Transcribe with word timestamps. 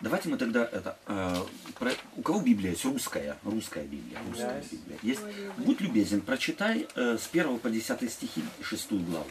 Давайте 0.00 0.28
мы 0.30 0.38
тогда 0.38 0.64
это... 0.64 0.96
э, 1.06 1.34
про- 1.78 1.92
у 2.16 2.22
кого 2.22 2.40
Библия 2.40 2.70
есть? 2.70 2.84
Русская. 2.84 3.36
Русская 3.44 3.84
Библия. 3.84 4.18
Русская 4.28 4.56
Есть. 4.58 4.72
Библия. 4.72 4.98
Есть? 5.02 5.20
Будь 5.58 5.80
любезен, 5.80 6.20
прочитай 6.22 6.88
э, 6.94 7.18
с 7.18 7.28
1 7.30 7.58
по 7.58 7.68
10 7.70 8.10
стихи 8.10 8.42
6 8.62 8.92
главу. 8.92 9.26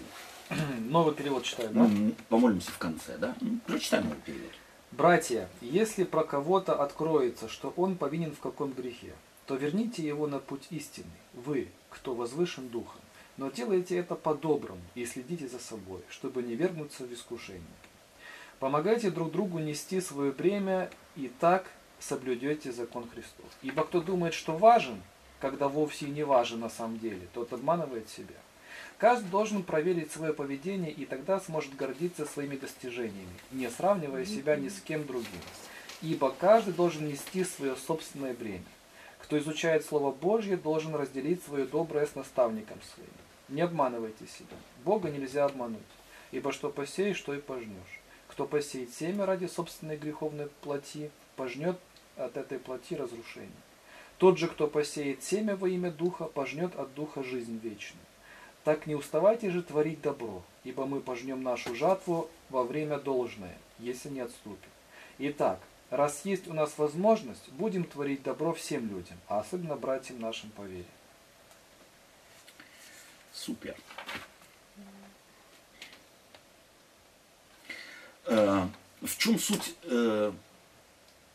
Новый 0.89 1.15
перевод 1.15 1.43
читаю, 1.43 1.69
да? 1.71 1.87
Ну, 1.87 2.13
помолимся 2.29 2.71
в 2.71 2.77
конце, 2.77 3.17
да? 3.17 3.35
М, 3.41 3.61
Прочитай 3.65 4.01
новый 4.03 4.17
перевод. 4.25 4.51
Братья, 4.91 5.47
если 5.61 6.03
про 6.03 6.23
кого-то 6.23 6.75
откроется, 6.83 7.47
что 7.49 7.73
он 7.75 7.95
повинен 7.95 8.31
в 8.36 8.39
каком 8.39 8.71
грехе, 8.73 9.13
то 9.47 9.55
верните 9.55 10.05
его 10.05 10.27
на 10.27 10.38
путь 10.39 10.67
истины, 10.70 11.09
вы, 11.33 11.67
кто 11.89 12.13
возвышен 12.13 12.70
духом. 12.70 13.01
Но 13.38 13.49
делайте 13.49 13.97
это 13.97 14.15
по-доброму 14.15 14.81
и 14.95 15.05
следите 15.05 15.47
за 15.47 15.59
собой, 15.59 16.01
чтобы 16.09 16.43
не 16.43 16.55
вергнуться 16.55 17.05
в 17.05 17.13
искушение. 17.13 17.61
Помогайте 18.60 19.10
друг 19.10 19.32
другу 19.32 19.60
нести 19.60 20.02
свое 20.02 20.32
бремя, 20.32 20.89
и 21.16 21.30
так 21.39 21.71
соблюдете 22.00 22.72
закон 22.72 23.08
Христов. 23.09 23.45
Ибо 23.62 23.84
кто 23.84 24.02
думает, 24.02 24.34
что 24.34 24.58
важен, 24.58 25.02
когда 25.40 25.67
вовсе 25.67 26.08
и 26.08 26.12
не 26.12 26.23
важен 26.23 26.59
на 26.59 26.70
самом 26.70 27.00
деле, 27.00 27.27
тот 27.34 27.53
обманывает 27.53 28.09
себя. 28.09 28.36
Каждый 28.98 29.30
должен 29.30 29.64
проверить 29.64 30.12
свое 30.12 30.34
поведение 30.34 30.91
и 30.91 31.05
тогда 31.05 31.40
сможет 31.40 31.76
гордиться 31.76 32.26
своими 32.26 32.58
достижениями, 32.58 33.27
не 33.52 33.70
сравнивая 33.70 34.26
себя 34.26 34.58
ни 34.58 34.67
с 34.67 34.81
кем 34.81 35.08
другим. 35.08 35.41
Ибо 36.02 36.31
каждый 36.31 36.73
должен 36.73 37.08
нести 37.08 37.45
свое 37.45 37.76
собственное 37.76 38.34
бремя. 38.34 38.64
Кто 39.20 39.38
изучает 39.38 39.86
Слово 39.86 40.12
Божье, 40.12 40.58
должен 40.58 40.95
разделить 40.95 41.44
свое 41.44 41.66
доброе 41.66 42.05
с 42.05 42.16
наставником 42.16 42.80
своим. 42.94 43.09
Не 43.48 43.62
обманывайте 43.62 44.26
себя. 44.28 44.58
Бога 44.84 45.09
нельзя 45.09 45.45
обмануть. 45.45 45.80
Ибо 46.31 46.52
что 46.52 46.70
посеешь, 46.70 47.22
то 47.22 47.34
и 47.34 47.39
пожнешь. 47.39 47.98
Кто 48.39 48.48
посеет 48.48 48.93
семя 48.93 49.25
ради 49.25 49.48
собственной 49.48 49.98
греховной 49.98 50.47
плоти, 50.61 51.11
пожнет 51.35 51.77
от 52.16 52.38
этой 52.38 52.57
плоти 52.57 52.93
разрушение. 52.93 53.52
Тот 54.17 54.38
же, 54.38 54.47
кто 54.47 54.67
посеет 54.67 55.22
семя 55.25 55.58
во 55.58 55.67
имя 55.67 55.91
Духа, 55.91 56.23
пожнет 56.23 56.73
от 56.80 56.94
Духа 56.94 57.22
жизнь 57.22 57.59
вечную. 57.61 58.05
Так 58.64 58.88
не 58.88 58.95
уставайте 58.95 59.49
же 59.49 59.61
творить 59.61 59.99
добро, 59.99 60.41
ибо 60.64 60.86
мы 60.86 61.02
пожнем 61.02 61.44
нашу 61.44 61.75
жатву 61.75 62.30
во 62.49 62.64
время 62.64 62.97
должное, 62.97 63.58
если 63.77 64.08
не 64.08 64.22
отступим. 64.22 64.69
Итак, 65.17 65.59
раз 65.89 66.21
есть 66.23 66.47
у 66.47 66.53
нас 66.53 66.77
возможность, 66.77 67.49
будем 67.49 67.83
творить 67.83 68.23
добро 68.23 68.53
всем 68.53 68.88
людям, 68.88 69.17
а 69.27 69.39
особенно 69.39 69.75
братьям 69.75 70.21
нашим 70.21 70.49
по 70.52 70.61
вере. 70.61 70.86
Супер. 73.33 73.75
В 78.30 79.17
чем 79.17 79.39
суть 79.39 79.75
э, 79.83 80.31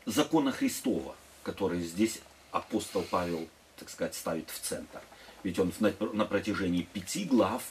закона 0.05 0.51
Христова, 0.51 1.15
который 1.43 1.81
здесь 1.81 2.19
апостол 2.51 3.03
Павел, 3.09 3.47
так 3.77 3.89
сказать, 3.89 4.15
ставит 4.15 4.49
в 4.49 4.59
центр? 4.59 5.01
Ведь 5.43 5.59
он 5.59 5.73
на, 5.79 5.93
на 6.13 6.25
протяжении 6.25 6.83
пяти 6.83 7.25
глав 7.25 7.63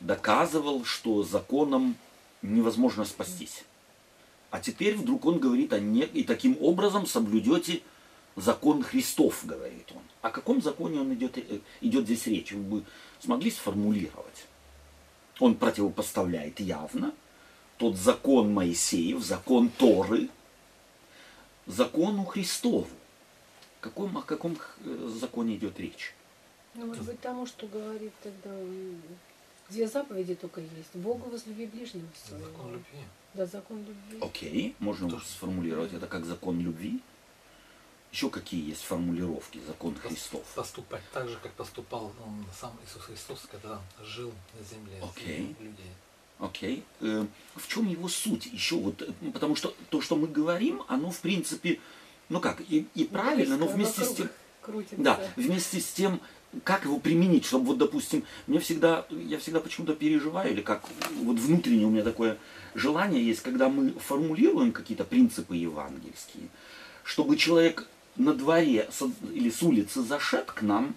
доказывал, 0.00 0.84
что 0.84 1.22
законом 1.22 1.96
невозможно 2.40 3.04
спастись. 3.04 3.64
А 4.50 4.60
теперь 4.60 4.96
вдруг 4.96 5.24
он 5.26 5.38
говорит, 5.38 5.72
о 5.72 5.80
не... 5.80 6.02
и 6.02 6.24
таким 6.24 6.56
образом 6.60 7.06
соблюдете 7.06 7.82
закон 8.36 8.82
Христов, 8.82 9.44
говорит 9.44 9.90
он. 9.92 10.02
О 10.20 10.30
каком 10.30 10.62
законе 10.62 11.00
он 11.00 11.12
идет, 11.14 11.36
э, 11.36 11.60
идет 11.80 12.04
здесь 12.04 12.26
речь? 12.26 12.52
Вы 12.52 12.62
бы 12.62 12.84
смогли 13.20 13.50
сформулировать? 13.50 14.46
Он 15.40 15.56
противопоставляет 15.56 16.60
явно 16.60 17.12
тот 17.82 17.96
закон 17.96 18.54
Моисеев, 18.54 19.20
закон 19.24 19.68
Торы, 19.68 20.28
закону 21.66 22.24
Христову. 22.24 22.86
Каком, 23.80 24.16
о 24.16 24.22
каком 24.22 24.56
э, 24.84 25.10
законе 25.20 25.56
идет 25.56 25.80
речь? 25.80 26.14
Ну, 26.74 26.86
может 26.86 27.04
быть, 27.04 27.20
тому, 27.20 27.44
что 27.44 27.66
говорит 27.66 28.12
тогда, 28.22 28.50
м, 28.50 29.02
две 29.68 29.88
заповеди 29.88 30.36
только 30.36 30.60
есть. 30.60 30.94
Бога 30.94 31.24
возлюби 31.24 31.66
ближнего 31.66 32.06
своего. 32.24 32.46
Закон 32.46 32.72
любви. 32.72 33.00
Да, 33.34 33.46
закон 33.46 33.78
любви. 33.78 34.18
Окей, 34.20 34.76
можно 34.78 35.10
Тоже. 35.10 35.24
сформулировать 35.24 35.92
это 35.92 36.06
как 36.06 36.24
закон 36.24 36.60
любви. 36.60 37.00
Еще 38.12 38.30
какие 38.30 38.68
есть 38.68 38.84
формулировки 38.84 39.60
закон 39.66 39.96
Христов? 39.96 40.44
Поступать 40.54 41.02
так 41.12 41.28
же, 41.28 41.36
как 41.42 41.50
поступал 41.54 42.12
он, 42.24 42.46
сам 42.56 42.78
Иисус 42.86 43.02
Христос, 43.02 43.48
когда 43.50 43.80
жил 44.00 44.32
на 44.56 44.64
земле 44.64 45.02
Окей. 45.02 45.56
людей. 45.58 45.90
Окей. 46.38 46.82
Э, 47.00 47.26
в 47.56 47.68
чем 47.68 47.88
его 47.88 48.08
суть? 48.08 48.46
Еще 48.46 48.76
вот, 48.76 49.02
э, 49.02 49.30
потому 49.32 49.54
что 49.56 49.74
то, 49.90 50.00
что 50.00 50.16
мы 50.16 50.26
говорим, 50.26 50.82
оно 50.88 51.10
в 51.10 51.20
принципе, 51.20 51.80
ну 52.28 52.40
как, 52.40 52.60
и, 52.68 52.86
и 52.94 53.04
правильно, 53.04 53.56
но 53.56 53.66
Колесо 53.66 53.76
вместе 53.76 54.04
с 54.04 54.14
тем, 54.14 54.28
крутится. 54.60 54.96
да, 54.98 55.20
вместе 55.36 55.80
с 55.80 55.92
тем, 55.92 56.20
как 56.64 56.84
его 56.84 56.98
применить, 56.98 57.44
чтобы 57.46 57.66
вот, 57.66 57.78
допустим, 57.78 58.24
мне 58.46 58.58
всегда, 58.58 59.06
я 59.10 59.38
всегда 59.38 59.60
почему-то 59.60 59.94
переживаю, 59.94 60.52
или 60.52 60.62
как 60.62 60.84
вот 61.22 61.38
внутренне 61.38 61.86
у 61.86 61.90
меня 61.90 62.02
такое 62.02 62.38
желание 62.74 63.24
есть, 63.24 63.42
когда 63.42 63.68
мы 63.68 63.92
формулируем 63.92 64.72
какие-то 64.72 65.04
принципы 65.04 65.56
евангельские, 65.56 66.48
чтобы 67.04 67.36
человек 67.36 67.88
на 68.16 68.34
дворе 68.34 68.88
или 69.32 69.50
с 69.50 69.62
улицы 69.62 70.02
зашед 70.02 70.50
к 70.52 70.62
нам, 70.62 70.94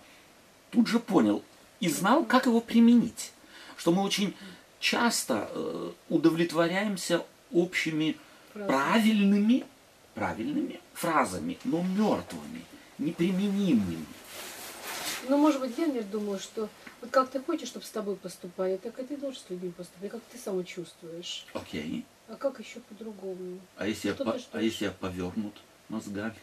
тут 0.71 0.87
же 0.87 0.99
понял 0.99 1.43
и 1.79 1.89
знал, 1.89 2.25
как 2.25 2.45
его 2.45 2.61
применить. 2.61 3.31
Что 3.77 3.91
мы 3.91 4.03
очень 4.03 4.33
часто 4.79 5.49
э, 5.51 5.91
удовлетворяемся 6.09 7.25
общими 7.51 8.17
правильными, 8.53 9.65
правильными 10.13 10.79
фразами, 10.93 11.57
но 11.63 11.81
мертвыми, 11.81 12.63
неприменимыми. 12.97 14.05
Ну, 15.27 15.37
может 15.37 15.59
быть, 15.59 15.77
я, 15.77 15.85
например, 15.87 16.05
думаю, 16.11 16.39
что 16.39 16.69
вот 17.01 17.09
как 17.11 17.29
ты 17.31 17.39
хочешь, 17.39 17.67
чтобы 17.69 17.85
с 17.85 17.89
тобой 17.89 18.15
поступали, 18.15 18.77
так 18.77 18.97
и 18.99 19.03
ты 19.03 19.17
должен 19.17 19.41
с 19.41 19.49
людьми 19.49 19.71
поступать, 19.71 20.11
как 20.11 20.21
ты 20.31 20.37
сам 20.37 20.63
чувствуешь. 20.63 21.45
Окей. 21.53 22.05
А 22.27 22.35
как 22.35 22.59
еще 22.59 22.79
по-другому? 22.79 23.59
А 23.77 23.87
если, 23.87 24.09
я, 24.09 24.13
по- 24.13 24.39
а 24.53 24.61
если 24.61 24.85
я 24.85 24.91
повернут 24.91 25.53
мозгами? 25.89 26.35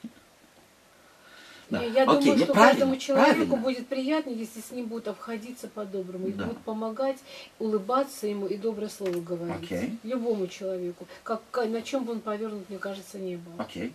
Да. 1.70 1.82
Я, 1.82 2.02
Окей, 2.04 2.20
думаю, 2.22 2.38
что 2.38 2.52
правильно, 2.52 2.54
каждому 2.70 2.96
человеку 2.96 3.34
правильно. 3.34 3.56
будет 3.56 3.86
приятно, 3.86 4.30
если 4.30 4.60
с 4.60 4.70
ним 4.72 4.86
будут 4.86 5.08
обходиться 5.08 5.68
по-доброму, 5.68 6.28
Да. 6.30 6.44
будут 6.44 6.58
помогать, 6.62 7.16
улыбаться 7.58 8.26
ему 8.26 8.46
и 8.46 8.56
доброе 8.58 8.88
слово 8.90 9.20
говорить. 9.20 9.62
Окей. 9.64 9.98
Любому 10.02 10.48
человеку. 10.48 11.06
Как, 11.22 11.40
ка- 11.50 11.64
на 11.66 11.80
чем 11.80 12.04
бы 12.04 12.12
он 12.12 12.20
повернут, 12.20 12.68
мне 12.68 12.78
кажется, 12.78 13.18
не 13.18 13.36
было. 13.36 13.54
Окей. 13.58 13.94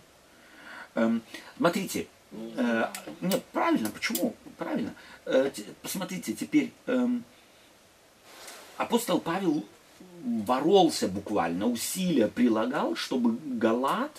Эм, 0.96 1.22
смотрите, 1.56 2.08
э, 2.32 2.84
нет, 3.20 3.44
правильно, 3.52 3.90
почему? 3.90 4.34
Правильно. 4.56 4.92
Э, 5.26 5.48
те- 5.54 5.64
посмотрите, 5.82 6.32
теперь 6.32 6.72
эм, 6.86 7.22
апостол 8.76 9.20
Павел 9.20 9.64
боролся 10.22 11.06
буквально, 11.06 11.66
усилия 11.66 12.26
прилагал, 12.28 12.96
чтобы 12.96 13.36
Галат 13.44 14.10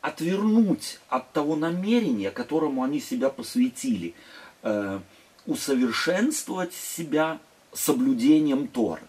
отвернуть 0.00 1.00
от 1.08 1.32
того 1.32 1.56
намерения, 1.56 2.30
которому 2.30 2.82
они 2.82 3.00
себя 3.00 3.30
посвятили, 3.30 4.14
э, 4.62 5.00
усовершенствовать 5.46 6.72
себя 6.72 7.40
соблюдением 7.72 8.68
Торы. 8.68 9.02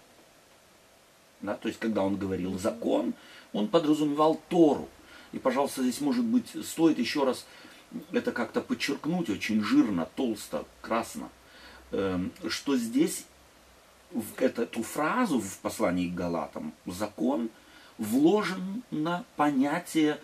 Да, 1.41 1.55
то 1.55 1.67
есть, 1.67 1.79
когда 1.79 2.03
он 2.03 2.17
говорил 2.17 2.57
закон, 2.57 3.13
он 3.53 3.67
подразумевал 3.67 4.39
Тору. 4.49 4.89
И, 5.31 5.39
пожалуйста, 5.39 5.83
здесь, 5.83 6.01
может 6.01 6.25
быть, 6.25 6.47
стоит 6.65 6.99
еще 6.99 7.23
раз 7.23 7.45
это 8.11 8.31
как-то 8.31 8.61
подчеркнуть 8.61 9.29
очень 9.29 9.63
жирно, 9.63 10.07
толсто, 10.15 10.65
красно, 10.81 11.29
эм, 11.91 12.31
что 12.47 12.77
здесь 12.77 13.25
в 14.11 14.39
это- 14.41 14.63
эту 14.63 14.83
фразу 14.83 15.39
в 15.39 15.57
послании 15.59 16.09
к 16.09 16.13
Галатам 16.13 16.73
закон 16.85 17.49
вложен 17.97 18.83
на 18.91 19.23
понятие, 19.35 20.19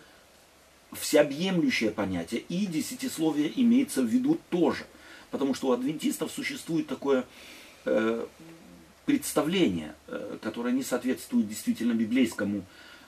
всеобъемлющее 0.99 1.91
понятие, 1.91 2.41
и 2.49 2.65
десятисловие 2.65 3.51
имеется 3.61 4.01
в 4.01 4.05
виду 4.05 4.39
тоже. 4.49 4.85
Потому 5.31 5.53
что 5.53 5.67
у 5.67 5.71
адвентистов 5.71 6.31
существует 6.31 6.87
такое 6.87 7.25
э, 7.85 8.25
представление, 9.05 9.95
э, 10.07 10.37
которое 10.41 10.73
не 10.73 10.83
соответствует 10.83 11.47
действительно 11.47 11.93
библейскому 11.93 12.63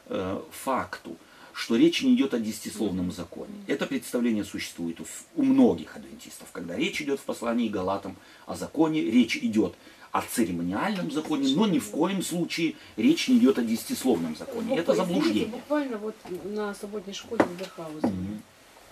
э, 0.07 0.41
факту, 0.51 1.17
что 1.53 1.75
речь 1.75 2.03
не 2.03 2.13
идет 2.13 2.35
о 2.35 2.39
десятисловном 2.39 3.12
законе. 3.12 3.53
Это 3.65 3.88
представление 3.88 4.44
существует 4.44 5.00
у, 5.00 5.06
у 5.35 5.44
многих 5.44 5.95
адвентистов. 5.95 6.50
Когда 6.51 6.75
речь 6.75 7.01
идет 7.01 7.19
в 7.19 7.23
послании 7.23 7.67
Галатам 7.67 8.15
о 8.45 8.56
законе, 8.56 9.01
речь 9.01 9.38
идет 9.38 9.73
о 9.73 9.75
церемониальном 10.25 11.11
законе, 11.11 11.53
но 11.55 11.67
ни 11.67 11.79
в 11.79 11.89
коем 11.91 12.21
случае 12.23 12.75
речь 12.95 13.27
не 13.27 13.37
идет 13.37 13.59
о 13.59 13.61
десятисловном 13.61 14.35
законе. 14.35 14.69
Буква- 14.69 14.79
Это 14.81 14.91
извините, 14.93 15.13
заблуждение. 15.13 15.47
буквально 15.47 15.97
вот 15.97 16.15
на 16.45 16.73
субботней 16.75 17.13
школе 17.13 17.43
в 17.43 17.59
Берхаузене 17.59 18.11
Мгм. 18.13 18.41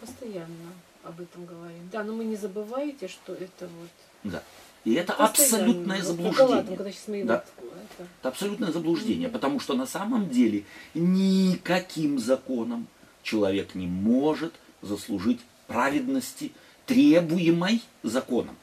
постоянно 0.02 0.72
об 1.04 1.22
этом 1.22 1.46
говорим. 1.46 1.90
Да, 1.92 2.04
но 2.04 2.14
мы 2.14 2.26
не 2.26 2.36
забывайте, 2.36 3.08
что 3.08 3.34
это 3.34 3.68
вот 3.68 3.90
Да. 4.32 4.44
И 4.84 4.94
это 4.94 5.14
постоянно. 5.14 5.66
абсолютное 5.66 5.98
Вот 5.98 6.06
заблуждение. 6.06 6.48
Галатам, 6.48 6.76
когда 6.76 6.92
сейчас 6.92 7.06
Да. 7.08 7.46
вот 7.58 7.72
это- 7.74 8.08
Это 8.20 8.30
абсолютное 8.30 8.72
заблуждение, 8.72 9.30
потому 9.30 9.60
что 9.60 9.74
на 9.74 9.88
самом 9.88 10.30
деле 10.30 10.64
никаким 10.94 12.20
законом 12.20 12.88
человек 13.24 13.74
не 13.76 13.88
может 13.88 14.54
заслужить 14.82 15.40
праведности, 15.68 16.52
требуемой 16.86 17.82
законом. 18.04 18.56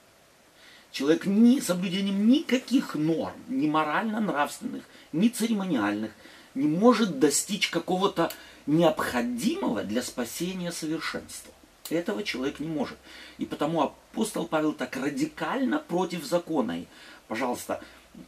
Человек 0.93 1.25
ни 1.25 1.59
соблюдением 1.59 2.29
никаких 2.29 2.95
норм, 2.95 3.33
ни 3.49 3.67
морально-нравственных, 3.67 4.85
ни 5.13 5.29
церемониальных, 5.29 6.13
не 6.55 6.69
может 6.69 7.19
достичь 7.19 7.71
какого-то 7.71 8.31
необходимого 8.67 9.85
для 9.85 10.03
спасения 10.03 10.71
совершенства. 10.71 11.53
Этого 11.89 12.23
человек 12.23 12.61
не 12.61 12.69
может. 12.69 12.99
И 13.39 13.47
потому 13.47 13.81
апостол 13.81 14.47
Павел 14.47 14.75
так 14.75 14.95
радикально 14.97 15.79
против 15.79 16.25
закона. 16.25 16.81
И, 16.81 16.87
пожалуйста, 17.27 17.83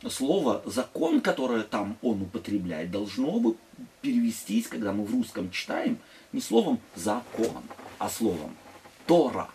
слово 0.09 0.63
«закон», 0.65 1.21
которое 1.21 1.65
там 1.65 1.99
он 2.01 2.23
употребляет, 2.23 2.91
должно 2.91 3.39
бы 3.41 3.57
перевестись, 4.01 4.69
когда 4.69 4.93
мы 4.93 5.05
в 5.05 5.13
русском 5.13 5.51
читаем, 5.51 5.99
не 6.33 6.41
словом 6.41 6.81
«закон», 6.95 7.63
а 7.99 8.09
словом 8.09 8.57
«тора». 9.07 9.51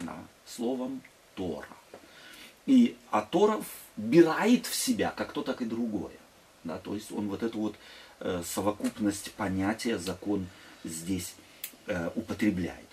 Да, 0.00 0.16
словом 0.46 1.02
«тора». 1.34 1.68
И 2.66 2.96
а 3.10 3.22
Тора 3.22 3.62
вбирает 3.96 4.66
в 4.66 4.74
себя 4.74 5.12
как 5.16 5.32
то, 5.32 5.42
так 5.42 5.62
и 5.62 5.64
другое. 5.64 6.16
Да, 6.64 6.78
то 6.78 6.94
есть 6.94 7.12
он 7.12 7.28
вот 7.28 7.44
эту 7.44 7.58
вот 7.58 7.76
э, 8.18 8.42
совокупность 8.44 9.32
понятия 9.32 9.98
закон 9.98 10.46
здесь 10.82 11.34
э, 11.86 12.10
употребляет. 12.16 12.86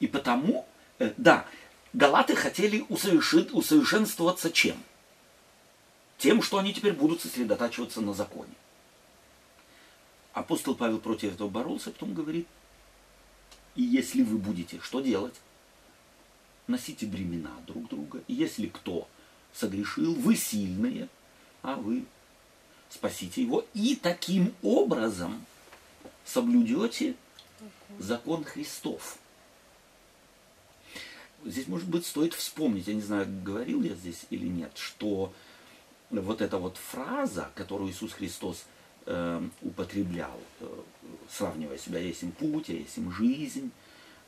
И 0.00 0.08
потому, 0.08 0.66
э, 0.98 1.12
да, 1.16 1.46
галаты 1.92 2.34
хотели 2.34 2.84
усоверши, 2.88 3.48
усовершенствоваться 3.52 4.50
чем? 4.50 4.76
Тем, 6.18 6.42
что 6.42 6.58
они 6.58 6.74
теперь 6.74 6.92
будут 6.92 7.20
сосредотачиваться 7.20 8.00
на 8.00 8.12
законе. 8.12 8.54
Апостол 10.32 10.74
Павел 10.74 10.98
против 10.98 11.34
этого 11.34 11.48
боролся, 11.48 11.92
потом 11.92 12.14
говорит, 12.14 12.48
и 13.76 13.82
если 13.82 14.22
вы 14.22 14.38
будете, 14.38 14.80
что 14.80 15.00
делать? 15.00 15.34
Носите 16.72 17.04
бремена 17.04 17.54
друг 17.66 17.86
друга. 17.90 18.22
И 18.28 18.32
если 18.32 18.66
кто 18.66 19.06
согрешил, 19.52 20.14
вы 20.14 20.36
сильные, 20.36 21.10
а 21.60 21.76
вы 21.76 22.06
спасите 22.88 23.42
его. 23.42 23.66
И 23.74 23.94
таким 23.94 24.54
образом 24.62 25.44
соблюдете 26.24 27.14
закон 27.98 28.42
Христов. 28.44 29.18
Здесь, 31.44 31.68
может 31.68 31.90
быть, 31.90 32.06
стоит 32.06 32.32
вспомнить, 32.32 32.86
я 32.86 32.94
не 32.94 33.02
знаю, 33.02 33.26
говорил 33.44 33.82
я 33.82 33.94
здесь 33.94 34.24
или 34.30 34.46
нет, 34.46 34.72
что 34.76 35.34
вот 36.08 36.40
эта 36.40 36.56
вот 36.56 36.78
фраза, 36.78 37.50
которую 37.54 37.90
Иисус 37.90 38.14
Христос 38.14 38.64
э, 39.04 39.46
употреблял, 39.60 40.40
э, 40.60 40.80
сравнивая 41.28 41.76
себя, 41.76 41.98
я 41.98 42.06
есть 42.06 42.22
им 42.22 42.32
путь, 42.32 42.70
я 42.70 42.76
есть 42.76 42.96
им 42.96 43.12
жизнь, 43.12 43.70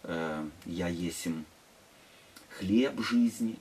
э, 0.03 0.47
я 0.67 0.89
есть 0.89 1.25
им 1.25 1.47
хлеб 2.59 3.01
жизни. 3.01 3.59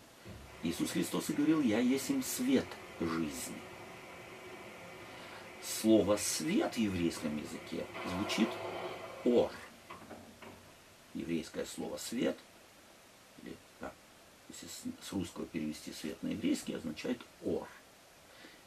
Иисус 0.64 0.92
Христос 0.92 1.30
и 1.30 1.34
говорил, 1.34 1.62
я 1.62 1.80
есть 1.80 2.10
им 2.10 2.24
свет 2.24 2.66
жизни. 3.00 3.62
Слово 5.62 6.18
«свет» 6.18 6.76
в 6.76 6.78
еврейском 6.78 7.38
языке 7.38 7.86
звучит 8.10 8.50
«ор». 9.24 9.52
Еврейское 11.14 11.66
слово 11.66 11.98
«свет», 11.98 12.38
или, 13.42 13.56
да, 13.80 13.94
если 14.50 14.68
с 15.02 15.14
русского 15.14 15.46
перевести 15.46 15.94
«свет» 15.94 16.22
на 16.22 16.30
еврейский, 16.30 16.74
означает 16.74 17.22
«ор». 17.46 17.68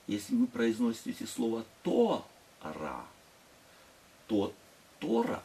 Если 0.07 0.35
вы 0.35 0.47
произносите 0.47 1.27
слово 1.27 1.65
«тора», 1.83 3.05
то 4.27 4.55
«тора» 4.99 5.43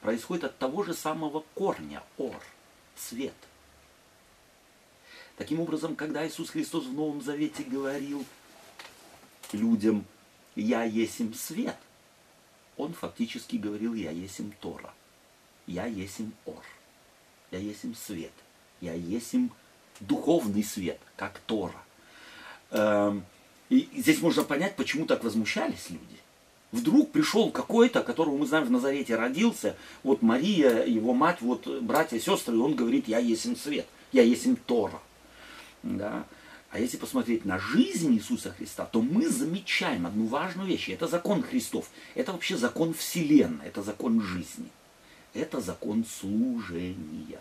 происходит 0.00 0.44
от 0.44 0.58
того 0.58 0.82
же 0.84 0.92
самого 0.94 1.44
корня 1.54 2.02
«ор»– 2.18 2.42
«свет». 2.96 3.34
Таким 5.36 5.60
образом, 5.60 5.96
когда 5.96 6.26
Иисус 6.26 6.50
Христос 6.50 6.84
в 6.84 6.92
Новом 6.92 7.20
Завете 7.20 7.64
говорил 7.64 8.24
людям 9.52 10.04
«Я 10.54 10.84
есим 10.84 11.34
свет», 11.34 11.76
он 12.76 12.92
фактически 12.92 13.56
говорил 13.56 13.94
«Я 13.94 14.10
есим 14.10 14.52
Тора», 14.60 14.92
«Я 15.66 15.86
есим 15.86 16.32
Ор», 16.44 16.62
«Я 17.50 17.58
есим 17.58 17.96
свет», 17.96 18.32
«Я 18.80 18.94
есим 18.94 19.50
духовный 19.98 20.62
свет», 20.62 21.00
как 21.16 21.40
Тора. 21.40 21.82
Эм, 22.70 23.24
и 23.70 23.88
здесь 23.96 24.20
можно 24.20 24.44
понять, 24.44 24.76
почему 24.76 25.04
так 25.06 25.24
возмущались 25.24 25.90
люди. 25.90 26.20
Вдруг 26.70 27.10
пришел 27.10 27.50
какой-то, 27.50 28.02
которого 28.02 28.36
мы 28.36 28.46
знаем 28.46 28.66
в 28.66 28.70
Назарете 28.70 29.16
родился, 29.16 29.76
вот 30.04 30.22
Мария, 30.22 30.84
его 30.84 31.12
мать, 31.12 31.40
вот 31.40 31.66
братья, 31.82 32.18
сестры, 32.20 32.56
и 32.56 32.60
он 32.60 32.74
говорит, 32.74 33.08
я 33.08 33.18
есим 33.18 33.56
свет, 33.56 33.86
я 34.12 34.22
есим 34.22 34.56
Тора. 34.56 35.00
Да? 35.84 36.26
А 36.70 36.80
если 36.80 36.96
посмотреть 36.96 37.44
на 37.44 37.58
жизнь 37.58 38.12
Иисуса 38.14 38.50
Христа, 38.50 38.84
то 38.84 39.00
мы 39.00 39.28
замечаем 39.28 40.06
одну 40.06 40.26
важную 40.26 40.68
вещь. 40.68 40.88
Это 40.88 41.06
закон 41.06 41.42
Христов. 41.42 41.88
Это 42.16 42.32
вообще 42.32 42.56
закон 42.56 42.94
Вселенной. 42.94 43.66
Это 43.66 43.82
закон 43.82 44.20
жизни. 44.20 44.70
Это 45.34 45.60
закон 45.60 46.04
служения. 46.04 47.40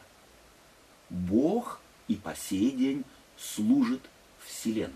Бог 1.09 1.79
и 2.07 2.15
по 2.15 2.35
сей 2.35 2.71
день 2.71 3.03
служит 3.37 4.01
Вселенной. 4.45 4.93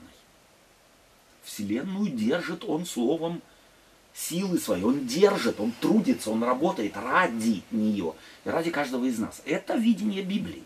Вселенную 1.44 2.10
держит 2.10 2.64
Он 2.66 2.86
словом 2.86 3.42
силы 4.14 4.58
своей. 4.58 4.84
Он 4.84 5.08
держит, 5.08 5.60
он 5.60 5.72
трудится, 5.80 6.32
он 6.32 6.44
работает 6.44 6.98
ради 6.98 7.62
нее, 7.72 8.16
ради 8.44 8.72
каждого 8.72 9.06
из 9.06 9.20
нас. 9.20 9.42
Это 9.46 9.76
видение 9.76 10.24
Библии. 10.24 10.64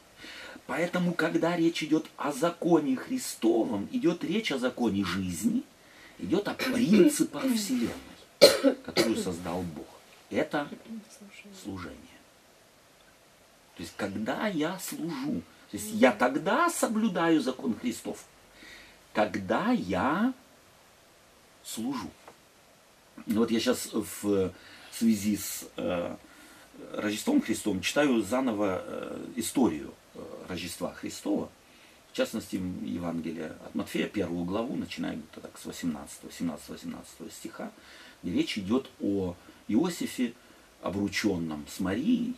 Поэтому, 0.72 1.14
когда 1.14 1.58
речь 1.58 1.84
идет 1.84 2.06
о 2.16 2.32
законе 2.32 2.96
Христовом, 2.96 3.90
идет 3.92 4.24
речь 4.24 4.54
о 4.54 4.58
законе 4.58 5.04
жизни, 5.04 5.64
идет 6.18 6.48
о 6.48 6.54
принципах 6.54 7.44
Вселенной, 7.44 8.78
которую 8.86 9.18
создал 9.18 9.64
Бог. 9.64 9.86
Это 10.30 10.70
служение. 11.62 11.98
То 13.76 13.84
есть, 13.84 13.94
когда 13.98 14.48
я 14.48 14.80
служу, 14.80 15.42
то 15.72 15.78
есть 15.78 15.92
я 15.92 16.14
тогда 16.14 16.70
соблюдаю 16.70 17.42
закон 17.42 17.78
Христов, 17.78 18.24
когда 19.12 19.72
я 19.72 20.34
служу. 21.66 22.10
Ну 23.26 23.40
вот 23.40 23.52
я 23.52 23.60
сейчас 23.60 23.90
в 23.92 24.54
связи 24.94 25.36
с 25.36 25.68
э, 25.76 26.16
Рождеством 26.94 27.42
Христом 27.42 27.82
читаю 27.82 28.22
заново 28.22 28.82
э, 28.86 29.26
историю 29.36 29.94
Рождества 30.48 30.94
Христова, 30.94 31.50
в 32.12 32.16
частности, 32.16 32.56
Евангелие 32.56 33.54
от 33.66 33.74
Матфея, 33.74 34.08
первую 34.08 34.44
главу, 34.44 34.76
начиная 34.76 35.14
где-то 35.16 35.42
так 35.42 35.58
с 35.58 35.66
18, 35.66 36.24
17-18 36.24 37.32
стиха, 37.32 37.72
где 38.22 38.34
речь 38.34 38.58
идет 38.58 38.90
о 39.00 39.36
Иосифе, 39.68 40.34
обрученном 40.82 41.66
с 41.70 41.80
Марией. 41.80 42.36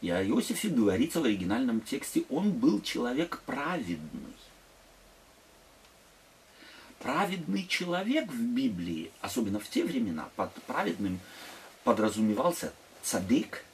И 0.00 0.10
о 0.10 0.22
Иосифе 0.22 0.68
говорится 0.68 1.20
в 1.20 1.24
оригинальном 1.24 1.80
тексте, 1.80 2.24
он 2.28 2.52
был 2.52 2.82
человек 2.82 3.42
праведный. 3.46 4.34
Праведный 6.98 7.66
человек 7.66 8.30
в 8.30 8.40
Библии, 8.40 9.10
особенно 9.20 9.60
в 9.60 9.68
те 9.68 9.84
времена, 9.84 10.28
под 10.36 10.52
праведным 10.64 11.20
подразумевался 11.84 12.72
цадык, 13.02 13.64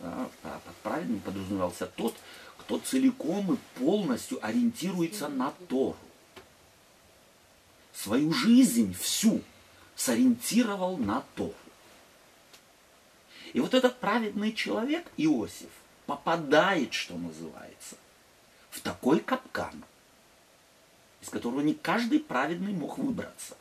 под 0.00 0.76
праведным 0.82 1.20
подразумевался 1.20 1.86
тот, 1.86 2.16
кто 2.58 2.78
целиком 2.78 3.54
и 3.54 3.56
полностью 3.78 4.44
ориентируется 4.44 5.28
на 5.28 5.52
Тору. 5.68 5.96
Свою 7.92 8.32
жизнь 8.32 8.94
всю 8.94 9.42
сориентировал 9.96 10.96
на 10.96 11.22
Тору. 11.34 11.54
И 13.52 13.60
вот 13.60 13.74
этот 13.74 13.98
праведный 13.98 14.52
человек, 14.52 15.06
Иосиф, 15.16 15.70
попадает, 16.06 16.94
что 16.94 17.16
называется, 17.16 17.96
в 18.70 18.80
такой 18.80 19.20
капкан, 19.20 19.84
из 21.20 21.28
которого 21.28 21.60
не 21.60 21.74
каждый 21.74 22.20
праведный 22.20 22.72
мог 22.72 22.96
выбраться. 22.96 23.56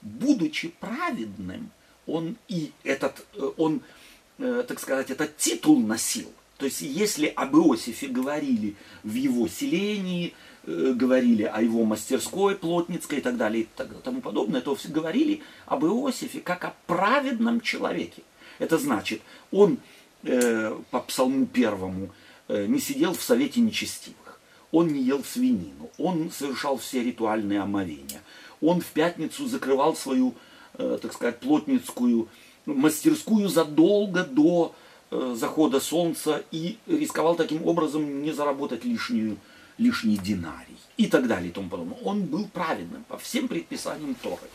Будучи 0.00 0.68
праведным, 0.68 1.70
он 2.06 2.36
и 2.46 2.72
этот, 2.84 3.26
э, 3.34 3.50
он 3.56 3.82
Э, 3.82 4.07
так 4.38 4.78
сказать, 4.80 5.10
этот 5.10 5.36
титул 5.36 5.80
носил. 5.80 6.32
То 6.58 6.64
есть, 6.66 6.80
если 6.82 7.26
об 7.26 7.56
Иосифе 7.56 8.08
говорили 8.08 8.74
в 9.04 9.14
его 9.14 9.46
селении, 9.46 10.34
э, 10.66 10.92
говорили 10.94 11.44
о 11.44 11.62
его 11.62 11.84
мастерской 11.84 12.56
плотницкой 12.56 13.18
и 13.18 13.20
так 13.20 13.36
далее 13.36 13.62
и 13.62 13.68
тому 14.02 14.20
подобное, 14.20 14.60
то 14.60 14.76
говорили 14.88 15.42
об 15.66 15.84
Иосифе 15.84 16.40
как 16.40 16.64
о 16.64 16.74
праведном 16.86 17.60
человеке. 17.60 18.22
Это 18.58 18.76
значит, 18.76 19.22
он 19.52 19.78
э, 20.24 20.76
по 20.90 21.00
псалму 21.00 21.46
первому 21.46 22.10
не 22.48 22.80
сидел 22.80 23.12
в 23.12 23.22
совете 23.22 23.60
нечестивых, 23.60 24.40
он 24.72 24.88
не 24.88 25.02
ел 25.02 25.22
свинину, 25.22 25.90
он 25.98 26.30
совершал 26.30 26.78
все 26.78 27.04
ритуальные 27.04 27.60
омовения, 27.60 28.22
он 28.62 28.80
в 28.80 28.86
пятницу 28.86 29.46
закрывал 29.46 29.94
свою 29.94 30.34
э, 30.78 30.98
так 31.00 31.12
сказать, 31.12 31.40
плотницкую 31.40 32.28
мастерскую 32.74 33.48
задолго 33.48 34.24
до 34.24 34.74
э, 35.10 35.34
захода 35.36 35.80
солнца 35.80 36.42
и 36.50 36.78
рисковал 36.86 37.34
таким 37.34 37.66
образом 37.66 38.22
не 38.22 38.32
заработать 38.32 38.84
лишнюю, 38.84 39.38
лишний 39.78 40.16
динарий 40.16 40.76
и 40.96 41.06
так 41.06 41.26
далее 41.26 41.50
и 41.50 41.52
тому 41.52 41.68
подобное. 41.68 41.98
Он 42.04 42.22
был 42.22 42.46
праведным 42.46 43.04
по 43.04 43.18
всем 43.18 43.48
предписаниям 43.48 44.14
Торы. 44.16 44.48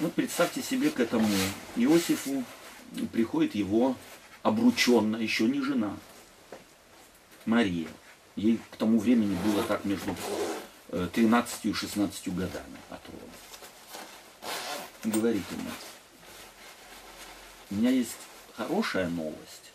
Ну, 0.00 0.10
представьте 0.10 0.62
себе 0.62 0.90
к 0.90 1.00
этому 1.00 1.28
Иосифу 1.76 2.44
приходит 3.12 3.54
его 3.54 3.96
обрученная, 4.42 5.20
еще 5.20 5.44
не 5.44 5.62
жена, 5.62 5.96
Мария. 7.46 7.88
Ей 8.36 8.60
к 8.70 8.76
тому 8.76 8.98
времени 8.98 9.36
было 9.44 9.62
так 9.62 9.84
между 9.86 10.14
13 10.90 11.64
и 11.64 11.72
16 11.72 12.28
годами 12.34 12.78
от 12.90 13.00
рода. 13.06 13.32
Говорит 15.06 15.44
ему, 15.52 15.70
у 17.70 17.74
меня 17.76 17.90
есть 17.90 18.16
хорошая 18.56 19.08
новость 19.08 19.70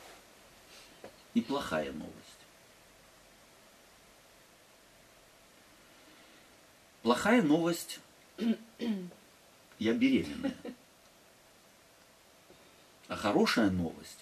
и 1.34 1.40
плохая 1.40 1.94
новость. 1.94 2.18
Плохая 7.02 7.42
новость, 7.42 8.02
я 9.80 9.94
беременная. 9.94 10.54
А 13.08 13.16
хорошая 13.16 13.70
новость, 13.70 14.20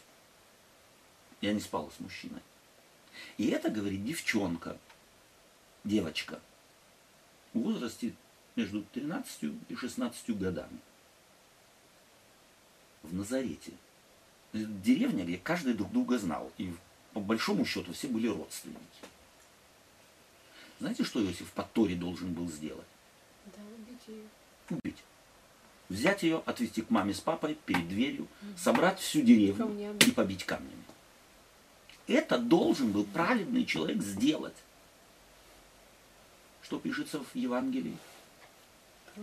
я 1.41 1.53
не 1.53 1.59
спала 1.59 1.89
с 1.89 1.99
мужчиной. 1.99 2.41
И 3.37 3.47
это, 3.47 3.71
говорит, 3.71 4.05
девчонка, 4.05 4.77
девочка, 5.83 6.39
в 7.53 7.61
возрасте 7.61 8.13
между 8.55 8.83
13 8.83 9.55
и 9.69 9.75
16 9.75 10.37
годами. 10.37 10.79
В 13.03 13.13
Назарете. 13.13 13.71
Деревня, 14.53 15.23
где 15.23 15.37
каждый 15.37 15.73
друг 15.73 15.91
друга 15.91 16.17
знал. 16.17 16.51
И 16.57 16.73
по 17.13 17.19
большому 17.19 17.65
счету 17.65 17.93
все 17.93 18.07
были 18.07 18.27
родственники. 18.27 18.79
Знаете, 20.79 21.03
что 21.03 21.23
Иосиф 21.23 21.51
по 21.51 21.63
Торе 21.63 21.95
должен 21.95 22.33
был 22.33 22.47
сделать? 22.49 22.87
Да, 23.45 23.61
убить 23.77 24.01
ее. 24.07 24.23
Убить. 24.69 25.03
Взять 25.89 26.23
ее, 26.23 26.41
отвезти 26.45 26.81
к 26.81 26.89
маме 26.89 27.13
с 27.13 27.19
папой 27.19 27.57
перед 27.65 27.87
дверью, 27.89 28.27
собрать 28.55 28.99
всю 28.99 29.21
деревню 29.21 29.65
Камнями. 29.65 29.97
и 30.05 30.11
побить 30.11 30.45
камнями. 30.45 30.83
Это 32.07 32.37
должен 32.37 32.91
был 32.91 33.05
праведный 33.05 33.65
человек 33.65 34.01
сделать. 34.01 34.55
Что 36.61 36.79
пишется 36.79 37.19
в 37.19 37.35
Евангелии? 37.35 37.97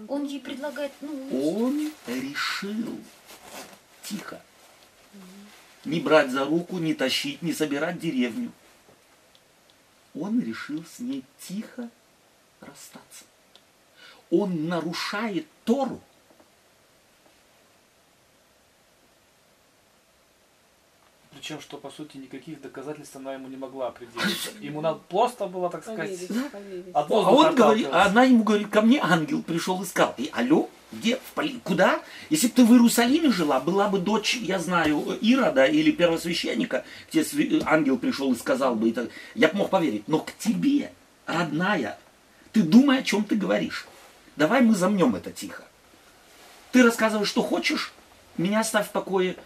Он 0.08 0.24
ей 0.24 0.40
предлагает, 0.40 0.92
ну, 1.00 1.58
Он 1.58 1.92
решил 2.06 3.00
тихо. 4.02 4.40
Не 5.84 6.00
брать 6.00 6.30
за 6.30 6.44
руку, 6.44 6.78
не 6.78 6.94
тащить, 6.94 7.42
не 7.42 7.52
собирать 7.52 7.98
деревню. 7.98 8.52
Он 10.14 10.40
решил 10.40 10.84
с 10.84 10.98
ней 10.98 11.24
тихо 11.38 11.88
расстаться. 12.60 13.24
Он 14.30 14.68
нарушает 14.68 15.46
Тору. 15.64 16.00
Причем, 21.36 21.60
что 21.60 21.76
по 21.76 21.90
сути 21.90 22.16
никаких 22.16 22.62
доказательств 22.62 23.14
она 23.16 23.34
ему 23.34 23.48
не 23.48 23.58
могла 23.58 23.88
определить. 23.88 24.52
Ему 24.60 24.80
надо 24.80 25.00
просто 25.08 25.46
было, 25.46 25.68
так 25.68 25.82
сказать, 25.82 26.08
Поверить, 26.08 26.50
поверить. 26.52 26.84
А 26.94 27.06
он 27.10 27.54
говорит, 27.54 27.88
а 27.92 28.06
она 28.06 28.24
ему 28.24 28.42
говорит, 28.42 28.68
ко 28.68 28.80
мне 28.80 28.98
ангел 29.02 29.42
пришел 29.42 29.82
и 29.82 29.84
сказал, 29.84 30.14
и 30.16 30.30
алло, 30.32 30.70
где, 30.92 31.16
в 31.16 31.34
поли- 31.34 31.60
куда? 31.62 32.00
Если 32.30 32.46
бы 32.46 32.54
ты 32.54 32.64
в 32.64 32.72
Иерусалиме 32.72 33.30
жила, 33.30 33.60
была 33.60 33.88
бы 33.88 33.98
дочь, 33.98 34.36
я 34.36 34.58
знаю, 34.58 35.18
Ирода 35.20 35.66
или 35.66 35.90
первосвященника, 35.90 36.84
где 37.10 37.22
ангел 37.66 37.98
пришел 37.98 38.32
и 38.32 38.36
сказал 38.36 38.74
бы, 38.74 38.88
и 38.88 38.92
так, 38.92 39.10
я 39.34 39.48
бы 39.48 39.58
мог 39.58 39.68
поверить, 39.68 40.08
но 40.08 40.20
к 40.20 40.32
тебе, 40.38 40.90
родная, 41.26 41.98
ты 42.52 42.62
думай, 42.62 43.00
о 43.00 43.02
чем 43.02 43.24
ты 43.24 43.34
говоришь. 43.34 43.86
Давай 44.36 44.62
мы 44.62 44.74
замнем 44.74 45.14
это 45.14 45.32
тихо. 45.32 45.64
Ты 46.72 46.82
рассказываешь, 46.82 47.28
что 47.28 47.42
хочешь, 47.42 47.92
меня 48.38 48.60
оставь 48.60 48.88
в 48.88 48.92
покое. 48.92 49.36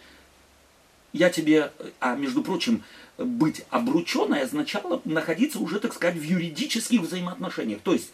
Я 1.13 1.31
тебе, 1.31 1.73
а 1.99 2.15
между 2.15 2.43
прочим, 2.43 2.85
быть 3.19 3.65
обрученной 3.71 4.43
означало 4.43 5.01
находиться 5.05 5.59
уже, 5.59 5.81
так 5.81 5.93
сказать, 5.93 6.17
в 6.17 6.23
юридических 6.23 7.01
взаимоотношениях. 7.01 7.81
То 7.83 7.93
есть, 7.93 8.13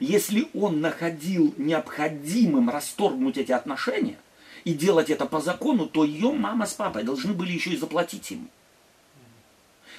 если 0.00 0.48
он 0.54 0.80
находил 0.80 1.54
необходимым 1.56 2.70
расторгнуть 2.70 3.36
эти 3.36 3.52
отношения 3.52 4.18
и 4.64 4.72
делать 4.72 5.10
это 5.10 5.26
по 5.26 5.40
закону, 5.40 5.86
то 5.86 6.04
ее 6.04 6.32
мама 6.32 6.66
с 6.66 6.74
папой 6.74 7.02
должны 7.02 7.32
были 7.32 7.52
еще 7.52 7.70
и 7.70 7.76
заплатить 7.76 8.30
ему. 8.30 8.48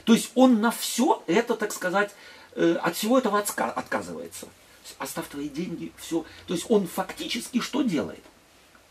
То 0.05 0.13
есть 0.13 0.31
он 0.35 0.61
на 0.61 0.71
все 0.71 1.21
это, 1.27 1.55
так 1.55 1.73
сказать, 1.73 2.11
э, 2.55 2.75
от 2.81 2.95
всего 2.95 3.19
этого 3.19 3.39
отказывается. 3.39 4.47
Оставь 4.97 5.27
твои 5.27 5.49
деньги, 5.49 5.91
все. 5.97 6.25
То 6.47 6.53
есть 6.53 6.65
он 6.69 6.87
фактически 6.87 7.59
что 7.59 7.83
делает? 7.83 8.23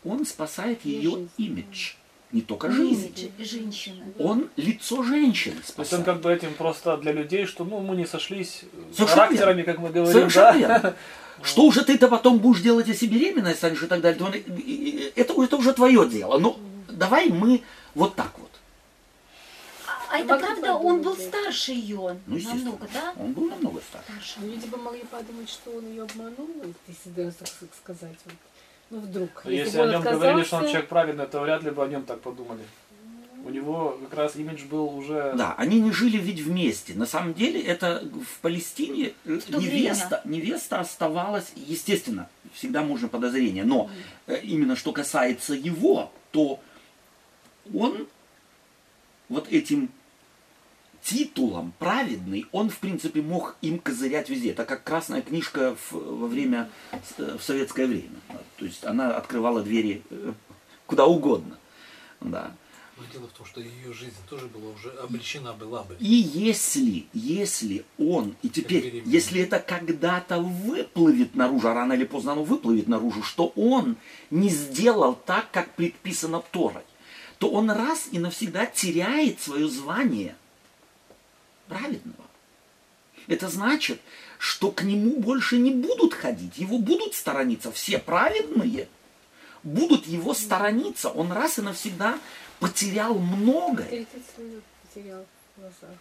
Он 0.05 0.25
спасает 0.25 0.85
ее 0.85 1.27
имидж. 1.37 1.95
Не 2.31 2.41
только 2.41 2.69
жизнь. 2.69 3.11
имидж 3.37 3.49
женщины. 3.49 4.03
Он 4.19 4.49
лицо 4.55 5.01
женщины 5.03 5.55
То 5.55 5.59
есть 5.61 5.69
спасает. 5.69 5.99
он 6.07 6.13
как 6.13 6.21
бы 6.21 6.31
этим 6.31 6.53
просто 6.53 6.95
для 6.97 7.11
людей, 7.11 7.45
что 7.47 7.63
ну 7.65 7.79
мы 7.79 7.95
не 7.95 8.05
сошлись 8.05 8.65
Совершенно 8.93 9.07
характерами, 9.23 9.57
верно. 9.57 9.73
как 9.73 9.81
мы 9.81 9.89
говорим, 9.89 10.13
Совершенно 10.13 10.51
да? 10.51 10.57
верно. 10.57 10.95
Что 11.41 11.63
уже 11.63 11.85
ты-то 11.85 12.09
потом 12.09 12.39
будешь 12.39 12.61
делать, 12.61 12.87
если 12.89 13.07
беременная 13.07 13.55
станешь 13.55 13.81
и 13.81 13.87
так 13.87 14.01
далее, 14.01 14.39
и- 14.41 15.11
это, 15.15 15.41
это 15.41 15.55
уже 15.55 15.73
твое 15.73 16.07
дело. 16.09 16.37
Но 16.37 16.59
давай 16.89 17.29
мы 17.29 17.63
вот 17.95 18.15
так 18.15 18.37
вот. 18.37 18.49
А 20.11 20.17
это 20.17 20.27
Могли 20.27 20.45
правда, 20.47 20.73
он 20.73 21.01
был 21.01 21.15
старше 21.15 21.71
ее 21.71 22.17
Ну, 22.25 22.39
намного, 22.39 22.87
да? 22.93 23.13
Он 23.17 23.31
был 23.33 23.45
намного 23.47 23.79
старше. 23.79 24.11
Старше. 24.11 24.39
Ну, 24.41 24.47
Люди 24.51 24.65
бы 24.65 24.77
могли 24.77 25.03
подумать, 25.03 25.49
что 25.49 25.69
он 25.71 25.87
ее 25.87 26.03
обманул, 26.03 26.49
если 26.87 27.31
так 27.31 27.47
сказать. 27.81 28.17
Вот. 28.25 28.33
Ну, 28.89 28.99
вдруг. 28.99 29.29
Но 29.45 29.51
Если 29.51 29.77
бы 29.77 29.83
о 29.83 29.91
нем 29.91 30.01
говорили, 30.01 30.43
что 30.43 30.57
он 30.57 30.63
отказался- 30.63 30.69
человек 30.71 30.89
праведный, 30.89 31.27
то 31.27 31.41
вряд 31.41 31.63
ли 31.63 31.71
бы 31.71 31.83
о 31.83 31.87
нем 31.87 32.03
так 32.03 32.21
подумали. 32.21 32.61
У 33.45 33.49
него 33.49 33.97
как 34.09 34.17
раз 34.17 34.35
имидж 34.35 34.65
был 34.65 34.93
уже... 34.97 35.33
Да, 35.37 35.55
они 35.57 35.79
не 35.79 35.91
жили 35.91 36.17
ведь 36.17 36.41
вместе. 36.41 36.93
На 36.93 37.05
самом 37.05 37.33
деле 37.33 37.61
это 37.61 38.03
в 38.03 38.39
Палестине 38.41 39.13
то 39.23 39.57
невеста, 39.57 40.21
невеста 40.25 40.79
оставалась, 40.79 41.51
естественно, 41.55 42.27
всегда 42.53 42.81
можно 42.83 43.07
подозрение, 43.07 43.63
но 43.63 43.89
э, 44.27 44.41
именно 44.41 44.75
что 44.75 44.91
касается 44.91 45.53
его, 45.53 46.11
то 46.31 46.59
он 47.73 48.07
вот 49.29 49.47
этим 49.49 49.89
титулом 51.03 51.73
праведный, 51.79 52.45
он 52.51 52.69
в 52.69 52.77
принципе 52.79 53.21
мог 53.21 53.55
им 53.61 53.79
козырять 53.79 54.29
везде. 54.29 54.51
Это 54.51 54.65
как 54.65 54.83
красная 54.83 55.21
книжка 55.21 55.75
в- 55.75 55.93
во 55.93 56.27
время, 56.27 56.69
э, 57.17 57.37
в 57.39 57.43
советское 57.43 57.85
время. 57.87 58.19
То 58.57 58.65
есть 58.65 58.83
она 58.85 59.15
открывала 59.15 59.61
двери 59.61 60.03
э, 60.09 60.33
куда 60.85 61.05
угодно. 61.05 61.57
Да. 62.21 62.51
Но 62.97 63.03
дело 63.13 63.27
в 63.27 63.31
том, 63.31 63.45
что 63.45 63.61
ее 63.61 63.93
жизнь 63.93 64.17
тоже 64.29 64.47
была 64.47 64.71
уже 64.73 64.89
обречена 64.91 65.53
была 65.53 65.83
бы. 65.83 65.95
И 66.01 66.05
если, 66.13 67.05
если 67.13 67.85
он, 67.97 68.35
и 68.41 68.49
теперь, 68.49 69.01
если 69.05 69.41
это 69.41 69.59
когда-то 69.59 70.39
выплывет 70.41 71.33
наружу, 71.33 71.69
а 71.69 71.73
рано 71.73 71.93
или 71.93 72.03
поздно 72.03 72.33
оно 72.33 72.43
выплывет 72.43 72.89
наружу, 72.89 73.23
что 73.23 73.53
он 73.55 73.95
не 74.31 74.49
сделал 74.49 75.15
так, 75.15 75.49
как 75.51 75.75
предписано 75.75 76.43
Торой, 76.51 76.83
то 77.37 77.49
он 77.49 77.71
раз 77.71 78.09
и 78.11 78.19
навсегда 78.19 78.65
теряет 78.65 79.39
свое 79.39 79.69
звание 79.69 80.35
праведного. 81.69 82.25
Это 83.27 83.47
значит, 83.47 84.01
что 84.39 84.71
к 84.71 84.83
нему 84.83 85.19
больше 85.19 85.57
не 85.57 85.71
будут 85.71 86.13
ходить, 86.13 86.57
его 86.57 86.79
будут 86.79 87.13
сторониться. 87.13 87.71
Все 87.71 87.99
праведные 87.99 88.89
будут 89.63 90.07
его 90.07 90.33
сторониться. 90.33 91.09
Он 91.09 91.31
раз 91.31 91.59
и 91.59 91.61
навсегда 91.61 92.19
потерял 92.59 93.17
многое 93.19 94.07
потерял 94.89 95.25
в 95.55 95.59
глазах. 95.59 95.97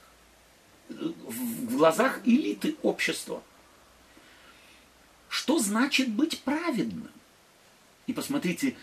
в 0.89 1.77
глазах 1.77 2.21
элиты 2.25 2.77
общества. 2.83 3.43
Что 5.29 5.59
значит 5.59 6.09
быть 6.09 6.41
праведным? 6.41 7.11
И 8.07 8.15
посмотрите, 8.15 8.75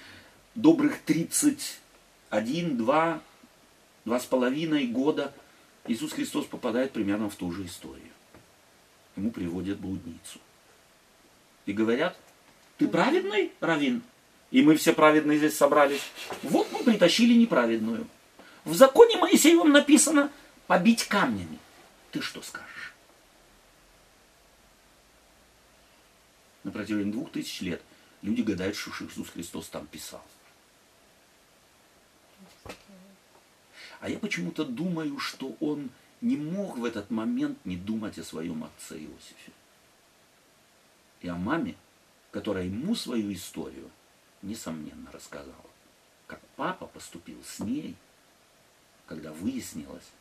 добрых 0.53 0.99
31, 1.01 2.77
2, 2.77 3.21
два 4.05 4.19
с 4.19 4.25
половиной 4.25 4.85
года 4.85 5.33
Иисус 5.87 6.13
Христос 6.13 6.45
попадает 6.45 6.91
примерно 6.91 7.29
в 7.29 7.35
ту 7.35 7.51
же 7.51 7.65
историю. 7.65 8.11
Ему 9.15 9.31
приводят 9.31 9.79
блудницу. 9.79 10.39
И 11.65 11.73
говорят, 11.73 12.17
ты 12.77 12.87
праведный, 12.87 13.51
Равин? 13.59 14.01
И 14.51 14.61
мы 14.61 14.75
все 14.75 14.93
праведные 14.93 15.37
здесь 15.37 15.57
собрались. 15.57 16.01
Вот 16.43 16.71
мы 16.71 16.83
притащили 16.83 17.33
неправедную. 17.33 18.07
В 18.63 18.73
законе 18.75 19.17
Моисеевом 19.17 19.71
написано 19.71 20.31
побить 20.67 21.05
камнями. 21.07 21.59
Ты 22.11 22.21
что 22.21 22.41
скажешь? 22.41 22.93
На 26.63 26.71
протяжении 26.71 27.11
двух 27.11 27.31
тысяч 27.31 27.61
лет 27.61 27.81
Люди 28.25 28.41
гадают, 28.41 28.75
что 28.75 28.89
Иисус 28.89 29.29
Христос 29.29 29.67
там 29.67 29.85
писал. 29.85 30.23
А 33.99 34.09
я 34.09 34.19
почему-то 34.19 34.65
думаю, 34.65 35.19
что 35.19 35.55
он 35.59 35.89
не 36.21 36.37
мог 36.37 36.77
в 36.77 36.85
этот 36.85 37.09
момент 37.09 37.57
не 37.65 37.77
думать 37.77 38.17
о 38.17 38.23
своем 38.23 38.63
отце 38.63 38.97
Иосифе. 38.97 39.51
И 41.21 41.27
о 41.27 41.35
маме, 41.35 41.75
которая 42.31 42.65
ему 42.65 42.95
свою 42.95 43.33
историю, 43.33 43.89
несомненно, 44.41 45.11
рассказала. 45.11 45.69
Как 46.27 46.39
папа 46.55 46.87
поступил 46.87 47.43
с 47.43 47.59
ней, 47.59 47.95
когда 49.05 49.31
выяснилось, 49.31 50.11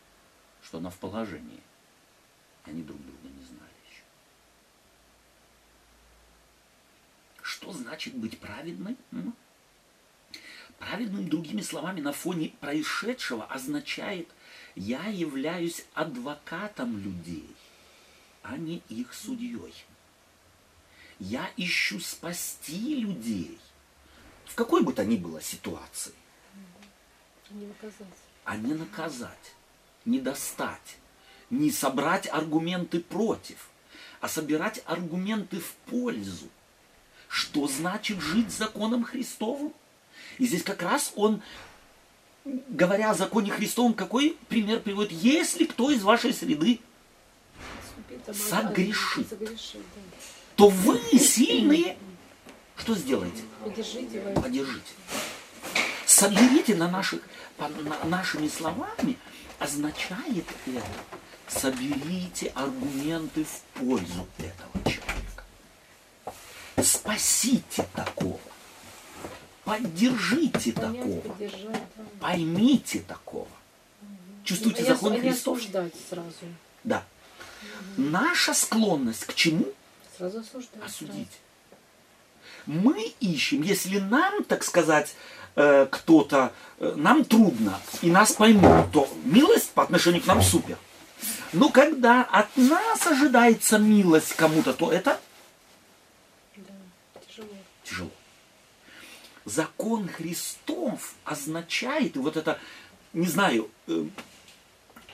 что 0.63 0.79
она 0.79 0.91
в 0.91 0.99
положении. 0.99 1.61
Они 2.65 2.83
друг 2.83 3.01
друга 3.03 3.29
не 3.29 3.45
знали 3.45 3.73
еще. 3.91 4.03
Что 7.43 7.73
значит 7.73 8.15
быть 8.15 8.39
праведным? 8.39 8.97
М? 9.13 9.35
Праведным, 10.89 11.29
другими 11.31 11.63
словами, 11.63 12.03
на 12.03 12.13
фоне 12.13 12.51
происшедшего 12.61 13.45
означает, 13.47 14.29
я 14.75 15.07
являюсь 15.07 15.87
адвокатом 15.95 16.99
людей, 16.99 17.49
а 18.43 18.59
не 18.59 18.83
их 18.91 19.15
судьей. 19.15 19.73
Я 21.19 21.51
ищу 21.57 22.01
спасти 22.01 22.97
людей 22.97 23.59
в 24.45 24.55
какой 24.57 24.83
бы 24.83 24.93
то 24.93 25.07
ни 25.07 25.17
было 25.17 25.41
ситуации, 25.41 26.13
Не 27.51 27.67
наказать. 27.67 28.19
а 28.45 28.57
не 28.57 28.75
наказать, 28.75 29.55
не 30.05 30.21
достать, 30.21 30.99
не 31.49 31.71
собрать 31.71 32.29
аргументы 32.29 33.01
против, 33.01 33.71
а 34.21 34.29
собирать 34.29 34.83
аргументы 34.85 35.61
в 35.61 35.73
пользу. 35.87 36.49
Что 37.29 37.67
значит 37.69 38.21
жить 38.21 38.51
законом 38.51 39.03
Христовым? 39.03 39.73
И 40.39 40.47
здесь 40.47 40.63
как 40.63 40.83
раз 40.83 41.13
он, 41.17 41.43
говоря 42.45 43.11
о 43.11 43.15
законе 43.15 43.51
Христовом, 43.51 43.95
какой 43.95 44.37
пример 44.49 44.81
приводит? 44.81 45.13
Если 45.13 45.65
кто 45.65 45.91
из 45.91 46.03
вашей 46.03 46.33
среды, 46.33 46.81
Согрешит. 48.33 49.29
то 50.57 50.69
вы 50.69 50.99
сильные, 51.19 51.97
что 52.77 52.95
сделаете? 52.95 53.43
Поддержите 53.63 54.17
его. 54.19 54.41
Поддержите. 54.41 54.93
Соберите 56.07 56.75
на 56.77 56.89
наших, 56.89 57.21
по- 57.57 57.69
на- 57.69 58.05
нашими 58.05 58.49
словами, 58.49 59.19
означает 59.59 60.45
это, 60.67 60.87
соберите 61.49 62.49
аргументы 62.55 63.45
в 63.45 63.79
пользу 63.79 64.27
этого 64.39 64.85
человека. 64.85 65.45
Спасите 66.83 67.87
такого. 67.95 68.41
Поддержите 69.65 70.73
Понять, 70.73 71.23
такого. 71.23 71.23
да. 71.39 71.47
Поймите 72.21 73.01
такого. 73.01 73.49
А 74.47 74.83
закон 74.83 75.13
ос- 75.13 75.19
а 75.19 75.23
не 75.23 75.31
Христов? 75.31 75.61
сразу. 76.11 76.31
Да. 76.85 77.03
Наша 77.97 78.53
склонность 78.55 79.25
к 79.25 79.35
чему? 79.35 79.67
Сразу 80.19 80.41
осуждать. 80.41 80.85
осудить. 80.85 81.31
Мы 82.67 83.13
ищем, 83.21 83.63
если 83.63 83.99
нам, 83.99 84.45
так 84.45 84.65
сказать, 84.65 85.15
э, 85.57 85.87
кто-то, 85.91 86.53
э, 86.79 86.93
нам 86.97 87.25
трудно, 87.25 87.79
и 88.03 88.11
нас 88.11 88.33
поймут, 88.33 88.93
то 88.93 89.09
милость 89.25 89.71
по 89.71 89.83
отношению 89.83 90.23
к 90.23 90.27
нам 90.27 90.43
супер. 90.43 90.77
Но 91.53 91.69
когда 91.71 92.23
от 92.23 92.55
нас 92.57 93.07
ожидается 93.07 93.79
милость 93.79 94.35
кому-то, 94.35 94.75
то 94.75 94.93
это 94.93 95.21
сразу. 96.55 96.67
Да, 97.15 97.21
тяжело. 97.29 97.49
тяжело. 97.85 98.11
Закон 99.45 100.09
Христов 100.09 101.15
означает, 101.25 102.17
и 102.17 102.19
вот 102.19 102.37
это, 102.37 102.59
не 103.13 103.27
знаю, 103.27 103.71
э, 103.87 104.07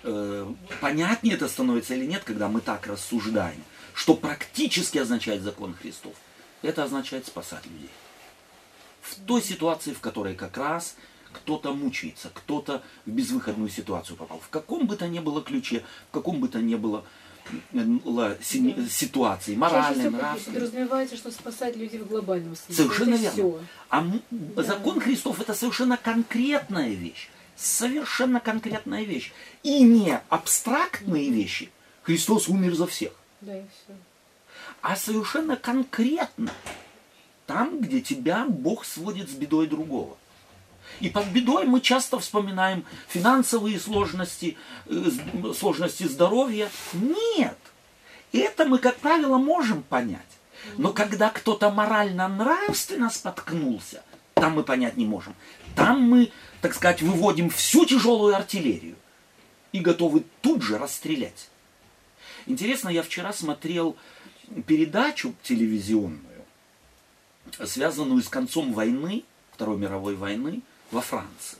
э, 0.05 0.55
понятнее 0.81 1.35
это 1.35 1.48
становится 1.48 1.94
или 1.94 2.07
нет, 2.07 2.22
когда 2.24 2.48
мы 2.48 2.61
так 2.61 2.87
рассуждаем, 2.87 3.62
что 3.94 4.14
практически 4.14 4.98
означает 4.98 5.42
закон 5.42 5.74
Христов. 5.74 6.14
Это 6.62 6.85
означает 6.85 7.26
спасать 7.26 7.66
людей. 7.66 7.90
В 9.02 9.16
той 9.26 9.42
ситуации, 9.42 9.92
в 9.92 10.00
которой 10.00 10.35
как 10.35 10.57
раз 10.57 10.96
кто-то 11.33 11.72
мучается, 11.72 12.31
кто-то 12.33 12.83
в 13.07 13.11
безвыходную 13.11 13.70
ситуацию 13.70 14.16
попал. 14.16 14.40
В 14.40 14.48
каком 14.48 14.87
бы 14.87 14.96
то 14.96 15.09
ни 15.09 15.18
было 15.18 15.42
ключе, 15.42 15.85
в 16.09 16.12
каком 16.12 16.40
бы 16.40 16.48
то 16.48 16.61
ни 16.61 16.74
было 16.74 17.00
э, 17.00 17.30
ла- 18.04 18.36
си- 18.42 18.72
Да. 18.76 18.86
ситуации, 18.88 19.50
Чаще 19.52 19.58
моральной, 19.58 20.10
нравственной. 20.10 20.54
подразумевается, 20.54 21.16
что 21.16 21.30
спасать 21.30 21.76
людей 21.76 22.00
в 22.00 22.06
глобальном 22.08 22.56
смысле. 22.56 22.74
Совершенно 22.74 23.14
Это 23.14 23.22
верно. 23.22 23.32
всё. 23.32 23.60
А 23.88 24.06
Да. 24.30 24.62
закон 24.62 25.00
Христов 25.00 25.40
это 25.40 25.54
совершенно 25.54 25.96
конкретная 25.96 26.90
вещь. 26.90 27.28
Совершенно 27.56 28.40
конкретная 28.40 29.04
вещь. 29.04 29.32
И 29.62 29.82
не 29.82 30.18
абстрактные 30.28 31.30
вещи. 31.30 31.70
Христос 32.02 32.48
умер 32.48 32.74
за 32.74 32.86
всех. 32.86 33.12
Да, 33.42 33.56
и 33.58 33.62
все. 33.62 33.94
А 34.82 34.96
совершенно 34.96 35.56
конкретно. 35.56 36.50
Там, 37.46 37.80
где 37.80 38.00
тебя 38.00 38.46
Бог 38.48 38.84
сводит 38.84 39.28
с 39.28 39.32
бедой 39.34 39.66
другого. 39.66 40.16
И 40.98 41.09
под 41.09 41.26
бедой 41.29 41.64
мы 41.64 41.81
часто 41.81 42.18
вспоминаем 42.18 42.85
финансовые 43.09 43.79
сложности, 43.79 44.57
э, 44.87 45.11
сложности 45.57 46.05
здоровья. 46.05 46.68
Нет. 46.92 47.57
Это 48.33 48.64
мы, 48.64 48.79
как 48.79 48.96
правило, 48.96 49.38
можем 49.38 49.83
понять. 49.83 50.20
Но 50.76 50.92
когда 50.92 51.31
кто-то 51.31 51.70
морально-нравственно 51.70 53.11
споткнулся, 53.11 54.03
там 54.35 54.55
мы 54.55 54.62
понять 54.62 54.96
не 54.96 55.07
можем. 55.07 55.35
Там 55.74 56.03
мы, 56.03 56.33
так 56.61 56.74
сказать, 56.74 57.03
выводим 57.03 57.50
всю 57.50 57.87
тяжелую 57.87 58.37
артиллерию 58.37 58.96
и 59.72 59.81
готовы 59.81 60.24
тут 60.42 60.62
же 60.62 60.79
расстрелять. 60.79 61.48
Интересно, 62.46 62.88
я 62.88 63.03
вчера 63.03 63.33
смотрел 63.33 63.96
передачу 64.66 65.35
телевизионную, 65.42 66.44
связанную 67.64 68.22
с 68.22 68.29
концом 68.29 68.72
войны, 68.72 69.24
Второй 69.53 69.79
мировой 69.79 70.16
войны 70.16 70.62
во 70.90 71.00
Франции. 71.00 71.59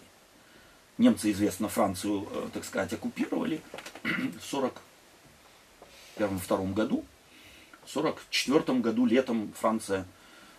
Немцы, 0.99 1.31
известно, 1.33 1.69
Францию, 1.69 2.29
э, 2.31 2.49
так 2.53 2.65
сказать, 2.65 2.93
оккупировали 2.93 3.63
в 4.03 4.55
1941-1942 6.19 6.75
году. 6.75 7.05
В 7.85 7.97
1944 7.97 8.81
году 8.81 9.07
летом 9.07 9.53
Франция 9.59 10.07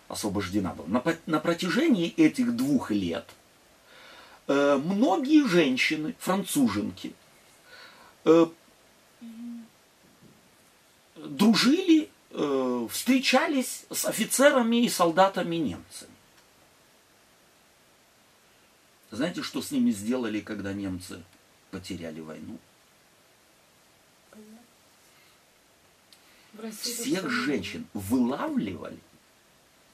освобождена 0.07 0.73
была. 0.73 0.87
На, 0.87 1.03
на 1.25 1.39
протяжении 1.39 2.09
этих 2.17 2.55
двух 2.55 2.91
лет 2.91 3.25
э, 4.47 4.79
многие 4.83 5.47
женщины, 5.47 6.15
француженки, 6.19 7.13
э, 8.25 8.47
дружили, 11.15 12.09
э, 12.31 12.87
встречались 12.89 13.85
с 13.89 14.05
офицерами 14.05 14.83
и 14.83 14.89
солдатами 14.89 15.55
немцами. 15.55 16.10
Знаете, 19.11 19.43
что 19.43 19.61
с 19.61 19.71
ними 19.71 19.91
сделали, 19.91 20.39
когда 20.39 20.71
немцы 20.71 21.21
потеряли 21.69 22.21
войну? 22.21 22.57
Всех 26.81 27.29
женщин 27.29 27.85
вылавливали, 27.93 28.99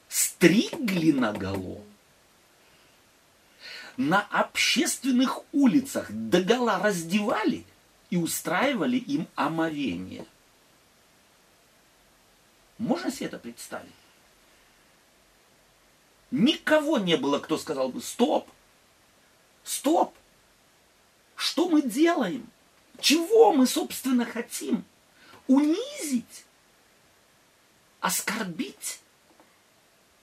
стригли 0.08 1.12
наголо, 1.12 1.82
на 3.96 4.22
общественных 4.22 5.40
улицах 5.52 6.12
догола 6.12 6.80
раздевали 6.80 7.66
и 8.12 8.18
устраивали 8.18 8.98
им 8.98 9.28
омовение. 9.36 10.26
Можно 12.78 13.12
себе 13.12 13.28
это 13.28 13.40
представить? 13.40 13.92
Никого 16.30 17.00
не 17.00 17.18
было, 17.18 17.40
кто 17.40 17.58
сказал 17.58 17.90
бы, 17.90 18.02
стоп, 18.02 18.48
стоп, 19.68 20.16
что 21.36 21.70
мы 21.70 21.82
делаем? 21.82 22.50
Чего 23.00 23.54
мы, 23.54 23.68
собственно, 23.68 24.26
хотим? 24.26 24.86
Унизить? 25.48 26.46
Оскорбить? 28.00 29.02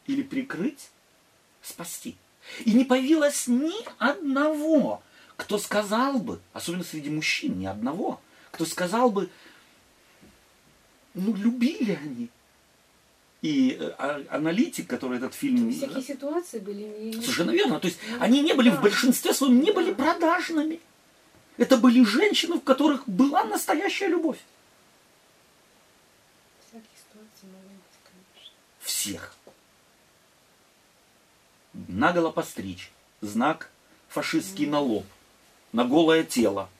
Или 0.06 0.22
прикрыть? 0.22 0.90
Спасти? 1.62 2.16
И 2.64 2.72
не 2.72 2.84
появилось 2.84 3.46
ни 3.46 3.74
одного, 3.98 5.02
кто 5.36 5.58
сказал 5.58 6.18
бы, 6.18 6.40
особенно 6.52 6.84
среди 6.84 7.10
мужчин, 7.10 7.58
ни 7.58 7.66
одного, 7.66 8.20
кто 8.50 8.66
сказал 8.66 9.10
бы, 9.10 9.30
ну, 11.14 11.34
любили 11.34 11.92
они. 11.92 12.28
И 13.44 13.76
э, 13.78 13.90
а- 13.98 14.22
аналитик, 14.30 14.86
который 14.88 15.18
этот 15.18 15.34
фильм... 15.34 15.70
Всякие 15.70 16.02
ситуации 16.02 16.58
были. 16.60 16.84
не- 16.84 17.12
Совершенно 17.12 17.50
верно. 17.50 17.78
То 17.78 17.88
есть 17.88 17.98
Ну, 18.08 18.16
они 18.20 18.40
не 18.40 18.54
были 18.54 18.70
в 18.70 18.76
да. 18.76 18.80
большинстве 18.80 19.34
своем, 19.34 19.60
не 19.60 19.70
были 19.70 19.92
продажными. 19.92 20.80
Это 21.58 21.76
были 21.76 22.02
женщины, 22.04 22.56
в 22.56 22.64
которых 22.64 23.06
была 23.06 23.44
настоящая 23.44 24.08
любовь. 24.08 24.38
Всякие 26.66 26.88
ситуации 26.96 27.46
могут 27.52 27.68
быть, 27.84 28.00
конечно. 28.02 28.54
Всех. 28.80 29.34
наголо 31.88 32.30
постричь, 32.30 32.90
знак 33.20 33.70
фашистский 34.08 34.66
на 34.66 34.80
лоб, 34.80 35.04
на 35.72 35.84
голое 35.84 36.24
тело 36.24 36.70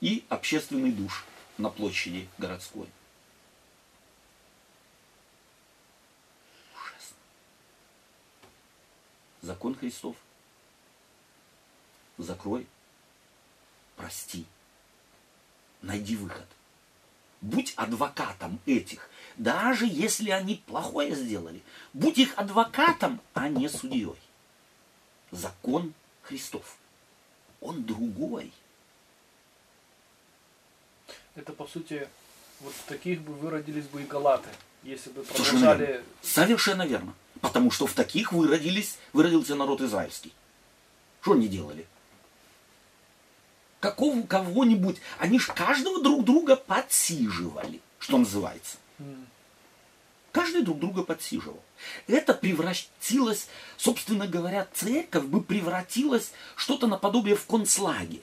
и 0.00 0.24
общественный 0.28 0.90
душ 0.90 1.24
на 1.56 1.68
площади 1.70 2.28
городской. 2.38 2.88
Закон 9.48 9.74
Христов. 9.74 10.14
Закрой, 12.18 12.66
прости, 13.96 14.44
найди 15.80 16.16
выход. 16.16 16.44
Будь 17.40 17.72
адвокатом 17.76 18.60
этих, 18.66 19.08
даже 19.38 19.86
если 19.86 20.28
они 20.28 20.56
плохое 20.66 21.14
сделали. 21.14 21.62
Будь 21.94 22.18
их 22.18 22.36
адвокатом, 22.36 23.22
а 23.32 23.48
не 23.48 23.70
судьей. 23.70 24.18
Закон 25.30 25.94
Христов. 26.20 26.76
Он 27.62 27.82
другой. 27.84 28.52
Это, 31.36 31.54
по 31.54 31.66
сути, 31.66 32.06
вот 32.60 32.74
таких 32.86 33.22
бы 33.22 33.32
выродились 33.32 33.86
бы 33.86 34.02
и 34.02 34.04
галаты, 34.04 34.50
если 34.82 35.08
бы 35.08 35.24
Совершенно 35.24 35.60
продолжали... 35.60 35.86
верно. 35.86 36.06
Совершенно 36.20 36.86
верно. 36.86 37.14
Потому 37.40 37.70
что 37.70 37.86
в 37.86 37.92
таких 37.92 38.32
выродились, 38.32 38.98
выродился 39.12 39.54
народ 39.54 39.80
израильский. 39.80 40.32
Что 41.20 41.32
они 41.32 41.48
делали? 41.48 41.86
Какого 43.80 44.22
кого-нибудь, 44.22 44.96
они 45.18 45.38
ж 45.38 45.48
каждого 45.54 46.02
друг 46.02 46.24
друга 46.24 46.56
подсиживали, 46.56 47.80
что 47.98 48.18
называется. 48.18 48.78
Каждый 50.32 50.62
друг 50.62 50.78
друга 50.78 51.04
подсиживал. 51.04 51.62
Это 52.06 52.34
превратилось, 52.34 53.48
собственно 53.76 54.26
говоря, 54.26 54.66
церковь 54.74 55.24
бы 55.24 55.42
превратилась 55.42 56.32
что-то 56.56 56.86
наподобие 56.86 57.36
в 57.36 57.46
концлагерь, 57.46 58.22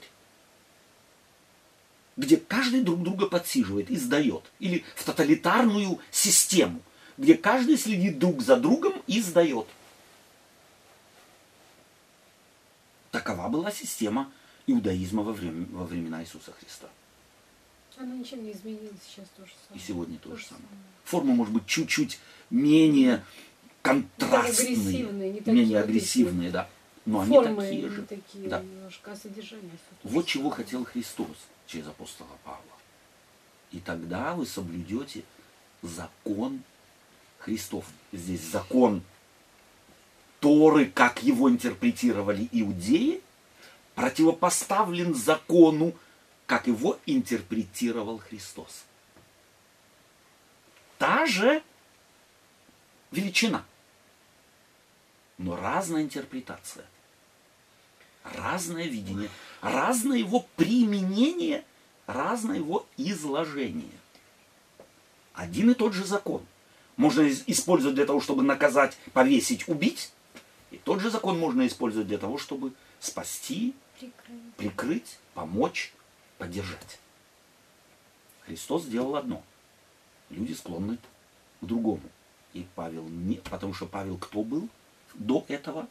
где 2.16 2.36
каждый 2.36 2.82
друг 2.82 3.02
друга 3.02 3.26
подсиживает 3.26 3.90
и 3.90 3.96
сдает. 3.96 4.44
Или 4.60 4.84
в 4.94 5.04
тоталитарную 5.04 5.98
систему, 6.10 6.80
где 7.18 7.34
каждый 7.34 7.76
следит 7.78 8.18
друг 8.18 8.42
за 8.42 8.56
другом 8.56 8.94
и 9.06 9.20
сдает. 9.20 9.66
Такова 13.10 13.48
была 13.48 13.70
система 13.70 14.30
иудаизма 14.66 15.22
во, 15.22 15.32
время, 15.32 15.66
во 15.70 15.84
времена 15.84 16.22
Иисуса 16.22 16.52
Христа. 16.52 16.88
Она 17.98 18.14
ничем 18.14 18.44
не 18.44 18.52
изменилась, 18.52 19.00
сейчас 19.08 19.26
тоже 19.36 19.50
И 19.52 19.68
самое. 19.68 19.86
сегодня 19.86 20.18
то 20.18 20.36
же 20.36 20.44
самое. 20.44 20.66
самое. 20.66 20.82
Форма 21.04 21.34
может 21.34 21.54
быть 21.54 21.66
чуть-чуть 21.66 22.18
менее 22.50 23.24
контрастные, 23.80 24.74
агрессивные, 24.74 25.32
не 25.32 25.38
такие 25.38 25.54
менее 25.56 25.80
агрессивные. 25.80 26.50
да. 26.50 26.68
Но 27.06 27.20
они 27.20 27.30
Формы 27.30 27.62
такие 27.62 27.82
не 27.82 27.88
же. 27.88 28.02
такие 28.02 28.48
Да. 28.48 28.60
немножко, 28.60 29.12
а 29.12 29.16
содержание 29.16 29.70
Вот 30.02 30.26
чего 30.26 30.50
хотел 30.50 30.84
Христос 30.84 31.28
через 31.66 31.86
апостола 31.86 32.28
Павла. 32.44 32.60
И 33.70 33.78
тогда 33.80 34.34
вы 34.34 34.44
соблюдете 34.44 35.22
закон 35.82 36.62
Христов. 37.46 37.86
Здесь 38.12 38.42
закон 38.42 39.02
Торы, 40.40 40.86
как 40.86 41.22
его 41.22 41.48
интерпретировали 41.48 42.48
иудеи, 42.52 43.22
противопоставлен 43.94 45.14
закону, 45.14 45.94
как 46.44 46.66
его 46.66 46.98
интерпретировал 47.06 48.18
Христос. 48.18 48.84
Та 50.98 51.26
же 51.26 51.62
величина, 53.12 53.64
но 55.38 55.56
разная 55.56 56.02
интерпретация 56.02 56.84
разное 58.34 58.86
видение, 58.86 59.30
разное 59.60 60.18
его 60.18 60.46
применение, 60.56 61.64
разное 62.06 62.56
его 62.56 62.86
изложение. 62.96 63.98
Один 65.32 65.70
и 65.70 65.74
тот 65.74 65.92
же 65.92 66.04
закон. 66.04 66.44
Можно 66.96 67.28
использовать 67.28 67.94
для 67.94 68.06
того, 68.06 68.20
чтобы 68.20 68.42
наказать, 68.42 68.96
повесить, 69.12 69.68
убить. 69.68 70.12
И 70.70 70.78
тот 70.78 71.00
же 71.00 71.10
закон 71.10 71.38
можно 71.38 71.66
использовать 71.66 72.08
для 72.08 72.18
того, 72.18 72.38
чтобы 72.38 72.72
спасти, 73.00 73.74
Прикрыть. 73.98 74.54
прикрыть, 74.56 75.18
помочь, 75.34 75.92
поддержать. 76.38 76.98
Христос 78.46 78.84
сделал 78.84 79.16
одно. 79.16 79.42
Люди 80.30 80.52
склонны 80.52 80.98
к 81.60 81.64
другому. 81.64 82.02
И 82.52 82.66
Павел 82.74 83.04
не... 83.04 83.36
Потому 83.36 83.74
что 83.74 83.86
Павел 83.86 84.16
кто 84.16 84.42
был 84.42 84.68
до 85.14 85.44
этого? 85.48 85.88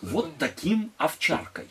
Вот 0.00 0.38
таким 0.38 0.92
овчаркой, 0.96 1.68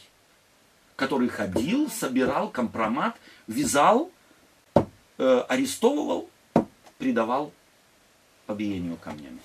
который 0.96 1.30
ходил, 1.30 1.90
собирал 1.90 2.50
компромат, 2.50 3.18
вязал, 3.48 4.12
э, 4.76 5.46
арестовывал, 5.48 6.30
предавал 6.98 7.54
побиению 8.48 8.98
камнями. 8.98 9.40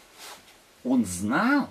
Он 0.84 1.04
знал 1.04 1.68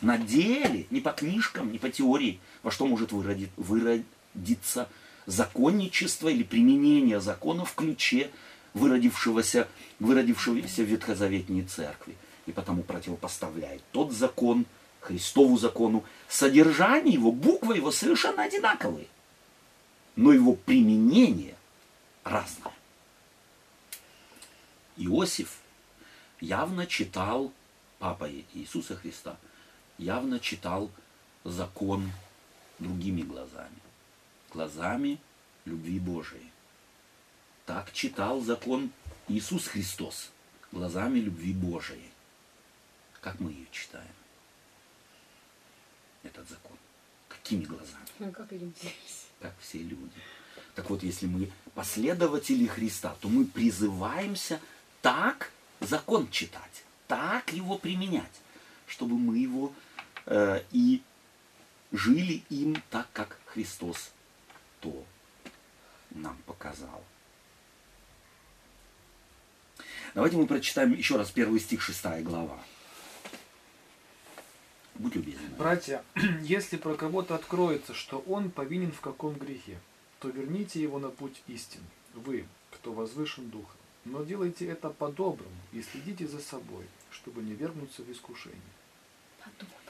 на 0.00 0.16
деле, 0.18 0.86
не 0.90 1.00
по 1.00 1.12
книжкам, 1.12 1.70
не 1.70 1.78
по 1.78 1.90
теории, 1.90 2.40
во 2.62 2.70
что 2.70 2.86
может 2.86 3.12
выроди- 3.12 3.50
выродиться 3.56 4.88
законничество 5.26 6.28
или 6.28 6.42
применение 6.42 7.20
закона 7.20 7.64
в 7.64 7.74
ключе 7.74 8.30
выродившегося, 8.74 9.68
выродившегося 10.00 10.82
в 10.82 10.86
Ветхозаветней 10.86 11.64
церкви. 11.64 12.16
И 12.46 12.52
потому 12.52 12.82
противопоставляет 12.82 13.82
тот 13.92 14.12
закон 14.12 14.66
Христову 15.00 15.56
закону. 15.56 16.04
Содержание 16.28 17.14
его, 17.14 17.32
буквы 17.32 17.76
его 17.76 17.90
совершенно 17.90 18.42
одинаковые. 18.44 19.06
Но 20.14 20.32
его 20.32 20.54
применение 20.54 21.54
разное. 22.24 22.72
Иосиф 24.96 25.58
явно 26.40 26.86
читал, 26.86 27.52
папа 27.98 28.30
Иисуса 28.54 28.96
Христа, 28.96 29.36
явно 29.98 30.40
читал 30.40 30.90
закон 31.44 32.10
другими 32.78 33.22
глазами. 33.22 33.80
Глазами 34.52 35.18
любви 35.64 35.98
Божией. 35.98 36.50
Так 37.64 37.92
читал 37.92 38.40
закон 38.40 38.90
Иисус 39.28 39.66
Христос 39.66 40.30
глазами 40.72 41.18
любви 41.20 41.52
Божией. 41.52 42.10
Как 43.20 43.40
мы 43.40 43.50
ее 43.50 43.66
читаем? 43.70 44.14
Этот 46.22 46.48
закон. 46.48 46.76
Какими 47.28 47.64
глазами? 47.64 48.06
Ну, 48.18 48.30
как 48.30 48.52
люди. 48.52 48.92
как 49.40 49.54
все 49.60 49.78
люди. 49.78 50.20
Так 50.74 50.90
вот, 50.90 51.02
если 51.02 51.26
мы 51.26 51.50
последователи 51.74 52.66
Христа, 52.66 53.16
то 53.20 53.28
мы 53.28 53.46
призываемся 53.46 54.60
так 55.00 55.50
закон 55.80 56.30
читать, 56.30 56.84
так 57.08 57.52
его 57.52 57.78
применять, 57.78 58.40
чтобы 58.86 59.16
мы 59.16 59.38
его 59.38 59.72
э, 60.26 60.62
и 60.72 61.02
жили 61.92 62.42
им 62.50 62.82
так, 62.90 63.08
как 63.12 63.38
Христос 63.46 64.12
то 64.80 65.04
нам 66.10 66.36
показал. 66.46 67.02
Давайте 70.14 70.36
мы 70.36 70.46
прочитаем 70.46 70.92
еще 70.92 71.16
раз 71.16 71.30
первый 71.30 71.60
стих, 71.60 71.82
шестая 71.82 72.22
глава. 72.22 72.58
Будь 74.94 75.14
любезен. 75.14 75.54
Братья, 75.58 76.02
если 76.42 76.78
про 76.78 76.94
кого-то 76.94 77.34
откроется, 77.34 77.92
что 77.92 78.20
он 78.20 78.50
повинен 78.50 78.92
в 78.92 79.00
каком 79.00 79.34
грехе, 79.34 79.78
то 80.20 80.28
верните 80.28 80.80
его 80.80 80.98
на 80.98 81.10
путь 81.10 81.42
истины. 81.48 81.84
Вы, 82.14 82.46
кто 82.70 82.92
возвышен 82.92 83.50
духом. 83.50 83.75
Но 84.06 84.22
делайте 84.22 84.66
это 84.66 84.90
по-доброму 84.90 85.50
и 85.72 85.82
следите 85.82 86.28
за 86.28 86.40
собой, 86.40 86.86
чтобы 87.10 87.42
не 87.42 87.54
вергнуться 87.54 88.02
в 88.02 88.12
искушение. 88.12 88.60
По-доброму. 89.38 89.80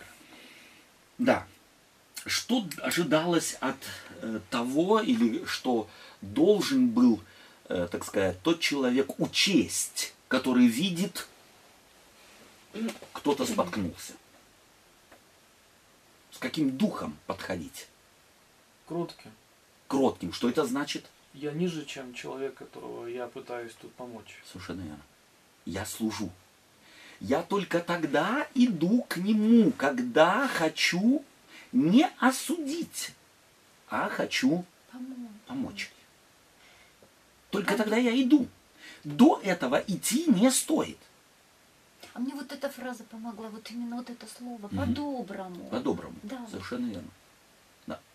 Да. 1.18 1.46
Что 2.24 2.66
ожидалось 2.78 3.54
от 3.60 3.76
э, 4.22 4.40
того, 4.50 5.00
или 5.00 5.44
что 5.44 5.88
должен 6.22 6.88
был, 6.88 7.20
э, 7.68 7.88
так 7.92 8.04
сказать, 8.04 8.40
тот 8.42 8.60
человек 8.60 9.20
учесть, 9.20 10.14
который 10.28 10.66
видит, 10.66 11.28
кто-то 13.12 13.44
споткнулся? 13.44 14.14
С 16.32 16.38
каким 16.38 16.76
духом 16.76 17.18
подходить? 17.26 17.86
Кротким. 18.86 19.32
Кротким. 19.88 20.32
Что 20.32 20.48
это 20.48 20.64
значит? 20.64 21.04
Я 21.36 21.52
ниже, 21.52 21.84
чем 21.84 22.14
человек, 22.14 22.54
которого 22.54 23.06
я 23.06 23.26
пытаюсь 23.26 23.74
тут 23.74 23.92
помочь. 23.94 24.40
Совершенно 24.50 24.80
верно. 24.80 25.02
Я 25.66 25.84
служу. 25.84 26.30
Я 27.20 27.42
только 27.42 27.80
тогда 27.80 28.46
иду 28.54 29.02
к 29.08 29.18
нему, 29.18 29.70
когда 29.72 30.48
хочу 30.48 31.22
не 31.72 32.08
осудить, 32.20 33.10
а 33.88 34.08
хочу 34.08 34.64
Помочь. 34.90 35.18
помочь. 35.46 35.90
Только 37.50 37.76
тогда 37.76 37.96
я 37.96 38.10
иду. 38.22 38.48
До 39.04 39.38
этого 39.44 39.76
идти 39.86 40.24
не 40.26 40.50
стоит. 40.50 40.98
А 42.14 42.18
мне 42.18 42.34
вот 42.34 42.50
эта 42.50 42.70
фраза 42.70 43.04
помогла, 43.04 43.48
вот 43.50 43.70
именно 43.70 43.96
вот 43.96 44.08
это 44.08 44.26
слово, 44.26 44.68
Мгм. 44.68 44.76
по-доброму. 44.78 45.68
По-доброму. 45.68 46.16
Да. 46.22 46.46
Совершенно 46.50 46.86
верно. 46.86 47.10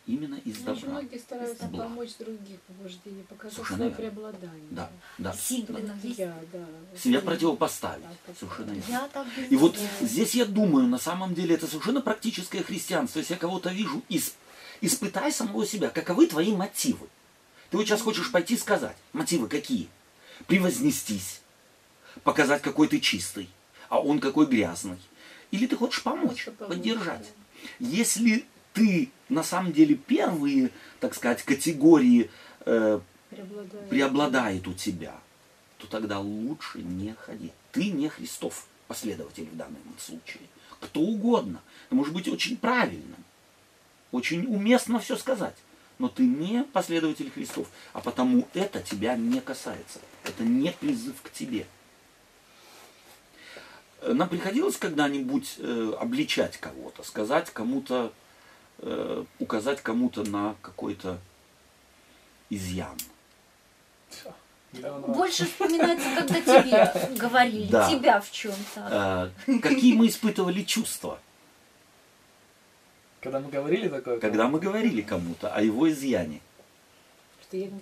Именно 0.07 0.35
из 0.45 0.59
Ну, 0.59 0.65
добра. 0.73 0.89
многие 0.89 1.19
стараются 1.19 1.65
Из 1.67 1.71
помочь 1.77 2.09
других 2.17 2.59
в 2.67 2.83
вождении, 2.83 3.21
показать 3.21 3.53
Совершенно 3.53 3.77
свое 3.77 3.89
верно. 3.91 4.03
преобладание. 4.21 4.67
Да, 4.71 4.89
да. 5.19 5.33
Сильно. 5.33 5.77
Я, 6.03 6.35
да. 6.51 6.65
Себя 6.97 7.21
противопоставить. 7.21 8.03
Да, 8.03 8.33
Совершенно 8.39 8.71
верно. 8.71 8.83
Я 8.89 9.07
так 9.13 9.27
И 9.49 9.55
вот 9.55 9.77
здесь 10.01 10.33
я 10.33 10.45
думаю, 10.45 10.87
на 10.87 10.97
самом 10.97 11.35
деле 11.35 11.53
это 11.55 11.67
совершенно 11.67 12.01
практическое 12.01 12.63
христианство. 12.63 13.19
Если 13.19 13.33
я 13.35 13.39
кого-то 13.39 13.69
вижу, 13.69 14.01
ис- 14.09 14.33
испытай 14.81 15.31
самого 15.31 15.65
себя, 15.67 15.89
каковы 15.89 16.25
твои 16.27 16.51
мотивы. 16.55 17.07
Ты 17.69 17.77
вот 17.77 17.85
сейчас 17.85 18.01
хочешь 18.01 18.31
пойти 18.31 18.57
сказать, 18.57 18.97
мотивы 19.13 19.47
какие? 19.47 19.87
Превознестись, 20.47 21.41
показать, 22.23 22.61
какой 22.63 22.87
ты 22.87 22.99
чистый, 22.99 23.47
а 23.87 23.99
он 24.01 24.19
какой 24.19 24.47
грязный. 24.47 24.97
Или 25.51 25.67
ты 25.67 25.75
хочешь 25.75 26.01
помочь, 26.01 26.47
поддержать. 26.57 27.27
Если 27.79 28.45
ты 28.73 29.11
на 29.29 29.43
самом 29.43 29.71
деле 29.73 29.95
первые, 29.95 30.71
так 30.99 31.15
сказать, 31.15 31.43
категории 31.43 32.29
э, 32.65 32.99
Преобладает. 33.29 33.89
преобладает 33.89 34.67
у 34.67 34.73
тебя, 34.73 35.15
то 35.77 35.87
тогда 35.87 36.19
лучше 36.19 36.79
не 36.79 37.15
ходи. 37.15 37.51
Ты 37.71 37.91
не 37.91 38.09
Христов 38.09 38.67
последователь 38.87 39.45
в 39.45 39.55
данном 39.55 39.77
случае. 39.99 40.43
Кто 40.79 40.99
угодно. 40.99 41.61
Ты 41.89 41.95
можешь 41.95 42.13
быть 42.13 42.27
очень 42.27 42.57
правильным, 42.57 43.23
очень 44.11 44.45
уместно 44.47 44.99
все 44.99 45.15
сказать. 45.15 45.55
Но 45.97 46.09
ты 46.09 46.23
не 46.23 46.63
последователь 46.63 47.29
Христов, 47.29 47.69
а 47.93 48.01
потому 48.01 48.47
это 48.53 48.81
тебя 48.81 49.15
не 49.15 49.39
касается. 49.39 49.99
Это 50.23 50.43
не 50.43 50.71
призыв 50.71 51.21
к 51.21 51.31
тебе. 51.31 51.67
Нам 54.01 54.27
приходилось 54.27 54.77
когда-нибудь 54.77 55.55
э, 55.59 55.93
обличать 55.99 56.57
кого-то, 56.57 57.03
сказать 57.03 57.51
кому-то, 57.51 58.11
э, 58.81 59.23
указать 59.39 59.81
кому-то 59.81 60.23
на 60.23 60.55
какой-то 60.61 61.19
изъян. 62.49 62.97
Больше 65.07 65.45
вспоминается, 65.45 66.07
когда 66.15 66.41
тебе 66.41 67.17
говорили, 67.17 67.67
Да. 67.69 67.89
тебя 67.89 68.21
в 68.21 68.31
чем-то. 68.31 69.31
Э, 69.47 69.59
какие 69.59 69.93
мы 69.95 70.07
испытывали 70.07 70.63
чувства, 70.63 71.19
Когда 73.21 73.39
мы 73.39 73.49
говорили 73.49 73.87
такое, 73.87 74.19
когда 74.19 74.47
мы 74.47 74.59
говорили 74.59 75.01
кому-то 75.01 75.53
о 75.53 75.61
его 75.61 75.89
изъяне. 75.89 76.41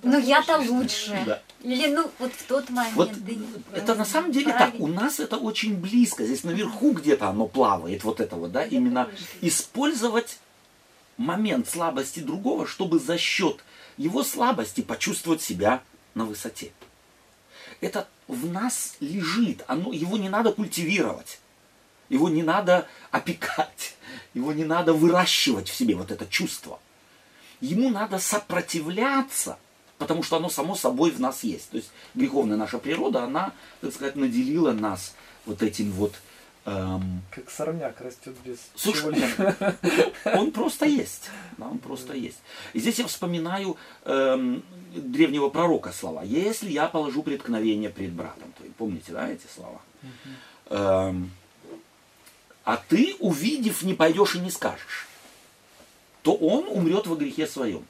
Ну 0.04 0.18
я-то 0.18 0.58
лучше. 0.58 1.22
Да. 1.26 1.42
Или 1.62 1.88
ну 1.88 2.10
вот 2.18 2.34
в 2.34 2.44
тот 2.48 2.70
момент. 2.72 2.96
Вот 2.96 3.12
да 3.14 3.34
это 3.78 3.94
на 3.96 4.06
самом 4.06 4.32
деле 4.32 4.48
так. 4.48 4.58
правильно. 4.58 4.84
У 4.84 4.88
нас 4.88 5.20
это 5.20 5.38
очень 5.38 5.78
близко. 5.78 6.26
Здесь 6.26 6.44
наверху 6.44 6.92
где-то 6.92 7.30
оно 7.30 7.48
плавает, 7.48 8.04
вот 8.04 8.20
это 8.20 8.36
вот, 8.36 8.52
да, 8.52 8.66
именно 8.66 9.08
использовать 9.42 10.40
момент 11.20 11.68
слабости 11.68 12.22
другого, 12.22 12.66
чтобы 12.66 12.98
за 12.98 13.18
счет 13.18 13.64
его 13.98 14.24
слабости 14.24 14.82
почувствовать 14.82 15.42
себя 15.42 15.84
на 16.16 16.26
высоте. 16.26 16.72
Это 17.82 18.08
в 18.28 18.50
нас 18.50 18.96
лежит, 19.02 19.64
оно, 19.68 19.92
его 19.92 20.18
не 20.18 20.30
надо 20.30 20.54
культивировать, 20.54 21.40
его 22.08 22.30
не 22.30 22.42
надо 22.42 22.88
опекать, 23.12 23.98
его 24.34 24.54
не 24.54 24.64
надо 24.64 24.94
выращивать 24.94 25.70
в 25.70 25.76
себе, 25.76 25.96
вот 25.96 26.10
это 26.10 26.26
чувство. 26.26 26.80
Ему 27.60 27.90
надо 27.90 28.20
сопротивляться, 28.20 29.60
потому 29.98 30.24
что 30.24 30.38
оно 30.38 30.50
само 30.50 30.76
собой 30.76 31.12
в 31.12 31.20
нас 31.20 31.44
есть. 31.44 31.70
То 31.72 31.78
есть 31.78 31.92
греховная 32.16 32.56
наша 32.56 32.78
природа, 32.78 33.26
она, 33.26 33.52
так 33.82 33.94
сказать, 33.94 34.16
наделила 34.16 34.72
нас 34.72 35.14
вот 35.46 35.62
этим 35.62 35.92
вот 35.92 36.14
эм, 36.66 37.22
Как 37.32 37.50
сорняк 37.50 38.00
растет 38.02 38.36
без 38.44 38.58
Слушай, 38.76 39.14
он 40.26 40.52
просто 40.52 40.86
есть. 41.04 41.30
Да, 41.58 41.68
он 41.68 41.80
просто 41.80 42.14
есть. 42.14 42.40
И 42.74 42.80
здесь 42.80 43.00
я 43.00 43.08
вспоминаю 43.08 43.78
эм, 44.06 44.64
древнего 44.94 45.50
пророка 45.50 45.92
слова. 45.92 46.24
Если 46.24 46.72
я 46.72 46.88
положу 46.88 47.24
преткновение 47.24 47.90
пред 47.90 48.12
братом 48.12 48.52
твоим. 48.54 48.74
Помните, 48.74 49.12
да, 49.12 49.30
эти 49.30 49.48
слова? 49.54 49.82
Эм, 50.70 51.32
а 52.64 52.78
ты, 52.78 53.16
увидев, 53.20 53.84
не 53.84 53.94
пойдешь 53.94 54.36
и 54.36 54.40
не 54.40 54.52
скажешь, 54.52 55.08
то 56.22 56.36
он 56.36 56.68
умрет 56.68 57.08
во 57.08 57.16
грехе 57.16 57.48
своем. 57.48 57.86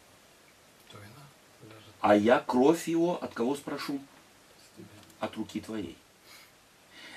А 2.01 2.15
я 2.15 2.39
кровь 2.39 2.87
его 2.87 3.21
от 3.21 3.33
кого 3.33 3.55
спрошу? 3.55 3.99
от 5.19 5.35
руки 5.35 5.59
твоей. 5.59 5.97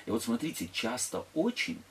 И 0.05 0.11
вот 0.11 0.23
смотрите, 0.23 0.69
часто 0.71 1.25
очень 1.33 1.81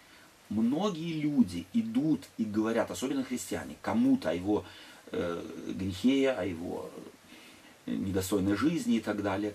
многие 0.49 1.21
люди 1.21 1.67
идут 1.73 2.25
и 2.39 2.45
говорят, 2.45 2.91
особенно 2.91 3.25
христиане, 3.25 3.77
кому-то 3.81 4.31
о 4.31 4.35
его 4.35 4.65
э, 5.11 5.43
грехе, 5.69 6.31
о 6.31 6.45
его 6.45 6.91
недостойной 7.87 8.57
жизни 8.57 8.97
и 8.97 9.01
так 9.01 9.23
далее. 9.23 9.55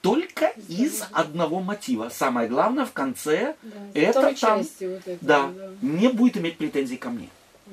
Только 0.00 0.54
из 0.68 1.02
одного 1.12 1.60
мотива. 1.60 2.08
Самое 2.08 2.48
главное 2.48 2.86
в 2.86 2.92
конце 2.92 3.54
Да, 3.62 3.76
это 3.94 4.34
там, 4.34 4.58
вот 4.58 4.80
этого, 4.80 5.18
да, 5.20 5.48
да. 5.48 5.70
не 5.82 6.08
будет 6.08 6.38
иметь 6.38 6.56
претензий 6.56 6.96
ко 6.96 7.10
мне. 7.10 7.28
Да, 7.66 7.72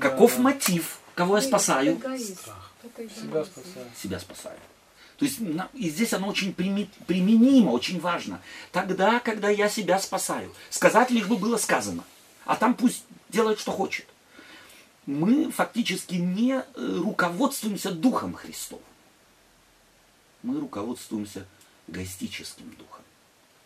Каков 0.00 0.36
да. 0.36 0.42
мотив? 0.42 0.98
Кого 1.14 1.36
я 1.36 1.42
спасаю? 1.42 1.94
эгоист, 1.94 2.48
Себя 3.14 3.44
спасаю. 3.44 3.86
себя 3.96 4.18
спасаю. 4.18 4.58
То 5.18 5.24
есть 5.24 5.38
и 5.74 5.88
здесь 5.88 6.12
оно 6.12 6.28
очень 6.28 6.52
применимо, 6.52 7.70
очень 7.70 8.00
важно. 8.00 8.40
Тогда, 8.70 9.18
когда 9.20 9.48
я 9.48 9.68
себя 9.68 9.98
спасаю, 9.98 10.54
сказать 10.70 11.10
лишь 11.10 11.26
бы 11.26 11.36
было 11.36 11.56
сказано, 11.56 12.04
а 12.44 12.56
там 12.56 12.74
пусть 12.74 13.04
делает, 13.30 13.58
что 13.58 13.72
хочет. 13.72 14.06
Мы 15.06 15.50
фактически 15.50 16.14
не 16.14 16.52
э, 16.54 16.62
руководствуемся 16.74 17.92
Духом 17.92 18.34
Христовым. 18.34 18.84
Мы 20.42 20.60
руководствуемся 20.60 21.46
эгоистическим 21.88 22.70
духом, 22.76 23.02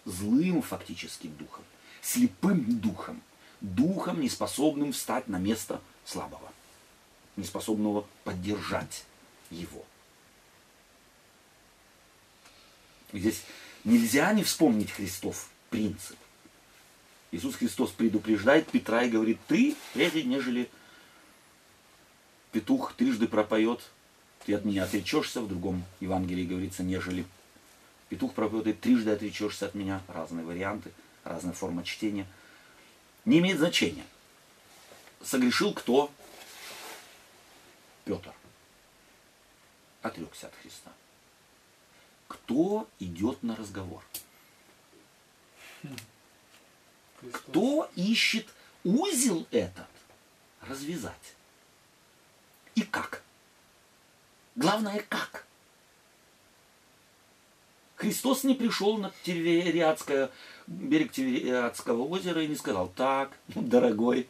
злым 0.05 0.63
фактическим 0.63 1.35
духом, 1.37 1.65
слепым 2.01 2.79
духом, 2.81 3.23
духом, 3.61 4.21
неспособным 4.21 4.93
встать 4.93 5.29
на 5.29 5.37
место 5.37 5.81
слабого, 6.05 6.53
неспособного 7.37 8.07
поддержать 8.25 9.05
его. 9.51 9.85
Здесь 13.13 13.43
нельзя 13.85 14.33
не 14.33 14.45
вспомнить 14.45 14.91
Христов 14.91 15.49
принцип. 15.69 16.17
Иисус 17.33 17.57
Христос 17.57 17.91
предупреждает 17.91 18.71
Петра 18.71 19.05
и 19.05 19.11
говорит, 19.11 19.39
ты, 19.47 19.77
прежде 19.95 20.25
нежели 20.25 20.69
петух 22.51 22.95
трижды 22.95 23.29
пропоет, 23.29 23.81
ты 24.45 24.55
от 24.55 24.65
меня 24.65 24.85
отречешься. 24.85 25.41
В 25.41 25.49
другом 25.49 25.85
Евангелии 26.01 26.47
говорится, 26.47 26.83
нежели 26.83 27.25
петух 28.09 28.35
пропоет, 28.35 28.65
ты 28.65 28.73
трижды 28.73 29.11
отречешься 29.11 29.67
от 29.67 29.75
меня. 29.75 30.03
Разные 30.09 30.45
варианты, 30.45 30.91
разная 31.25 31.53
форма 31.53 31.85
чтения. 31.85 32.27
Не 33.25 33.39
имеет 33.39 33.59
значения. 33.59 34.05
Согрешил 35.23 35.73
кто? 35.73 36.11
Петр. 38.05 38.33
Отрекся 40.03 40.49
от 40.49 40.55
Христа. 40.63 40.91
Кто 42.31 42.89
идет 43.01 43.43
на 43.43 43.57
разговор? 43.57 44.05
Кто 47.33 47.91
ищет 47.97 48.47
узел 48.85 49.49
этот 49.51 49.89
развязать? 50.61 51.35
И 52.77 52.83
как? 52.83 53.25
Главное, 54.55 55.05
как? 55.09 55.45
Христос 57.97 58.45
не 58.45 58.55
пришел 58.55 58.97
на 58.97 59.13
Тивериадское, 59.25 60.31
берег 60.69 61.11
Тивериадского 61.11 62.07
озера 62.07 62.45
и 62.45 62.47
не 62.47 62.55
сказал, 62.55 62.91
так, 62.91 63.37
ну, 63.57 63.63
дорогой, 63.63 64.29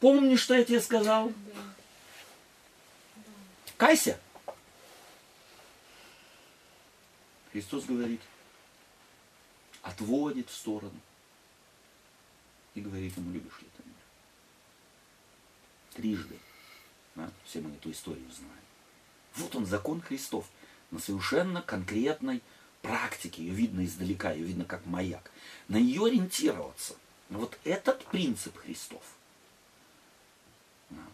помни, 0.00 0.36
что 0.36 0.54
я 0.54 0.64
тебе 0.64 0.80
сказал? 0.80 1.30
Кайся. 3.76 4.18
Христос 7.56 7.86
говорит, 7.86 8.20
отводит 9.80 10.50
в 10.50 10.54
сторону 10.54 11.00
и 12.74 12.82
говорит 12.82 13.16
ему, 13.16 13.32
любишь 13.32 13.62
ли 13.62 13.68
ты 13.74 13.82
меня? 13.82 13.94
Трижды. 15.94 16.38
Да? 17.14 17.30
Все 17.46 17.62
мы 17.62 17.74
эту 17.74 17.90
историю 17.90 18.30
знаем. 18.30 18.52
Вот 19.36 19.56
он, 19.56 19.64
закон 19.64 20.02
Христов, 20.02 20.46
на 20.90 20.98
совершенно 20.98 21.62
конкретной 21.62 22.42
практике. 22.82 23.42
Ее 23.42 23.54
видно 23.54 23.86
издалека, 23.86 24.32
ее 24.32 24.44
видно 24.44 24.66
как 24.66 24.84
маяк. 24.84 25.30
На 25.68 25.78
ее 25.78 26.04
ориентироваться. 26.04 26.94
Вот 27.30 27.58
этот 27.64 28.04
принцип 28.08 28.54
Христов. 28.58 29.02
Да. 30.90 31.06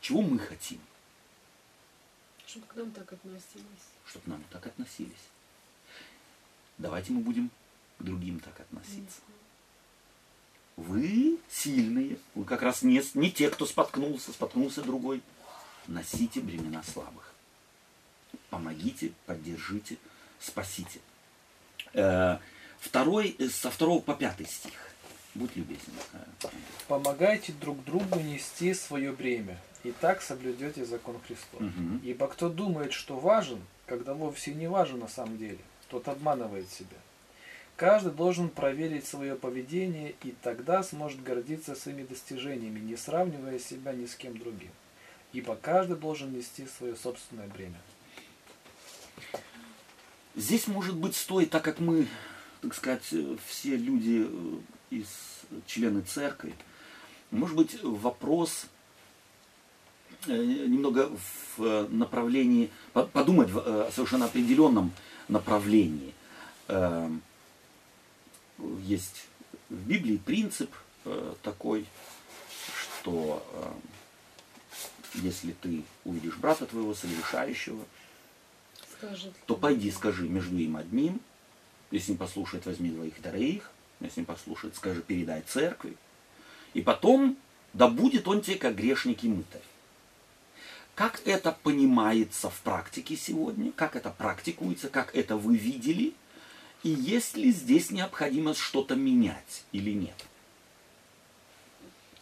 Чего 0.00 0.22
мы 0.22 0.38
хотим? 0.38 0.80
Чтобы 2.46 2.66
к 2.66 2.76
нам 2.76 2.92
так 2.92 3.12
относились. 3.12 3.88
чтобы 4.06 4.24
к 4.26 4.28
нам 4.28 4.44
так 4.44 4.64
относились. 4.64 5.26
Давайте 6.80 7.12
мы 7.12 7.20
будем 7.20 7.50
к 7.98 8.02
другим 8.02 8.40
так 8.40 8.58
относиться. 8.58 9.20
Вы 10.76 11.38
сильные, 11.50 12.16
вы 12.34 12.44
как 12.44 12.62
раз 12.62 12.82
не, 12.82 13.02
не 13.14 13.30
те, 13.30 13.50
кто 13.50 13.66
споткнулся, 13.66 14.32
споткнулся 14.32 14.80
другой. 14.82 15.20
Носите 15.86 16.40
бремена 16.40 16.82
слабых. 16.82 17.34
Помогите, 18.48 19.12
поддержите, 19.26 19.98
спасите. 20.40 21.00
Э, 21.92 22.38
Второй, 22.78 23.36
э, 23.38 23.48
со 23.48 23.70
второго 23.70 24.00
по 24.00 24.14
пятый 24.14 24.46
стих. 24.46 24.72
Будь 25.34 25.54
любезен. 25.56 25.92
э, 26.14 26.48
Помогайте 26.88 27.52
друг 27.52 27.84
другу 27.84 28.18
нести 28.20 28.72
свое 28.72 29.12
бремя, 29.12 29.58
и 29.84 29.92
так 29.92 30.22
соблюдете 30.22 30.86
закон 30.86 31.20
Христов. 31.26 31.60
Мгм. 31.60 32.00
Ибо 32.02 32.26
кто 32.28 32.48
думает, 32.48 32.94
что 32.94 33.18
важен, 33.18 33.60
когда 33.84 34.14
вовсе 34.14 34.54
не 34.54 34.66
важен 34.66 35.00
на 35.00 35.08
самом 35.08 35.36
деле, 35.36 35.58
тот 35.90 36.08
обманывает 36.08 36.70
себя. 36.70 36.96
Каждый 37.76 38.12
должен 38.12 38.48
проверить 38.48 39.06
свое 39.06 39.34
поведение 39.34 40.14
и 40.22 40.34
тогда 40.42 40.82
сможет 40.82 41.22
гордиться 41.22 41.74
своими 41.74 42.02
достижениями, 42.02 42.78
не 42.78 42.96
сравнивая 42.96 43.58
себя 43.58 43.92
ни 43.92 44.06
с 44.06 44.14
кем 44.14 44.38
другим. 44.38 44.70
Ибо 45.32 45.56
каждый 45.56 45.96
должен 45.96 46.32
нести 46.32 46.66
свое 46.66 46.94
собственное 46.96 47.48
бремя. 47.48 47.80
Здесь, 50.36 50.66
может 50.66 50.96
быть, 50.96 51.16
стоит, 51.16 51.50
так 51.50 51.64
как 51.64 51.80
мы, 51.80 52.06
так 52.60 52.74
сказать, 52.74 53.14
все 53.46 53.76
люди 53.76 54.26
э, 54.28 54.96
из 54.96 55.08
члены 55.66 56.02
церкви, 56.02 56.54
может 57.30 57.56
быть, 57.56 57.82
вопрос 57.82 58.66
э, 60.26 60.32
немного 60.36 61.10
в 61.56 61.62
э, 61.62 61.88
направлении, 61.88 62.70
по- 62.92 63.06
подумать 63.06 63.48
э, 63.54 63.90
совершенно 63.92 64.26
определенном 64.26 64.92
направлении. 65.30 66.14
Э, 66.68 67.10
Есть 68.82 69.26
в 69.68 69.86
Библии 69.86 70.16
принцип 70.18 70.70
э, 71.04 71.34
такой, 71.42 71.86
что 73.00 73.42
э, 73.52 75.18
если 75.22 75.52
ты 75.52 75.82
увидишь 76.04 76.36
брата 76.36 76.66
твоего 76.66 76.94
согрешающего, 76.94 77.84
Скажет. 78.98 79.32
то 79.46 79.56
пойди 79.56 79.90
скажи 79.90 80.28
между 80.28 80.56
им 80.58 80.76
одним, 80.76 81.20
если 81.90 82.12
не 82.12 82.18
послушает, 82.18 82.66
возьми 82.66 82.90
двоих 82.90 83.14
троих, 83.20 83.70
если 84.00 84.20
не 84.20 84.26
послушает, 84.26 84.76
скажи, 84.76 85.02
передай 85.02 85.42
церкви. 85.42 85.96
И 86.74 86.82
потом, 86.82 87.36
да 87.72 87.88
будет 87.88 88.28
он 88.28 88.42
тебе 88.42 88.56
как 88.56 88.76
грешник 88.76 89.24
и 89.24 89.28
мытарь. 89.28 89.62
Как 91.00 91.22
это 91.24 91.56
понимается 91.62 92.50
в 92.50 92.60
практике 92.60 93.16
сегодня, 93.16 93.72
как 93.72 93.96
это 93.96 94.10
практикуется, 94.10 94.90
как 94.90 95.16
это 95.16 95.38
вы 95.38 95.56
видели, 95.56 96.12
и 96.82 96.90
есть 96.90 97.38
ли 97.38 97.52
здесь 97.52 97.90
необходимость 97.90 98.60
что-то 98.60 98.96
менять 98.96 99.64
или 99.72 99.92
нет? 99.92 100.26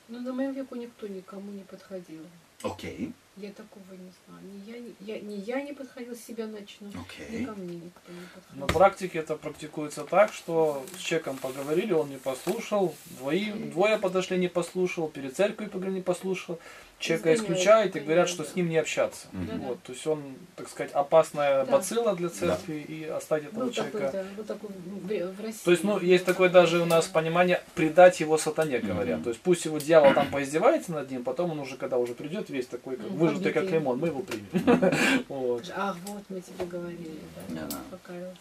Ну, 0.06 0.20
на 0.20 0.32
моем 0.32 0.52
веку 0.52 0.76
никто 0.76 1.08
никому 1.08 1.50
не 1.50 1.64
подходил. 1.64 2.24
Окей, 2.62 3.12
Я 3.36 3.50
такого 3.50 3.84
не 3.94 4.12
знаю. 4.26 4.42
Ни 4.44 4.70
я, 4.70 4.78
ни 4.78 4.94
я, 5.00 5.20
ни 5.20 5.34
я 5.34 5.62
не 5.62 5.72
подходила, 5.72 6.14
с 6.14 6.24
себя 6.24 6.46
начну. 6.46 6.88
окей. 6.88 7.40
Ни 7.40 7.44
ко 7.46 7.52
мне 7.54 7.76
никто 7.76 8.12
не 8.12 8.26
подходил. 8.32 8.60
На 8.60 8.66
практике 8.66 9.18
это 9.18 9.34
практикуется 9.34 10.04
так, 10.04 10.32
что 10.32 10.86
с 10.96 11.00
человеком 11.00 11.36
поговорили, 11.38 11.92
он 11.92 12.10
не 12.10 12.18
послушал, 12.18 12.94
двои- 13.20 13.70
двое 13.72 13.98
подошли, 13.98 14.38
не 14.38 14.48
послушал, 14.48 15.08
перед 15.08 15.36
церковью 15.36 15.70
поговорили, 15.70 15.98
не 15.98 16.02
послушал, 16.04 16.60
человека 16.98 17.34
исключают 17.34 17.94
и 17.96 18.00
говорят, 18.00 18.28
что 18.28 18.42
да. 18.42 18.50
с 18.50 18.54
ним 18.56 18.68
не 18.68 18.76
общаться. 18.76 19.26
Мгм. 19.32 19.60
Вот, 19.60 19.82
то 19.82 19.92
есть 19.92 20.06
он, 20.06 20.22
так 20.56 20.68
сказать, 20.68 20.92
опасная 20.92 21.64
Да. 21.64 21.72
бацилла 21.72 22.14
для 22.16 22.28
церкви 22.28 22.84
и 22.88 23.04
оставить 23.04 23.46
этого 23.48 23.64
Был 23.64 23.70
такой, 23.72 23.90
человека. 23.90 24.12
да, 24.12 24.24
был 24.36 24.44
такой 24.44 24.70
в, 24.70 25.40
России. 25.40 25.64
То 25.64 25.70
есть, 25.70 25.84
ну, 25.84 26.00
есть 26.00 26.24
такое 26.24 26.48
даже 26.48 26.80
у 26.80 26.86
нас 26.86 27.06
понимание 27.06 27.62
предать 27.74 28.20
его 28.20 28.36
сатане, 28.36 28.78
говорят. 28.80 29.16
Мгм. 29.16 29.24
То 29.24 29.30
есть 29.30 29.40
пусть 29.40 29.64
его 29.64 29.78
дьявол 29.78 30.14
там 30.14 30.28
поиздевается 30.30 30.92
над 30.92 31.10
ним, 31.10 31.22
потом 31.22 31.52
он 31.52 31.60
уже, 31.60 31.76
когда 31.76 31.98
уже 31.98 32.14
придет, 32.14 32.50
весь 32.50 32.66
такой, 32.66 32.96
как, 32.96 33.06
Мгм, 33.06 33.16
выжатый 33.18 33.52
как 33.52 33.64
лимон, 33.70 33.98
мы 33.98 34.08
его 34.08 34.22
примем. 34.22 34.48
Вот. 35.28 35.70
Ах, 35.74 35.96
вот 36.06 36.22
мы 36.28 36.40
тебе 36.40 36.66
говорили, 36.66 37.20
да, 37.48 37.66
Да. 37.70 37.76
покаялся. 37.90 38.38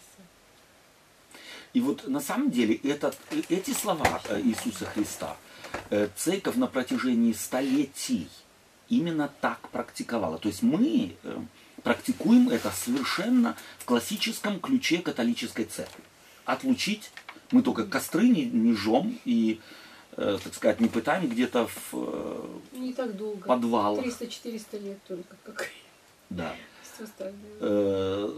И 1.74 1.80
вот 1.80 2.08
на 2.08 2.20
самом 2.20 2.50
деле 2.50 2.74
этот, 2.82 3.16
э, 3.30 3.42
эти 3.50 3.70
слова 3.72 4.20
э, 4.28 4.40
Иисуса 4.40 4.86
Христа 4.86 5.36
э, 5.90 6.08
церковь 6.16 6.56
на 6.56 6.66
протяжении 6.66 7.32
столетий 7.32 8.28
именно 8.88 9.30
так 9.40 9.68
практиковала. 9.70 10.38
То 10.38 10.48
есть 10.48 10.62
мы 10.62 11.14
э, 11.22 11.38
практикуем 11.82 12.48
это 12.48 12.70
совершенно 12.70 13.56
в 13.78 13.84
классическом 13.84 14.60
ключе 14.60 14.98
католической 14.98 15.64
церкви. 15.64 16.02
Отлучить, 16.44 17.10
мы 17.50 17.62
только 17.62 17.84
костры 17.84 18.28
не, 18.28 18.44
не 18.46 18.74
жжем 18.74 19.18
и, 19.24 19.60
э, 20.16 20.38
так 20.42 20.54
сказать, 20.54 20.80
не 20.80 20.88
пытаем 20.88 21.28
где-то 21.28 21.66
в 21.66 21.90
э, 21.92 22.58
Не 22.72 22.92
так 22.92 23.16
долго. 23.16 23.46
подвалах. 23.46 24.04
300-400 24.04 24.82
лет 24.82 24.98
только, 25.06 25.36
как 25.44 25.68
Да. 26.30 26.54
все. 26.94 27.32
Э, 27.60 28.32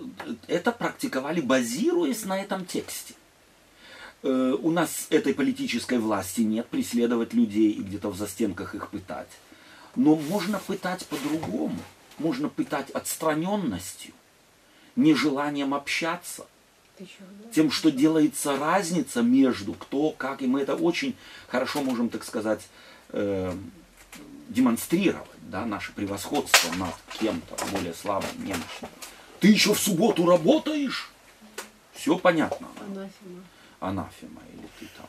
это 0.49 0.73
практиковали, 0.73 1.41
базируясь 1.41 2.25
на 2.25 2.41
этом 2.41 2.67
тексте. 2.67 3.15
Э, 4.23 4.57
У 4.61 4.71
нас 4.71 5.07
этой 5.11 5.35
политической 5.35 5.99
власти 5.99 6.43
нет, 6.43 6.67
преследовать 6.67 7.33
людей 7.33 7.71
и 7.71 7.83
где-то 7.83 8.11
в 8.11 8.17
застенках 8.17 8.75
их 8.75 8.91
пытать. 8.91 9.29
Но 9.97 10.17
можно 10.17 10.59
пытать 10.59 11.07
по-другому. 11.07 11.79
Можно 12.19 12.49
пытать 12.49 12.91
отстраненностью, 12.91 14.13
нежеланием 14.95 15.73
общаться, 15.75 16.47
тем, 17.53 17.71
что 17.71 17.91
делается 17.91 18.57
разница 18.59 19.23
между 19.23 19.73
кто, 19.73 20.11
как, 20.11 20.43
и 20.43 20.47
мы 20.47 20.61
это 20.61 20.75
очень 20.77 21.17
хорошо 21.49 21.83
можем, 21.83 22.11
так 22.11 22.25
сказать, 22.25 22.69
э, 23.09 23.55
демонстрировать, 24.49 25.29
да, 25.43 25.65
наше 25.65 25.93
превосходство 25.93 26.73
над 26.75 26.95
кем-то 27.19 27.57
более 27.73 27.95
слабым, 27.95 28.31
немощным. 28.39 28.91
Ты 29.39 29.49
еще 29.49 29.73
в 29.73 29.79
субботу 29.79 30.27
работаешь? 30.27 31.11
Все 31.95 32.19
понятно. 32.19 32.69
Анафема. 32.79 33.43
Анафема 33.81 34.43
или 34.53 34.69
ты 34.79 34.89
там. 34.97 35.07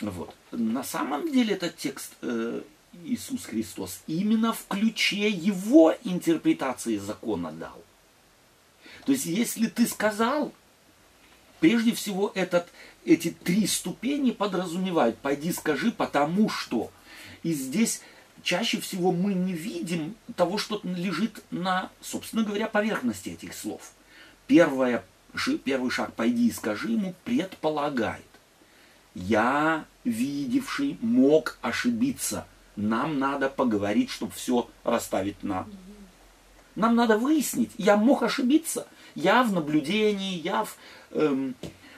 Вот. 0.00 0.34
На 0.50 0.82
самом 0.82 1.30
деле 1.30 1.54
этот 1.54 1.76
текст 1.76 2.14
э, 2.22 2.62
Иисус 3.04 3.44
Христос 3.44 4.00
именно 4.06 4.52
в 4.52 4.66
ключе 4.68 5.28
его 5.28 5.94
интерпретации 6.04 6.96
закона 6.98 7.52
дал. 7.52 7.82
То 9.04 9.12
есть, 9.12 9.26
если 9.26 9.66
ты 9.66 9.86
сказал, 9.86 10.52
прежде 11.60 11.94
всего 11.94 12.32
этот, 12.34 12.68
эти 13.04 13.30
три 13.30 13.66
ступени 13.66 14.30
подразумевают, 14.30 15.18
пойди 15.18 15.52
скажи, 15.52 15.92
потому 15.92 16.48
что. 16.48 16.90
И 17.42 17.52
здесь 17.52 18.00
чаще 18.42 18.80
всего 18.80 19.12
мы 19.12 19.34
не 19.34 19.52
видим 19.52 20.14
того, 20.36 20.58
что 20.58 20.80
лежит 20.84 21.42
на, 21.50 21.90
собственно 22.00 22.44
говоря, 22.44 22.68
поверхности 22.68 23.30
этих 23.30 23.54
слов. 23.54 23.92
Первое, 24.46 25.04
первый 25.64 25.90
шаг 25.90 26.14
«пойди 26.14 26.48
и 26.48 26.52
скажи 26.52 26.92
ему» 26.92 27.14
предполагает. 27.24 28.24
Я, 29.14 29.84
видевший, 30.04 30.98
мог 31.00 31.58
ошибиться. 31.62 32.46
Нам 32.76 33.18
надо 33.18 33.48
поговорить, 33.48 34.10
чтобы 34.10 34.32
все 34.32 34.68
расставить 34.82 35.42
на... 35.42 35.66
Нам 36.74 36.96
надо 36.96 37.18
выяснить, 37.18 37.70
я 37.78 37.96
мог 37.96 38.22
ошибиться. 38.22 38.86
Я 39.14 39.44
в 39.44 39.52
наблюдении, 39.52 40.40
я 40.40 40.64
в, 40.64 40.76
эм, 41.12 41.54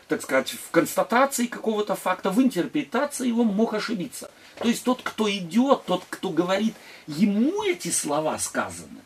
так 0.06 0.20
сказать, 0.20 0.50
в 0.50 0.70
констатации 0.70 1.46
какого-то 1.46 1.94
факта, 1.94 2.30
в 2.30 2.42
интерпретации 2.42 3.28
его 3.28 3.42
мог 3.42 3.72
ошибиться. 3.72 4.30
То 4.58 4.68
есть 4.68 4.84
тот, 4.84 5.00
кто 5.02 5.30
идет, 5.30 5.84
тот, 5.86 6.04
кто 6.10 6.28
говорит, 6.28 6.74
ему 7.06 7.62
эти 7.64 7.88
слова 7.88 8.38
сказаны, 8.38 9.00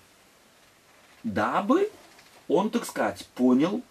дабы 1.23 1.91
он, 2.49 2.71
так 2.71 2.85
сказать, 2.85 3.29
понял, 3.35 3.83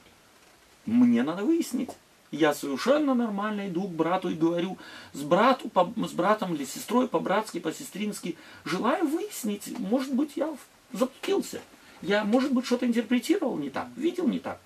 мне 0.86 1.24
надо 1.24 1.44
выяснить. 1.46 1.92
Я 2.32 2.54
совершенно 2.54 3.16
нормально 3.16 3.68
иду 3.68 3.88
к 3.88 3.92
брату 3.92 4.30
и 4.30 4.36
говорю 4.36 4.78
с, 5.14 5.22
брату, 5.22 5.68
по- 5.70 5.92
с 6.08 6.12
братом 6.12 6.54
или 6.54 6.64
сестрой 6.64 7.08
по-братски, 7.08 7.60
по-сестрински, 7.60 8.38
желаю 8.66 9.08
выяснить, 9.08 9.78
может 9.80 10.14
быть, 10.14 10.34
я 10.36 10.56
заблудился. 10.94 11.62
Я, 12.02 12.24
может 12.24 12.54
быть, 12.54 12.66
что-то 12.66 12.86
интерпретировал 12.86 13.58
не 13.58 13.70
так, 13.70 13.88
видел 13.96 14.28
не 14.28 14.40
так, 14.40 14.60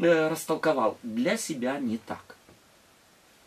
э, 0.00 0.28
растолковал. 0.28 0.98
Для 1.02 1.36
себя 1.36 1.78
не 1.78 1.98
так. 1.98 2.36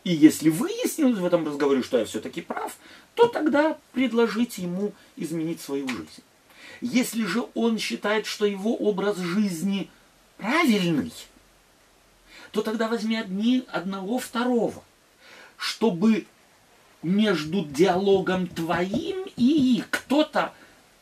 И 0.04 0.12
если 0.12 0.48
выяснилось 0.48 1.18
в 1.18 1.24
этом 1.24 1.46
разговоре, 1.46 1.82
что 1.82 1.98
я 1.98 2.04
все-таки 2.04 2.40
прав, 2.40 2.76
то 3.14 3.28
тогда 3.28 3.78
предложите 3.92 4.62
ему 4.62 4.92
изменить 5.16 5.60
свою 5.60 5.86
жизнь. 5.88 6.22
Если 6.80 7.24
же 7.24 7.44
он 7.54 7.78
считает, 7.78 8.26
что 8.26 8.44
его 8.44 8.74
образ 8.74 9.18
жизни 9.18 9.88
правильный, 10.38 11.12
то 12.52 12.62
тогда 12.62 12.86
возьми 12.86 13.16
одни, 13.16 13.64
одного 13.72 14.18
второго, 14.18 14.82
чтобы 15.56 16.26
между 17.02 17.64
диалогом 17.64 18.46
твоим 18.46 19.26
и 19.36 19.82
кто-то 19.90 20.52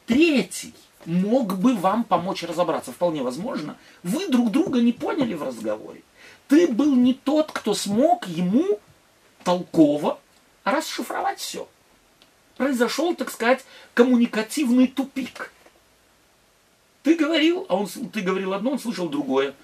третий 0.06 0.72
мог 1.04 1.58
бы 1.58 1.74
вам 1.74 2.04
помочь 2.04 2.44
разобраться. 2.44 2.92
Вполне 2.92 3.22
возможно, 3.22 3.76
вы 4.02 4.28
друг 4.28 4.50
друга 4.50 4.80
не 4.80 4.92
поняли 4.92 5.34
в 5.34 5.42
разговоре. 5.42 6.02
ты 6.48 6.68
был 6.68 6.94
не 6.94 7.14
тот, 7.14 7.52
кто 7.52 7.74
смог 7.74 8.26
ему 8.26 8.80
толково 9.44 10.18
расшифровать 10.64 11.40
все. 11.40 11.68
Произошел, 12.56 13.14
так 13.14 13.30
сказать, 13.30 13.64
коммуникативный 13.94 14.86
тупик. 14.86 15.52
Ты 17.02 17.14
говорил, 17.14 17.66
а 17.68 17.76
он, 17.76 17.86
ты 17.86 18.20
говорил 18.20 18.52
одно, 18.52 18.72
он 18.72 18.78
слышал 18.78 19.08
другое. 19.08 19.54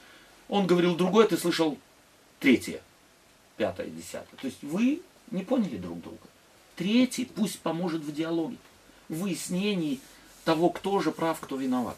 Он 0.48 0.66
говорил 0.66 0.94
другое, 0.94 1.26
ты 1.26 1.36
слышал 1.36 1.78
третье, 2.38 2.80
пятое, 3.56 3.88
десятое. 3.88 4.38
То 4.40 4.46
есть 4.46 4.62
вы 4.62 5.02
не 5.30 5.42
поняли 5.42 5.76
друг 5.76 6.00
друга. 6.00 6.26
Третий 6.76 7.24
пусть 7.24 7.60
поможет 7.60 8.02
в 8.02 8.12
диалоге, 8.12 8.58
в 9.08 9.20
выяснении 9.20 10.00
того, 10.44 10.70
кто 10.70 11.00
же 11.00 11.10
прав, 11.10 11.40
кто 11.40 11.56
виноват. 11.56 11.96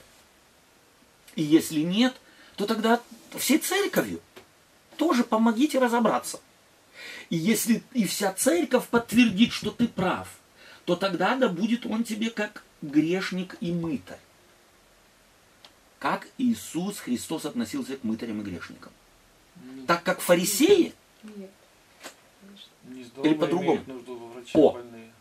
И 1.34 1.42
если 1.42 1.80
нет, 1.80 2.16
то 2.56 2.66
тогда 2.66 3.00
всей 3.36 3.58
церковью 3.58 4.20
тоже 4.96 5.24
помогите 5.24 5.78
разобраться. 5.78 6.40
И 7.30 7.36
если 7.36 7.82
и 7.92 8.06
вся 8.06 8.32
церковь 8.32 8.88
подтвердит, 8.88 9.52
что 9.52 9.70
ты 9.70 9.86
прав, 9.86 10.28
то 10.84 10.96
тогда 10.96 11.36
да 11.36 11.48
будет 11.48 11.86
он 11.86 12.02
тебе 12.02 12.30
как 12.30 12.64
грешник 12.82 13.56
и 13.60 13.72
мытарь. 13.72 14.18
Как 15.98 16.28
Иисус 16.38 16.98
Христос 16.98 17.44
относился 17.44 17.96
к 17.96 18.04
мытарям 18.04 18.40
и 18.40 18.44
грешникам. 18.44 18.92
Так 19.86 20.02
как 20.04 20.20
фарисеи, 20.20 20.94
Нет. 21.36 21.50
Нездоровые 22.84 23.34
по-другому. 23.34 23.84
О. 24.54 24.72
больные. 24.72 25.12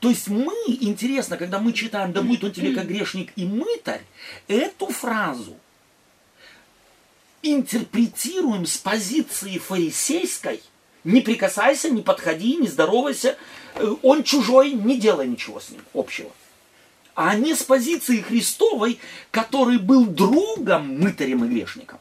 то 0.00 0.10
есть 0.10 0.28
мы, 0.28 0.52
интересно, 0.66 1.36
когда 1.36 1.58
мы 1.58 1.72
читаем 1.72 2.12
«Да 2.12 2.22
будет 2.22 2.44
он 2.44 2.52
тебе 2.52 2.74
как 2.74 2.86
грешник 2.86 3.32
и 3.36 3.46
мытарь», 3.46 4.04
эту 4.48 4.88
фразу 4.88 5.56
интерпретируем 7.42 8.66
с 8.66 8.76
позиции 8.76 9.58
фарисейской, 9.58 10.60
не 11.04 11.20
прикасайся, 11.20 11.88
не 11.88 12.02
подходи, 12.02 12.56
не 12.56 12.68
здоровайся, 12.68 13.38
э, 13.76 13.94
он 14.02 14.24
чужой, 14.24 14.72
не 14.72 14.98
делай 14.98 15.28
ничего 15.28 15.60
с 15.60 15.70
ним 15.70 15.82
общего. 15.94 16.30
А 17.16 17.34
не 17.34 17.54
с 17.54 17.62
позиции 17.62 18.20
Христовой, 18.20 19.00
который 19.30 19.78
был 19.78 20.04
другом, 20.04 21.00
мытарем 21.00 21.44
и 21.44 21.48
грешником. 21.48 21.98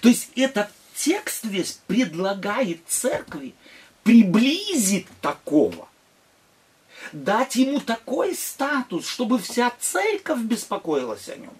То 0.00 0.08
есть 0.08 0.30
этот 0.34 0.68
текст 0.96 1.44
весь 1.44 1.78
предлагает 1.86 2.80
церкви 2.88 3.54
приблизить 4.02 5.06
такого, 5.20 5.88
дать 7.12 7.54
ему 7.54 7.78
такой 7.78 8.34
статус, 8.34 9.06
чтобы 9.06 9.38
вся 9.38 9.72
церковь 9.78 10.40
беспокоилась 10.40 11.28
о 11.28 11.36
нем. 11.36 11.52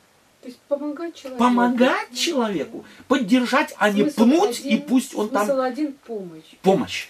То 0.42 0.48
есть 0.48 0.58
помогать 0.68 1.14
человеку. 1.14 1.38
Помогать 1.44 2.18
человеку, 2.18 2.84
поддержать, 3.06 3.72
а 3.78 3.90
не 3.90 4.02
Смысл 4.02 4.24
пнуть, 4.24 4.60
один- 4.60 4.78
и 4.78 4.80
пусть 4.80 5.14
он 5.14 5.28
там 5.30 5.46
Смысл 5.46 5.60
один– 5.60 5.92
помощь. 6.06 6.44
помощь. 6.62 7.08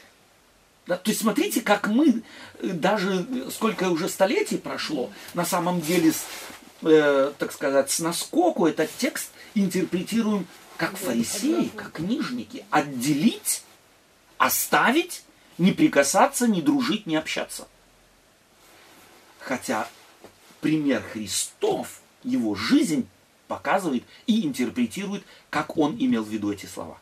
Да, 0.86 0.96
то 0.96 1.10
есть 1.10 1.20
смотрите, 1.22 1.62
как 1.62 1.88
мы, 1.88 2.22
э, 2.60 2.68
даже 2.68 3.26
сколько 3.50 3.90
уже 3.90 4.08
столетий 4.08 4.56
прошло, 4.56 5.10
на 5.34 5.44
самом 5.44 5.80
деле, 5.80 6.12
с, 6.12 6.24
э, 6.82 7.32
так 7.38 7.52
сказать, 7.52 7.90
с 7.90 7.98
наскоку 7.98 8.66
этот 8.66 8.90
текст 8.96 9.32
интерпретируем 9.54 10.46
как 10.76 10.96
фарисеи, 10.96 11.70
как 11.74 11.92
книжники. 11.92 12.64
Отделить, 12.70 13.64
оставить, 14.38 15.24
не 15.58 15.72
прикасаться, 15.72 16.46
не 16.46 16.62
дружить, 16.62 17.06
не 17.06 17.16
общаться. 17.16 17.66
Хотя 19.40 19.88
пример 20.60 21.02
Христов, 21.02 22.00
его 22.22 22.54
жизнь 22.54 23.08
показывает 23.48 24.04
и 24.26 24.46
интерпретирует, 24.46 25.24
как 25.50 25.76
он 25.76 25.96
имел 25.98 26.22
в 26.22 26.28
виду 26.28 26.52
эти 26.52 26.66
слова. 26.66 27.00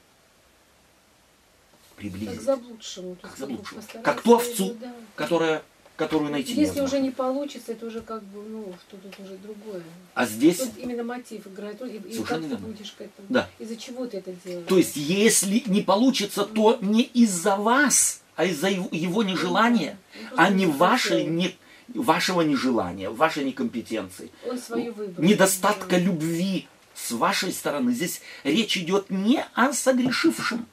Как 1.95 2.11
Приблизить 2.11 2.43
заблудшему. 2.43 3.15
то 3.17 3.29
как 3.29 3.37
заблудшему, 3.39 3.81
как 4.03 4.21
ту 4.23 4.35
овцу, 4.35 4.77
да. 4.81 4.93
которая, 5.15 5.63
которую 5.97 6.31
найти 6.33 6.49
Если 6.51 6.63
невозможно. 6.63 6.85
уже 6.85 7.01
не 7.01 7.11
получится, 7.13 7.73
это 7.73 7.87
уже 7.87 8.01
как 8.01 8.23
бы, 8.25 8.43
ну, 8.43 8.75
что 8.89 8.97
тут 8.97 9.15
уже 9.21 9.37
другое. 9.39 9.83
А 10.15 10.27
здесь, 10.27 10.59
Тут 10.59 10.71
именно 10.77 11.05
мотив 11.05 11.47
играет 11.47 11.81
и, 11.83 11.97
и 11.97 12.23
как 12.25 12.41
ты 12.41 12.49
верно. 12.49 12.57
будешь 12.67 12.91
к 12.93 13.01
этому. 13.01 13.27
Да. 13.29 13.49
Из-за 13.61 13.77
чего 13.77 14.07
ты 14.07 14.19
это 14.19 14.33
делаешь? 14.45 14.67
то 14.69 14.77
есть, 14.77 14.97
если 14.97 15.63
не 15.67 15.83
получится, 15.83 16.45
то 16.45 16.79
не 16.81 17.03
из-за 17.03 17.57
вас, 17.57 18.23
а 18.35 18.45
из-за 18.45 18.69
его- 18.69 18.89
его 18.91 19.23
нежелания, 19.23 19.97
просто 20.31 20.43
а 20.43 20.51
не 20.51 20.67
вашей, 20.67 21.25
не, 21.27 21.55
вашего 21.95 22.41
нежелания, 22.43 23.09
вашей 23.09 23.45
некомпетенции, 23.45 24.31
Он 24.51 24.59
свою 24.59 24.93
выбрал. 24.93 25.25
недостатка 25.25 25.91
Да. 25.91 25.99
любви 25.99 26.67
с 26.95 27.13
вашей 27.13 27.53
стороны. 27.53 27.93
Здесь 27.93 28.21
речь 28.43 28.77
идет 28.77 29.11
не 29.11 29.45
о 29.55 29.73
согрешившем, 29.73 30.67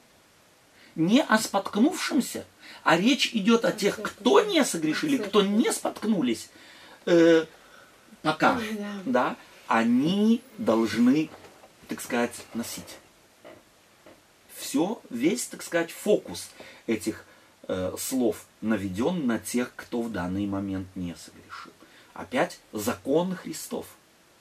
не 0.94 1.22
о 1.22 1.38
споткнувшемся, 1.38 2.44
а 2.84 2.96
речь 2.96 3.34
идет 3.34 3.64
о 3.64 3.72
тех, 3.72 4.00
кто 4.00 4.40
не 4.40 4.64
согрешили, 4.64 5.18
кто 5.18 5.42
не 5.42 5.72
споткнулись. 5.72 6.50
Э, 7.06 7.46
пока. 8.22 8.60
Да. 9.04 9.36
они 9.66 10.42
должны, 10.58 11.30
так 11.88 12.00
сказать, 12.00 12.34
носить. 12.54 12.98
Все, 14.54 15.00
весь, 15.10 15.46
так 15.46 15.62
сказать, 15.62 15.90
фокус 15.90 16.50
этих 16.86 17.24
э, 17.68 17.94
слов 17.98 18.46
наведен 18.60 19.26
на 19.26 19.38
тех, 19.38 19.72
кто 19.74 20.02
в 20.02 20.12
данный 20.12 20.46
момент 20.46 20.86
не 20.94 21.16
согрешил. 21.16 21.72
Опять 22.14 22.60
закон 22.72 23.34
Христов. 23.34 23.86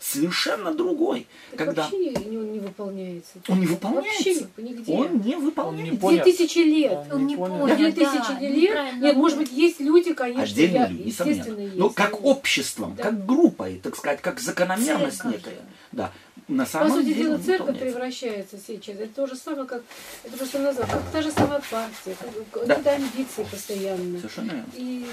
Совершенно 0.02 0.74
другой. 0.74 1.28
Так 1.52 1.60
когда 1.68 1.84
вообще 1.84 2.14
он 2.18 2.52
не 2.54 2.60
выполняется. 2.60 3.34
он 3.48 3.60
не 3.60 3.68
Вообще 3.68 3.76
выполняется. 3.76 4.48
нигде. 4.58 4.92
Он 4.94 5.22
не 5.22 5.36
Он 5.36 5.44
выполняется. 5.46 5.92
не 5.92 5.98
Две 6.12 6.24
тысячи 6.24 6.58
лет. 6.58 6.92
Он 6.92 7.12
Он 7.14 7.28
не 7.28 7.36
понял. 7.38 7.66
Две 7.68 7.92
да, 7.92 7.92
тысячи 7.92 8.42
лет. 8.42 8.56
неправильно 8.58 9.04
Нет, 9.06 9.16
может 9.16 9.38
быть, 9.38 9.52
есть 9.52 9.80
люди, 9.80 10.14
конечно, 10.14 10.44
Отдельные 10.44 10.80
я- 10.82 10.88
люди, 10.88 11.02
естественно, 11.08 11.36
несомненно. 11.36 11.62
есть. 11.68 11.76
Но 11.78 11.90
как 11.92 12.26
обществом, 12.26 12.96
Да. 12.96 13.04
как 13.04 13.26
группой, 13.28 13.80
так 13.84 13.96
сказать, 13.96 14.22
как 14.22 14.40
закономерность 14.40 15.18
Церковь 15.18 15.36
некая. 15.46 15.60
Да. 15.92 16.12
На 16.48 16.66
По 16.66 16.70
самом 16.72 16.92
сути 16.94 17.06
деле 17.06 17.24
дела, 17.24 17.38
церковь 17.38 17.80
превращается 17.80 18.58
сейчас. 18.66 18.96
Это 18.98 19.14
то 19.14 19.28
же 19.28 19.36
самое, 19.36 19.66
как 19.68 19.84
это 20.24 20.36
просто 20.38 20.60
назвать, 20.60 20.90
как 20.90 21.02
та 21.12 21.22
же 21.22 21.32
самая 21.32 21.62
партия, 21.70 22.16
как- 22.52 22.66
Да. 22.66 22.76
какие-то 22.76 22.92
амбиции 22.96 23.44
постоянно. 23.50 24.18
Совершенно 24.18 24.52
верно. 24.52 24.66
И 24.76 25.06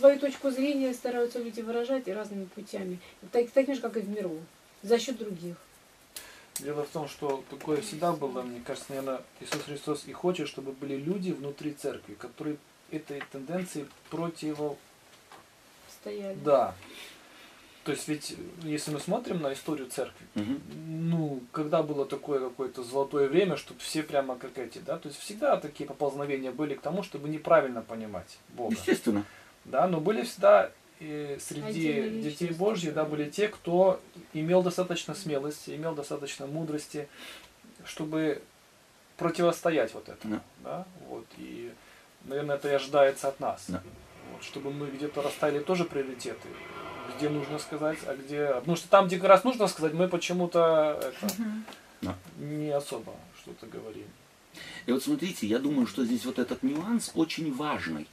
свою 0.00 0.18
точку 0.18 0.50
зрения 0.50 0.92
стараются 0.94 1.38
люди 1.38 1.60
выражать 1.60 2.08
и 2.08 2.12
разными 2.12 2.46
путями. 2.46 2.98
Так, 3.32 3.50
таким 3.50 3.74
же, 3.74 3.80
как 3.80 3.96
и 3.96 4.00
в 4.00 4.08
миру. 4.08 4.38
За 4.82 4.98
счет 4.98 5.18
других. 5.18 5.56
Дело 6.58 6.84
в 6.84 6.88
том, 6.88 7.08
что 7.08 7.44
такое 7.50 7.80
всегда 7.80 8.12
было, 8.12 8.42
мне 8.42 8.60
кажется, 8.66 8.92
наверное, 8.92 9.20
Иисус 9.40 9.62
Христос 9.62 10.04
и 10.06 10.12
хочет, 10.12 10.48
чтобы 10.48 10.72
были 10.72 10.96
люди 10.96 11.30
внутри 11.32 11.72
церкви, 11.72 12.14
которые 12.14 12.56
этой 12.90 13.22
тенденции 13.30 13.86
противо... 14.10 14.76
Стояли. 16.00 16.38
Да. 16.44 16.74
То 17.84 17.92
есть 17.92 18.08
ведь, 18.08 18.36
если 18.62 18.90
мы 18.90 19.00
смотрим 19.00 19.40
на 19.40 19.52
историю 19.52 19.88
церкви, 19.88 20.26
Мгм. 20.34 20.60
ну, 21.10 21.40
когда 21.52 21.82
было 21.82 22.04
такое 22.04 22.40
какое-то 22.40 22.82
золотое 22.82 23.28
время, 23.28 23.56
что 23.56 23.74
все 23.78 24.02
прямо 24.02 24.36
как 24.36 24.58
эти, 24.58 24.78
да, 24.78 24.98
то 24.98 25.08
есть 25.08 25.20
всегда 25.20 25.56
такие 25.56 25.86
поползновения 25.86 26.52
были 26.52 26.74
к 26.74 26.80
тому, 26.80 27.02
чтобы 27.02 27.28
неправильно 27.28 27.80
понимать 27.82 28.38
Бога. 28.50 28.74
Естественно. 28.74 29.24
Да, 29.64 29.86
но 29.86 30.00
были 30.00 30.22
всегда 30.22 30.70
э, 31.00 31.38
среди 31.40 31.68
Отдельные 31.68 32.10
детей 32.22 32.30
личности, 32.30 32.58
Божьих, 32.58 32.94
да, 32.94 33.04
были 33.04 33.28
те, 33.28 33.48
кто 33.48 34.00
имел 34.32 34.62
достаточно 34.62 35.14
смелости, 35.14 35.70
имел 35.70 35.94
достаточно 35.94 36.46
мудрости, 36.46 37.08
чтобы 37.84 38.42
противостоять 39.16 39.92
вот 39.94 40.08
этому. 40.08 40.34
Да. 40.34 40.42
Да. 40.64 40.86
Вот, 41.08 41.26
и, 41.36 41.72
наверное, 42.24 42.56
это 42.56 42.68
и 42.70 42.72
ожидается 42.72 43.28
от 43.28 43.38
нас. 43.40 43.64
Да. 43.68 43.82
Вот, 44.32 44.42
чтобы 44.42 44.72
мы 44.72 44.86
где-то 44.86 45.22
расставили 45.22 45.62
тоже 45.62 45.84
приоритеты, 45.84 46.48
где 47.16 47.28
нужно 47.28 47.58
сказать, 47.58 47.98
а 48.06 48.16
где... 48.16 48.46
Потому 48.54 48.76
что 48.76 48.88
там, 48.88 49.06
где 49.06 49.18
как 49.18 49.28
раз 49.28 49.44
нужно 49.44 49.66
сказать, 49.68 49.92
мы 49.92 50.08
почему-то 50.08 50.98
это. 51.02 51.34
Да. 52.02 52.16
не 52.38 52.70
особо 52.70 53.12
что-то 53.42 53.66
говорим. 53.66 54.06
И 54.86 54.92
вот 54.92 55.02
смотрите, 55.02 55.46
я 55.46 55.58
думаю, 55.58 55.86
что 55.86 56.04
здесь 56.04 56.24
вот 56.24 56.38
этот 56.38 56.62
нюанс 56.62 57.12
очень 57.14 57.54
важный. 57.54 58.06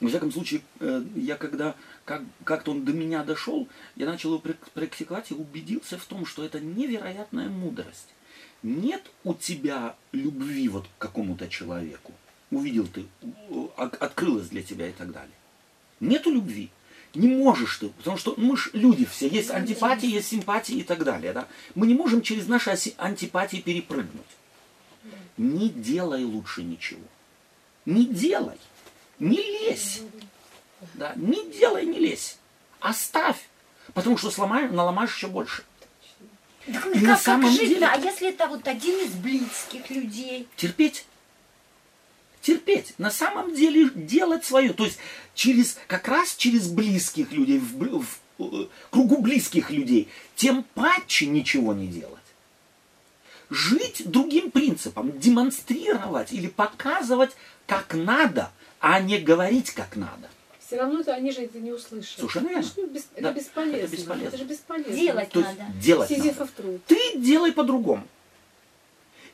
Во 0.00 0.08
всяком 0.08 0.32
случае, 0.32 0.62
э, 0.80 1.04
я 1.14 1.36
когда 1.36 1.74
как, 2.06 2.22
как-то 2.44 2.70
он 2.70 2.84
до 2.84 2.92
меня 2.92 3.22
дошел, 3.22 3.68
я 3.96 4.06
начал 4.06 4.30
его 4.30 4.40
прак- 4.40 4.70
практиковать 4.72 5.30
и 5.30 5.34
убедился 5.34 5.98
в 5.98 6.04
том, 6.06 6.24
что 6.24 6.42
это 6.42 6.58
невероятная 6.58 7.48
мудрость. 7.48 8.08
Нет 8.62 9.10
у 9.24 9.34
тебя 9.34 9.96
любви 10.12 10.68
вот 10.68 10.86
к 10.86 10.98
какому-то 10.98 11.48
человеку. 11.48 12.12
Увидел 12.50 12.86
ты, 12.86 13.06
открылось 13.76 14.48
для 14.48 14.62
тебя 14.62 14.88
и 14.88 14.92
так 14.92 15.12
далее. 15.12 15.34
Нету 16.00 16.30
любви. 16.30 16.70
Не 17.14 17.28
можешь 17.28 17.76
ты, 17.78 17.88
потому 17.88 18.16
что 18.16 18.34
мы 18.36 18.56
ж 18.56 18.70
люди 18.72 19.04
все, 19.04 19.28
есть 19.28 19.50
антипатии, 19.50 20.08
есть 20.08 20.28
симпатии 20.28 20.76
и 20.76 20.82
так 20.82 21.04
далее. 21.04 21.32
Да? 21.32 21.48
Мы 21.74 21.86
не 21.86 21.94
можем 21.94 22.22
через 22.22 22.46
наши 22.46 22.70
антипатии 22.96 23.58
перепрыгнуть. 23.58 24.22
Не 25.36 25.68
делай 25.68 26.24
лучше 26.24 26.62
ничего. 26.62 27.02
Не 27.84 28.06
делай. 28.06 28.58
Не 29.20 29.36
лезь. 29.36 30.00
Да, 30.94 31.12
не 31.16 31.50
делай, 31.52 31.86
не 31.86 31.98
лезь. 31.98 32.36
Оставь. 32.80 33.36
Потому 33.94 34.16
что 34.16 34.30
сломаешь, 34.30 34.70
наломаешь 34.70 35.14
еще 35.14 35.28
больше. 35.28 35.62
Так 36.66 36.86
И 36.94 37.00
на 37.00 37.14
как, 37.14 37.20
самом 37.20 37.42
как 37.50 37.52
жить 37.60 37.68
деле- 37.68 37.86
А 37.86 37.96
если 37.96 38.28
это 38.30 38.46
вот 38.48 38.66
один 38.66 38.98
из 39.06 39.12
близких 39.12 39.90
людей? 39.90 40.48
терпеть. 40.56 41.04
Терпеть. 42.42 42.94
На 42.98 43.10
самом 43.10 43.54
деле 43.54 43.90
делать 43.94 44.44
свое. 44.44 44.72
То 44.72 44.84
есть 44.84 44.98
через, 45.34 45.76
как 45.86 46.08
раз 46.08 46.34
через 46.36 46.68
близких 46.68 47.32
людей, 47.32 47.58
в, 47.58 47.76
бл- 47.76 48.02
в, 48.38 48.42
э, 48.42 48.66
кругу 48.90 49.18
близких 49.18 49.70
людей, 49.70 50.08
тем 50.36 50.62
паче 50.74 51.26
ничего 51.26 51.74
не 51.74 51.86
делать. 51.86 52.16
Жить 53.50 54.02
другим 54.08 54.50
принципом, 54.50 55.18
демонстрировать 55.18 56.32
или 56.32 56.46
показывать, 56.46 57.32
как 57.66 57.94
надо, 57.94 58.50
а 58.80 59.00
не 59.00 59.18
говорить, 59.18 59.70
как 59.72 59.96
надо. 59.96 60.28
Все 60.66 60.76
равно 60.76 61.00
это 61.00 61.14
они 61.14 61.32
же 61.32 61.42
это 61.42 61.58
не 61.58 61.72
услышат. 61.72 62.16
Совершенно 62.18 62.48
верно. 62.48 62.66
Это, 62.76 62.86
бес- 62.86 63.06
это 63.14 63.22
Да, 63.22 63.32
бесполезно. 63.32 63.76
это 63.76 63.96
бесполезно. 63.96 64.28
Это 64.28 64.36
же 64.36 64.44
бесполезно. 64.44 64.92
Делать 64.96 65.28
То 65.30 65.40
есть 65.40 65.58
надо. 65.58 65.72
делать 65.80 66.10
надо. 66.10 66.22
Сизифов 66.22 66.50
труд. 66.52 66.80
Ты 66.86 66.98
делай 67.16 67.52
по-другому. 67.52 68.06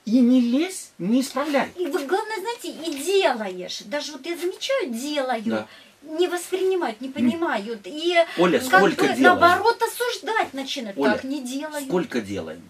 И 0.07 0.21
не 0.21 0.41
лезь, 0.41 0.91
не 0.99 1.21
исправляй. 1.21 1.69
И 1.77 1.87
вот 1.87 2.05
главное, 2.07 2.39
знаете, 2.41 2.69
и 2.71 3.03
делаешь. 3.05 3.81
Даже 3.87 4.13
вот 4.13 4.25
я 4.25 4.37
замечаю, 4.37 4.91
делаю. 4.91 5.43
Да. 5.45 5.67
Не 6.03 6.29
воспринимают, 6.29 7.01
не 7.01 7.09
понимают. 7.09 7.81
И 7.87 8.15
Оля, 8.39 8.59
как 8.61 8.69
сколько 8.69 9.03
бы 9.03 9.15
делаем? 9.15 9.23
наоборот 9.23 9.83
осуждать 9.83 10.55
начинают. 10.55 10.97
Оля, 10.97 11.13
так 11.15 11.25
не 11.25 11.43
делаю. 11.43 11.85
Сколько 11.85 12.21
делаем? 12.21 12.63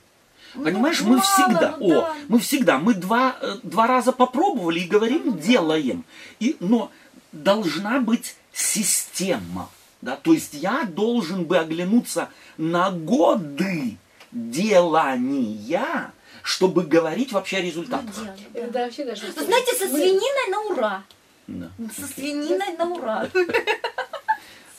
Ну, 0.57 0.65
Понимаешь, 0.65 1.01
мы 1.03 1.17
мало, 1.17 1.23
всегда, 1.23 1.77
ну 1.79 1.87
о, 1.87 2.01
да. 2.03 2.15
мы 2.29 2.39
всегда, 2.39 2.79
мы 2.79 2.95
два, 2.95 3.37
э, 3.41 3.57
два 3.63 3.87
раза 3.87 4.13
попробовали 4.13 4.81
и 4.81 4.87
говорим, 4.87 5.23
Ну 5.27 5.33
делаем. 5.39 6.05
И, 6.41 6.57
но 6.61 6.91
должна 7.33 8.01
быть 8.01 8.37
система. 8.53 9.69
Да? 10.03 10.17
То 10.17 10.33
есть 10.33 10.55
я 10.55 10.85
должен 10.85 11.45
бы 11.45 11.59
оглянуться 11.59 12.29
на 12.57 12.91
годы 12.91 13.97
делания, 14.33 16.13
чтобы 16.43 16.83
говорить 16.85 17.33
вообще 17.33 17.57
о 17.59 17.61
Ну, 17.61 17.67
результатах. 17.67 18.15
делаю, 18.15 18.37
да. 18.55 18.61
Это 18.61 18.79
вообще 18.81 19.05
даже... 19.05 19.27
Вы 19.33 19.45
знаете, 19.45 19.75
со 19.75 19.85
Мы- 19.87 19.99
свининой 19.99 20.51
на 20.51 20.61
ура. 20.75 21.03
Да. 21.47 21.71
Со 21.97 22.07
свининой 22.07 22.77
на 22.77 22.85
ура. 22.91 23.29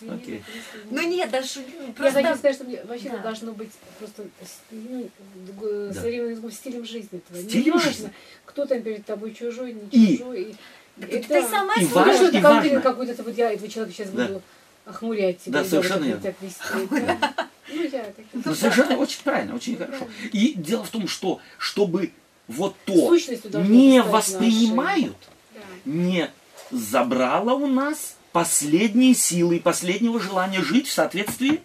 Окей. 0.02 0.44
Ну 0.92 1.02
нет, 1.08 1.30
даже 1.32 1.60
Я 1.60 1.94
просто... 1.96 2.22
хочу 2.24 2.38
сказать, 2.38 2.56
что 2.56 2.66
мне 2.66 2.84
вообще 2.84 3.10
Да. 3.10 3.18
должно 3.20 3.52
быть 3.54 3.72
просто 4.00 4.24
с- 4.44 4.60
ну, 4.72 5.10
Да. 5.62 5.94
современным 5.94 6.52
стилем 6.52 6.86
жизни 6.86 7.20
твоего. 7.28 7.50
Стилем 7.50 7.66
не 7.66 7.72
важно, 7.72 7.92
жизни. 7.92 8.12
кто 8.46 8.66
там 8.66 8.82
перед 8.82 9.06
тобой 9.06 9.34
чужой, 9.34 9.74
не 9.74 9.88
И- 9.92 10.18
чужой. 10.18 10.42
И, 10.44 10.56
Так 11.02 11.10
это- 11.14 11.28
ты 11.28 11.44
сама 11.48 11.74
И 11.76 11.86
важно, 11.86 12.38
и 12.38 12.42
важно. 12.42 12.82
какой-то, 12.82 13.24
вот 13.24 13.38
я 13.38 13.52
этого 13.52 13.68
человека 13.70 13.96
сейчас 13.98 14.10
Да. 14.12 14.28
буду 14.28 14.42
охмурять 14.86 15.40
тебя. 15.42 15.60
Да, 15.60 15.66
и 15.66 15.70
совершенно 15.70 16.04
верно. 16.06 16.22
как 16.22 16.36
тебя 16.38 16.48
вести. 16.48 17.06
Да. 17.06 17.34
Ну, 17.70 17.84
я 17.84 17.90
так. 18.06 18.26
Ну, 18.46 18.56
совершенно 18.56 18.98
очень 18.98 19.22
правильно, 19.24 19.54
очень 19.56 19.76
хорошо. 19.76 20.08
И 20.32 20.54
дело 20.56 20.86
в 20.86 20.90
том, 20.90 21.08
что 21.10 21.42
чтобы 21.58 22.12
вот 22.48 22.76
то 22.86 23.14
не 23.68 24.02
воспринимают, 24.02 25.18
Да. 25.54 25.60
не 25.84 26.30
забрало 26.72 27.54
у 27.56 27.68
нас 27.68 28.16
последние 28.38 29.16
силы 29.16 29.56
и 29.56 29.60
последнего 29.60 30.20
желания 30.20 30.62
жить 30.62 30.86
в 30.86 30.92
соответствии 30.92 31.62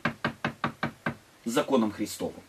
с 1.45 1.51
законом 1.51 1.93
Христовым. 1.93 2.41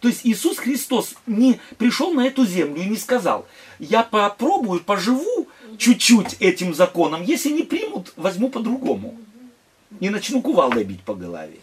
То 0.00 0.08
есть 0.08 0.22
Иисус 0.24 0.56
Христос 0.56 1.14
не 1.26 1.60
пришел 1.76 2.14
на 2.14 2.26
эту 2.26 2.46
землю 2.46 2.80
и 2.80 2.88
не 2.88 2.96
сказал, 2.96 3.46
я 3.78 4.02
попробую, 4.02 4.80
поживу 4.80 5.48
чуть-чуть 5.76 6.38
этим 6.40 6.74
законом, 6.74 7.22
если 7.22 7.50
не 7.50 7.62
примут, 7.62 8.14
возьму 8.16 8.48
по-другому. 8.48 9.18
Не 10.00 10.08
начну 10.08 10.40
кувалдой 10.40 10.84
бить 10.84 11.02
по 11.02 11.14
голове. 11.14 11.58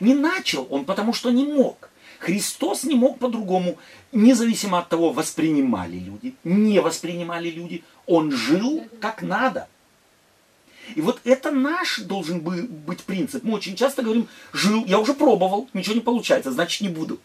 Не 0.00 0.14
начал 0.14 0.66
он, 0.70 0.86
потому 0.86 1.12
что 1.12 1.30
не 1.30 1.44
мог. 1.44 1.88
Христос 2.18 2.82
не 2.82 2.96
мог 2.96 3.20
по-другому, 3.20 3.78
независимо 4.10 4.80
от 4.80 4.88
того, 4.88 5.12
воспринимали 5.12 5.98
люди, 5.98 6.34
не 6.42 6.80
воспринимали 6.80 7.48
люди. 7.48 7.84
Он 8.06 8.32
жил 8.32 8.82
как 8.98 9.22
надо. 9.22 9.68
И 10.94 11.00
вот 11.00 11.20
это 11.24 11.50
наш 11.50 11.98
должен 12.00 12.40
бы- 12.40 12.62
быть 12.62 13.02
принцип. 13.02 13.42
Мы 13.44 13.54
очень 13.54 13.76
часто 13.76 14.02
говорим, 14.02 14.28
жил, 14.52 14.84
я 14.86 14.98
уже 14.98 15.14
пробовал, 15.14 15.68
ничего 15.72 15.94
не 15.94 16.00
получается, 16.00 16.52
значит 16.52 16.80
не 16.82 16.88
буду. 16.88 17.18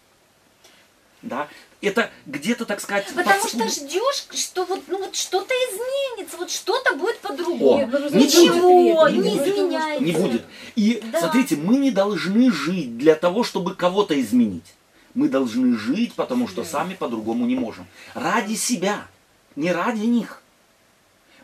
Да? 1.21 1.47
Это 1.81 2.09
где-то, 2.25 2.65
так 2.65 2.81
сказать, 2.81 3.05
Потому 3.07 3.47
что 3.47 3.57
подспудно- 3.57 3.69
ждешь, 3.69 4.27
что 4.33 4.65
вот, 4.65 4.83
ну, 4.87 4.99
вот 4.99 5.15
что-то 5.15 5.53
изменится, 5.53 6.37
вот 6.37 6.49
что-то 6.51 6.95
будет 6.95 7.19
по-другому. 7.19 7.85
Ничего 8.11 9.03
будет, 9.05 9.23
не 9.23 9.29
не 9.31 9.37
изменяется. 9.37 10.03
Не 10.03 10.11
будет. 10.11 10.45
И 10.75 11.01
Да. 11.11 11.19
смотрите, 11.21 11.55
мы 11.55 11.77
не 11.77 11.91
должны 11.91 12.51
жить 12.51 12.97
для 12.97 13.15
того, 13.15 13.43
чтобы 13.43 13.75
кого-то 13.75 14.19
изменить. 14.19 14.65
Мы 15.13 15.27
должны 15.29 15.77
жить, 15.77 16.13
потому 16.13 16.47
что 16.47 16.63
сами 16.63 16.93
по-другому 16.95 17.45
не 17.45 17.55
можем. 17.55 17.87
Ради 18.13 18.55
себя, 18.55 19.07
не 19.55 19.71
ради 19.71 20.05
них. 20.05 20.41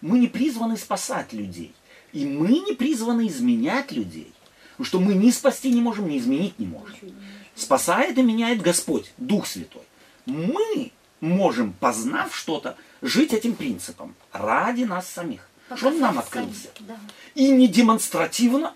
Мы 0.02 0.20
не 0.20 0.28
призваны 0.28 0.78
спасать 0.78 1.34
людей. 1.34 1.74
И 2.16 2.26
мы 2.26 2.60
не 2.60 2.72
призваны 2.72 3.28
изменять 3.28 3.92
людей. 3.92 4.32
Потому 4.72 4.86
что 4.86 5.00
мы 5.02 5.16
ни 5.16 5.32
спасти 5.32 5.70
не 5.70 5.82
можем, 5.82 6.08
ни 6.08 6.18
изменить 6.18 6.58
не 6.58 6.66
можем. 6.66 6.96
Спасает 7.56 8.18
и 8.18 8.24
меняет 8.24 8.62
Господь, 8.62 9.12
Дух 9.18 9.46
Святой. 9.46 9.82
Мы 10.26 10.94
можем, 11.20 11.74
познав 11.74 12.34
что-то, 12.34 12.78
жить 13.02 13.34
этим 13.34 13.54
принципом 13.54 14.16
ради 14.32 14.84
нас 14.84 15.10
самих. 15.10 15.50
Что 15.76 15.90
он 15.90 16.00
нам 16.00 16.18
открылся. 16.18 16.70
самим, 16.78 16.88
да. 16.88 16.98
И 17.36 17.50
не 17.50 17.68
демонстративно, 17.68 18.74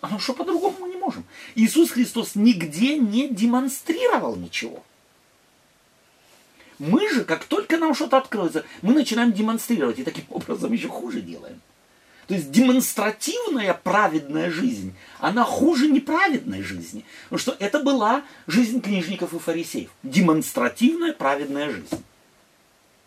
а 0.00 0.08
ну 0.08 0.18
что 0.18 0.32
по-другому 0.32 0.78
мы 0.80 0.88
не 0.88 0.96
можем. 0.96 1.24
Иисус 1.54 1.90
Христос 1.90 2.34
нигде 2.34 2.98
не 2.98 3.28
демонстрировал 3.28 4.34
ничего. 4.34 4.82
Мы 6.80 7.08
же, 7.08 7.24
как 7.24 7.44
только 7.44 7.78
нам 7.78 7.94
что-то 7.94 8.18
откроется, 8.18 8.64
мы 8.82 8.94
начинаем 8.94 9.32
демонстрировать, 9.32 10.00
и 10.00 10.02
таким 10.02 10.24
образом 10.30 10.72
еще 10.72 10.88
хуже 10.88 11.20
делаем. 11.20 11.60
То 12.30 12.36
есть 12.36 12.52
демонстративная 12.52 13.74
праведная 13.74 14.52
жизнь, 14.52 14.94
она 15.18 15.42
хуже 15.42 15.88
неправедной 15.88 16.62
жизни. 16.62 17.04
Потому 17.24 17.38
что 17.40 17.56
это 17.58 17.80
была 17.80 18.22
жизнь 18.46 18.80
книжников 18.80 19.34
и 19.34 19.40
фарисеев. 19.40 19.90
Демонстративная 20.04 21.12
праведная 21.12 21.70
жизнь. 21.70 22.04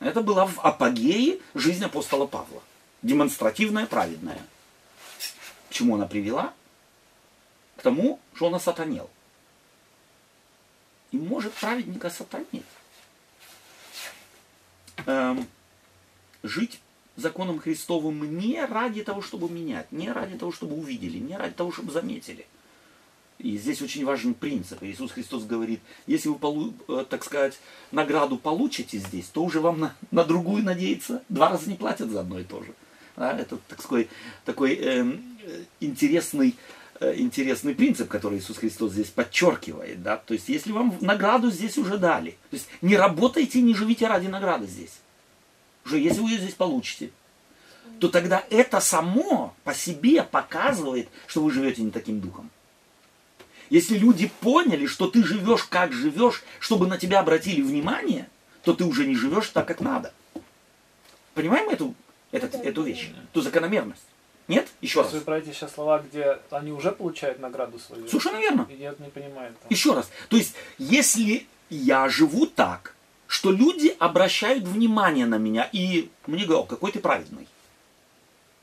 Это 0.01 0.19
была 0.19 0.45
в 0.45 0.59
апогее 0.59 1.39
жизнь 1.53 1.86
апостола 1.86 2.26
Павла. 2.26 2.61
Демонстративная 3.01 3.86
праведная. 3.86 4.41
К 5.69 5.74
чему 5.74 5.95
она 5.95 6.05
привела? 6.05 6.53
К 7.78 7.82
тому, 7.82 8.19
что 8.34 8.47
он 8.47 8.55
осатанел. 8.55 9.09
И 11.11 11.17
может 11.17 11.53
праведника 11.53 12.09
сатанить. 12.09 12.65
Эм, 15.05 15.47
жить 16.43 16.82
законом 17.16 17.59
Христовым 17.59 18.38
не 18.38 18.64
ради 18.66 19.03
того, 19.03 19.22
чтобы 19.22 19.49
менять, 19.49 19.91
не 19.91 20.11
ради 20.11 20.38
того, 20.38 20.51
чтобы 20.51 20.76
увидели, 20.76 21.18
не 21.18 21.38
ради 21.38 21.53
того, 21.53 21.72
чтобы 21.72 21.91
заметили. 21.91 22.45
И 23.39 23.57
здесь 23.57 23.82
очень 23.82 24.05
важен 24.05 24.34
принцип. 24.34 24.82
Иисус 24.84 25.11
Христос 25.11 25.43
говорит, 25.43 25.82
если 26.07 26.30
вы, 26.30 26.74
э, 26.88 27.05
так 27.09 27.24
сказать, 27.24 27.59
награду 27.91 28.38
получите 28.38 28.99
здесь, 28.99 29.26
то 29.26 29.43
уже 29.43 29.59
вам 29.59 29.80
на, 29.80 29.95
на 30.11 30.24
другую 30.24 30.64
надеяться. 30.64 31.24
Два 31.30 31.49
раза 31.49 31.70
не 31.70 31.76
платят 31.76 32.09
за 32.09 32.22
одно 32.22 32.39
и 32.39 32.43
то 32.43 32.64
же. 32.64 32.74
Да, 33.18 33.38
это 33.38 33.57
так 33.68 33.82
сказать, 33.82 34.07
такой 34.45 34.76
эм, 34.76 35.38
э, 35.43 35.64
интересный, 35.82 36.55
э, 36.99 37.16
интересный 37.18 37.76
принцип, 37.76 38.07
который 38.07 38.39
Иисус 38.39 38.57
Христос 38.57 38.93
здесь 38.93 39.09
подчеркивает. 39.09 40.01
Да? 40.01 40.18
То 40.18 40.34
есть, 40.36 40.47
если 40.47 40.72
вам 40.72 40.95
награду 41.01 41.51
здесь 41.51 41.78
уже 41.78 41.97
дали, 41.97 42.32
то 42.49 42.55
есть 42.55 42.68
не 42.82 42.95
работайте, 42.95 43.61
не 43.61 43.74
живите 43.74 44.07
ради 44.07 44.28
награды 44.28 44.68
здесь. 44.68 45.03
Уже 45.86 45.99
если 45.99 46.19
вы 46.21 46.29
ее 46.31 46.39
здесь 46.39 46.53
получите, 46.53 47.11
то 47.99 48.07
тогда 48.09 48.43
это 48.49 48.79
само 48.79 49.53
по 49.63 49.73
себе 49.73 50.23
показывает, 50.23 51.09
что 51.27 51.41
вы 51.41 51.51
живете 51.51 51.81
не 51.81 51.91
таким 51.91 52.19
духом. 52.19 52.49
Если 53.69 53.97
люди 53.97 54.31
поняли, 54.41 54.86
что 54.86 55.07
ты 55.09 55.23
живешь 55.23 55.63
как 55.63 55.93
живешь, 55.93 56.43
чтобы 56.59 56.88
на 56.88 56.97
тебя 56.97 57.19
обратили 57.19 57.61
внимание, 57.61 58.29
то 58.63 58.73
ты 58.73 58.84
уже 58.86 59.05
не 59.05 59.15
живешь 59.15 59.49
так, 59.49 59.67
как 59.67 59.79
надо. 59.81 60.13
Понимаем 61.34 61.69
эту, 61.69 61.95
этот- 62.31 62.55
эту 62.55 62.84
вещь, 62.84 63.09
эту 63.31 63.41
закономерность? 63.41 64.03
Нет? 64.47 64.67
Еще 64.81 65.01
раз. 65.01 65.11
вы 65.13 65.21
про 65.21 65.39
эти 65.39 65.51
сейчас 65.53 65.73
слова, 65.73 65.99
где 65.99 66.39
они 66.51 66.71
уже 66.71 66.91
получают 66.91 67.39
награду 67.39 67.79
свою? 67.79 68.07
Совершенно 68.07 68.39
верно. 68.39 68.67
И 68.69 68.73
нет, 68.75 68.99
не 68.99 69.09
понимаю. 69.09 69.53
Там. 69.53 69.67
Еще 69.69 69.93
раз. 69.93 70.09
То 70.29 70.36
есть, 70.36 70.53
если 70.77 71.47
я 71.69 72.09
живу 72.09 72.45
так, 72.45 72.92
что 73.34 73.51
люди 73.51 73.95
обращают 73.97 74.63
внимание 74.63 75.25
на 75.25 75.39
меня 75.39 75.67
и 75.71 76.11
мне 76.27 76.45
говорят, 76.45 76.65
«О, 76.65 76.67
какой 76.67 76.91
ты 76.91 76.99
праведный, 76.99 77.47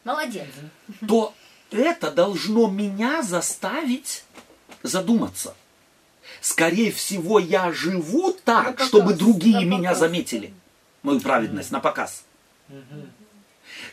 Молодец. 0.05 0.47
то 1.09 1.35
это 1.73 2.13
должно 2.13 2.71
меня 2.71 3.25
заставить 3.25 4.25
задуматься. 4.85 5.57
Скорее 6.41 6.93
всего, 6.93 7.41
я 7.41 7.73
живу 7.73 8.33
так, 8.45 8.67
показ, 8.67 8.87
чтобы 8.87 9.15
другие 9.15 9.65
меня 9.65 9.97
заметили. 9.97 10.55
Мою 11.03 11.19
праведность 11.19 11.73
на 11.73 11.81
показ. 11.81 12.25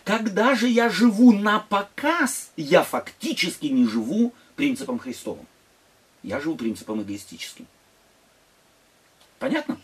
Когда 0.04 0.54
же 0.54 0.68
я 0.68 0.90
живу 0.92 1.32
на 1.32 1.58
показ, 1.58 2.52
я 2.56 2.84
фактически 2.84 3.66
не 3.66 3.88
живу 3.88 4.32
принципом 4.56 5.00
Христовым. 5.00 5.48
Я 6.22 6.40
живу 6.40 6.56
принципом 6.56 7.02
эгоистическим. 7.02 7.66
Понятно? 9.40 9.80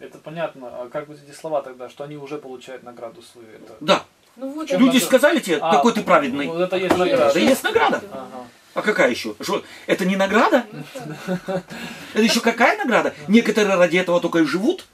Это 0.00 0.18
понятно. 0.18 0.68
А 0.68 0.88
как 0.88 1.08
вот 1.08 1.18
эти 1.26 1.34
слова 1.34 1.62
тогда, 1.62 1.88
что 1.88 2.04
они 2.04 2.16
уже 2.16 2.38
получают 2.38 2.82
награду 2.82 3.22
свою? 3.22 3.48
Это... 3.48 3.76
Да. 3.80 4.04
Ну 4.36 4.50
вот 4.50 4.68
Чем 4.68 4.80
Люди 4.80 4.94
надо- 4.94 5.06
сказали 5.06 5.40
тебе, 5.40 5.58
А, 5.60 5.72
какой 5.76 5.92
ты 5.92 6.02
праведный. 6.02 6.46
Вот 6.46 6.60
это 6.60 6.76
есть 6.76 6.86
это- 6.94 6.98
награда. 6.98 7.34
Да 7.34 7.40
есть 7.40 7.62
награда. 7.62 8.02
Ага. 8.10 8.46
А 8.74 8.80
какая 8.82 9.10
еще? 9.10 9.34
Что, 9.40 9.62
это 9.86 10.06
не 10.06 10.16
награда? 10.16 10.64
Ну. 10.72 10.82
Это 12.14 12.22
еще 12.22 12.40
какая 12.40 12.78
награда? 12.78 13.14
Некоторые 13.28 13.76
ради 13.76 13.98
этого 13.98 14.18
только 14.20 14.38
и 14.38 14.44
живут. 14.44 14.86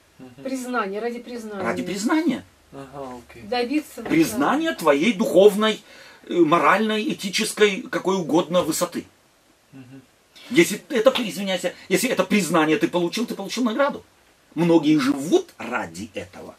Признание, 0.42 1.00
ради 1.00 1.20
признания. 1.20 1.62
Ради 1.62 1.82
признания. 1.84 2.44
Ага, 2.72 3.20
окей. 3.30 3.42
Добиться. 3.44 4.02
вот, 4.02 4.08
Признания 4.08 4.74
твоей 4.74 5.12
духовной, 5.12 5.80
э, 6.26 6.34
моральной, 6.34 7.12
этической, 7.12 7.82
какой 7.82 8.16
угодно 8.16 8.62
высоты. 8.62 9.06
Если 10.50 10.82
это, 10.88 11.10
извиняюсь, 11.18 11.62
если 11.88 12.10
это 12.10 12.24
признание 12.24 12.78
ты 12.78 12.88
получил, 12.88 13.26
ты 13.26 13.34
получил 13.34 13.64
награду. 13.64 14.02
Многие 14.59 14.98
живут 14.98 15.54
ради 15.56 16.11
этого. 16.14 16.56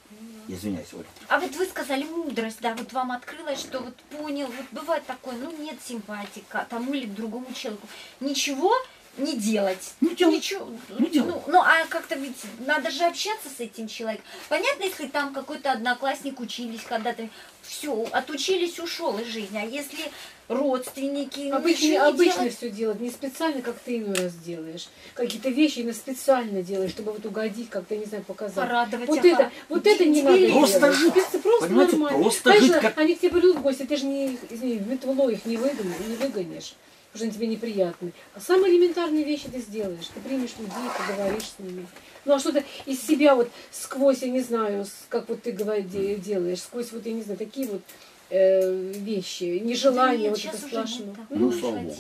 Извиняюсь, 0.47 0.93
Оля. 0.93 1.06
А 1.28 1.38
вот 1.38 1.54
вы 1.58 1.66
сказали 1.66 2.06
мудрость, 2.06 2.60
да, 2.62 2.74
вот 2.74 2.93
вам 2.93 3.12
открылось, 3.12 3.60
что 3.60 3.82
вот 3.82 3.95
понял, 4.18 4.47
вот 4.47 4.66
бывает 4.72 5.06
такое, 5.06 5.36
ну 5.36 5.52
нет 5.62 5.76
симпатии 5.86 6.41
к 6.47 6.66
тому 6.70 6.93
или 6.93 7.08
к 7.08 7.14
другому 7.14 7.47
человеку. 7.54 7.86
Ничего 8.22 8.74
не 9.18 9.36
делать. 9.36 9.95
Не 10.00 10.16
делать. 10.16 10.36
Ничего. 10.36 10.70
Не 10.97 11.10
делать. 11.10 11.30
Ну, 11.30 11.43
ну, 11.47 11.60
а 11.60 11.86
как-то 11.89 12.16
ведь 12.16 12.41
надо 12.66 12.89
же 12.89 13.04
общаться 13.04 13.50
с 13.50 13.60
этим 13.60 13.89
человеком. 13.89 14.26
Понятно, 14.47 14.84
если 14.84 15.08
там 15.08 15.34
какой-то 15.34 15.74
одноклассник 15.74 16.39
учились 16.39 16.84
когда-то, 16.88 17.28
все, 17.64 18.08
отучились, 18.14 18.80
ушел 18.80 19.20
из 19.20 19.28
жизни. 19.28 19.58
А 19.58 19.66
если 19.66 20.10
родственники, 20.50 21.50
Обычно, 21.52 21.86
ничего 21.86 22.04
обычно 22.08 22.34
делать, 22.41 22.58
все 22.58 22.70
делать, 22.70 23.00
не 23.00 23.10
специально, 23.12 23.62
как 23.62 23.78
ты 23.80 24.00
иной 24.00 24.16
раз 24.16 24.34
делаешь. 24.34 24.89
Какие-то 25.14 25.50
вещи 25.50 25.80
именно 25.80 25.93
специально 25.93 26.62
делаешь, 26.64 26.91
чтобы 26.91 27.12
вот 27.14 27.26
угодить, 27.26 27.70
как-то, 27.70 27.95
не 27.95 28.06
знаю, 28.06 28.24
показать. 28.24 28.56
порадовать. 28.56 29.08
Вот 29.08 29.20
ага. 29.20 29.28
это, 29.30 29.52
вот 29.70 29.88
это 29.88 30.06
не 30.06 30.22
надо 30.24 30.50
Просто 30.50 30.80
делать. 30.80 30.97
жить. 30.97 31.14
Просто 31.14 31.68
Понимаете, 31.68 31.91
нормально. 31.97 32.22
просто 32.24 32.43
Конечно, 32.43 32.74
жить 32.74 32.82
как- 32.82 32.97
они 32.97 33.16
к 33.16 33.20
тебе 33.20 33.30
придут 33.32 33.58
в 33.58 33.62
гости, 33.62 33.84
ты 33.84 33.95
же 33.95 34.06
не, 34.06 34.38
извини, 34.50 34.78
в 34.80 34.88
метло 34.89 35.30
их 35.30 35.45
не 35.45 35.58
выгонишь, 35.58 36.00
не 36.08 36.16
выгонишь, 36.16 36.74
потому 37.12 37.16
что 37.16 37.24
они 37.26 37.32
тебе 37.32 37.47
неприятны. 37.47 38.12
А 38.34 38.41
самые 38.41 38.74
элементарные 38.74 39.24
вещи 39.24 39.47
ты 39.52 39.60
сделаешь. 39.60 40.08
Ты 40.14 40.20
примешь 40.22 40.52
людей, 40.58 40.89
поговоришь 40.97 41.43
с 41.56 41.60
ними. 41.60 41.86
Ну 42.26 42.34
а 42.34 42.39
что-то 42.39 42.64
из 42.86 43.02
себя 43.06 43.36
вот 43.36 43.50
сквозь, 43.72 44.24
я 44.24 44.30
не 44.30 44.41
знаю, 44.41 44.86
как 45.10 45.30
вот 45.30 45.43
ты 45.43 45.52
говори- 45.52 45.84
де- 45.84 46.16
делаешь, 46.16 46.60
сквозь 46.62 46.91
вот, 46.91 47.06
я 47.06 47.14
не 47.14 47.22
знаю, 47.22 47.38
такие 47.38 47.68
вот 47.68 47.82
э, 48.30 48.92
вещи, 48.94 49.60
нежелание 49.64 50.32
Да 50.32 50.38
нет, 50.38 50.46
вот 50.46 50.56
это 50.56 50.70
такого, 50.70 51.16
Ну, 51.30 51.52
слава 51.52 51.80
богу. 51.80 51.96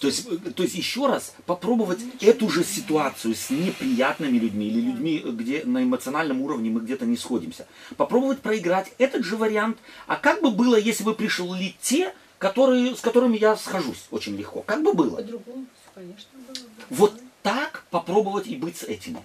То 0.00 0.06
есть, 0.06 0.26
э, 0.30 0.50
то 0.52 0.62
есть 0.62 0.74
еще 0.74 1.06
раз 1.06 1.34
попробовать 1.46 2.00
эту 2.20 2.48
же 2.48 2.64
ситуацию 2.64 3.34
с 3.34 3.50
неприятными 3.50 4.38
людьми 4.38 4.68
или 4.68 4.80
людьми, 4.80 5.18
где 5.18 5.62
на 5.64 5.82
эмоциональном 5.84 6.40
уровне 6.40 6.70
мы 6.70 6.80
где-то 6.80 7.04
не 7.04 7.16
сходимся. 7.16 7.66
Попробовать 7.96 8.40
проиграть 8.40 8.92
этот 8.98 9.24
же 9.24 9.36
вариант. 9.36 9.78
А 10.06 10.16
как 10.16 10.40
бы 10.40 10.50
было, 10.50 10.76
если 10.76 11.04
бы 11.04 11.14
пришли 11.14 11.76
те, 11.82 12.14
которые, 12.38 12.96
с 12.96 13.00
которыми 13.00 13.36
я 13.36 13.56
схожусь 13.56 14.06
очень 14.10 14.36
легко? 14.36 14.62
Как 14.62 14.82
бы 14.82 14.94
было? 14.94 15.16
По-другому, 15.16 15.66
конечно, 15.94 16.30
было 16.48 16.54
бы. 16.54 16.70
Вот 16.88 17.20
так 17.42 17.84
попробовать 17.90 18.46
и 18.46 18.56
быть 18.56 18.78
с 18.78 18.84
этими. 18.84 19.22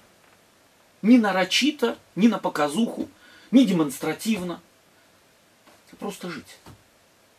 Не 1.01 1.17
нарочито, 1.17 1.97
не 2.15 2.27
на 2.27 2.37
показуху, 2.37 3.07
не 3.51 3.65
демонстративно. 3.65 4.59
Просто 5.99 6.29
жить. 6.29 6.57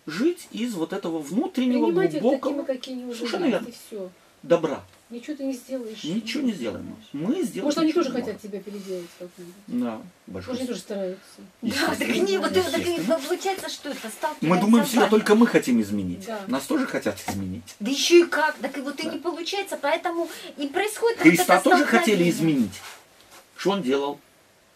Жить 0.06 0.46
из 0.52 0.74
вот 0.74 0.92
этого 0.92 1.18
внутреннего, 1.18 1.86
Принимать 1.86 2.14
их 2.14 2.22
глубокого 2.22 2.62
такими, 2.62 2.76
какие 2.76 2.94
они 2.94 3.04
уже 3.06 3.18
Совершенно 3.18 3.44
верно. 3.46 3.66
и 3.68 3.72
все. 3.72 4.10
добра. 4.42 4.84
Ничего 5.08 5.36
ты 5.36 5.44
не 5.44 5.52
сделаешь. 5.52 6.02
Ничего 6.02 6.42
не 6.42 6.52
сделаем. 6.52 6.96
Мы 7.12 7.42
сделаем. 7.42 7.64
Может, 7.66 7.78
они 7.78 7.92
тоже 7.92 8.10
хотят 8.10 8.40
тебя 8.40 8.60
переделать 8.60 9.06
как-нибудь. 9.20 9.54
Да, 9.68 10.00
большой. 10.26 10.54
Может, 10.54 10.60
они 10.62 10.66
тоже 10.68 10.80
стараются. 10.80 11.22
Да, 11.62 11.94
так 11.96 12.08
не, 12.08 12.38
вот, 12.38 12.50
вот 12.50 12.70
так 12.72 12.86
и 12.86 13.00
получается, 13.02 13.68
что 13.68 13.90
это 13.90 14.08
сталкивается 14.08 14.46
Мы 14.48 14.60
думаем 14.60 14.84
вами. 14.84 15.08
только 15.10 15.34
мы 15.36 15.46
хотим 15.46 15.80
изменить. 15.80 16.26
Да. 16.26 16.40
Нас 16.48 16.64
тоже 16.66 16.86
хотят 16.86 17.16
изменить. 17.28 17.76
Да 17.78 17.88
еще 17.90 18.20
и 18.20 18.24
как, 18.26 18.56
так 18.58 18.76
и 18.78 18.80
вот 18.80 18.98
и 18.98 19.04
Да. 19.04 19.12
не 19.12 19.18
получается, 19.20 19.78
поэтому 19.80 20.28
и 20.56 20.66
происходит 20.66 21.18
вот 21.18 21.22
Христа 21.28 21.54
это 21.54 21.64
тоже 21.64 21.84
хотели 21.84 22.28
изменить. 22.28 22.74
Что 23.56 23.70
он 23.70 23.82
делал? 23.82 24.18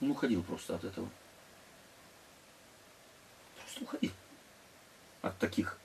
Он 0.00 0.12
уходил 0.12 0.42
просто 0.44 0.76
от 0.76 0.84
этого. 0.84 1.08
Уходил. 3.80 4.10
От 5.22 5.38
таких. 5.38 5.76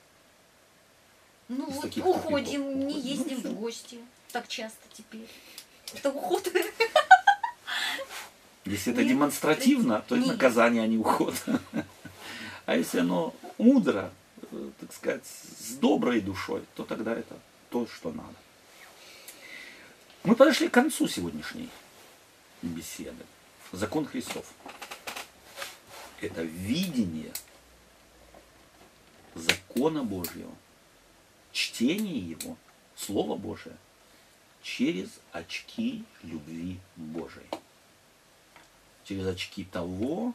Ну 1.47 1.67
из 1.69 1.73
вот 1.75 1.81
таких 1.83 2.05
уходим, 2.05 2.63
тупиков. 2.63 2.87
не 2.87 2.93
Ну, 2.93 3.01
ездим 3.01 3.39
всё. 3.39 3.49
в 3.49 3.53
гости 3.53 3.99
так 4.31 4.47
часто 4.47 4.79
теперь. 4.93 5.29
Это 5.93 6.09
уход. 6.09 6.47
Если 8.65 8.91
это 8.93 9.01
Нет, 9.03 9.11
демонстративно, 9.11 10.03
то 10.07 10.15
это 10.17 10.27
наказание, 10.27 10.83
а 10.83 10.87
не 10.87 10.97
уход. 10.97 11.35
А 12.65 12.75
если 12.75 12.99
оно 12.99 13.35
мудро, 13.59 14.11
э, 14.51 14.69
так 14.79 14.91
сказать, 14.91 15.23
с 15.59 15.73
доброй 15.75 16.19
душой, 16.19 16.63
то 16.73 16.83
тогда 16.83 17.13
это 17.13 17.37
то, 17.69 17.85
что 17.85 18.11
надо. 18.11 18.33
Мы 20.23 20.35
подошли 20.35 20.67
к 20.67 20.73
концу 20.73 21.07
сегодняшней 21.07 21.69
беседы. 22.63 23.23
Закон 23.71 24.07
Христов. 24.07 24.45
Это 26.21 26.41
видение 26.41 27.31
закона 29.35 30.03
Божьего, 30.03 30.53
чтение 31.51 32.17
его, 32.17 32.57
Слово 32.95 33.35
Божие, 33.35 33.77
через 34.63 35.09
очки 35.31 36.03
любви 36.23 36.79
Божией. 36.95 37.49
Через 39.03 39.27
очки 39.27 39.65
того, 39.65 40.33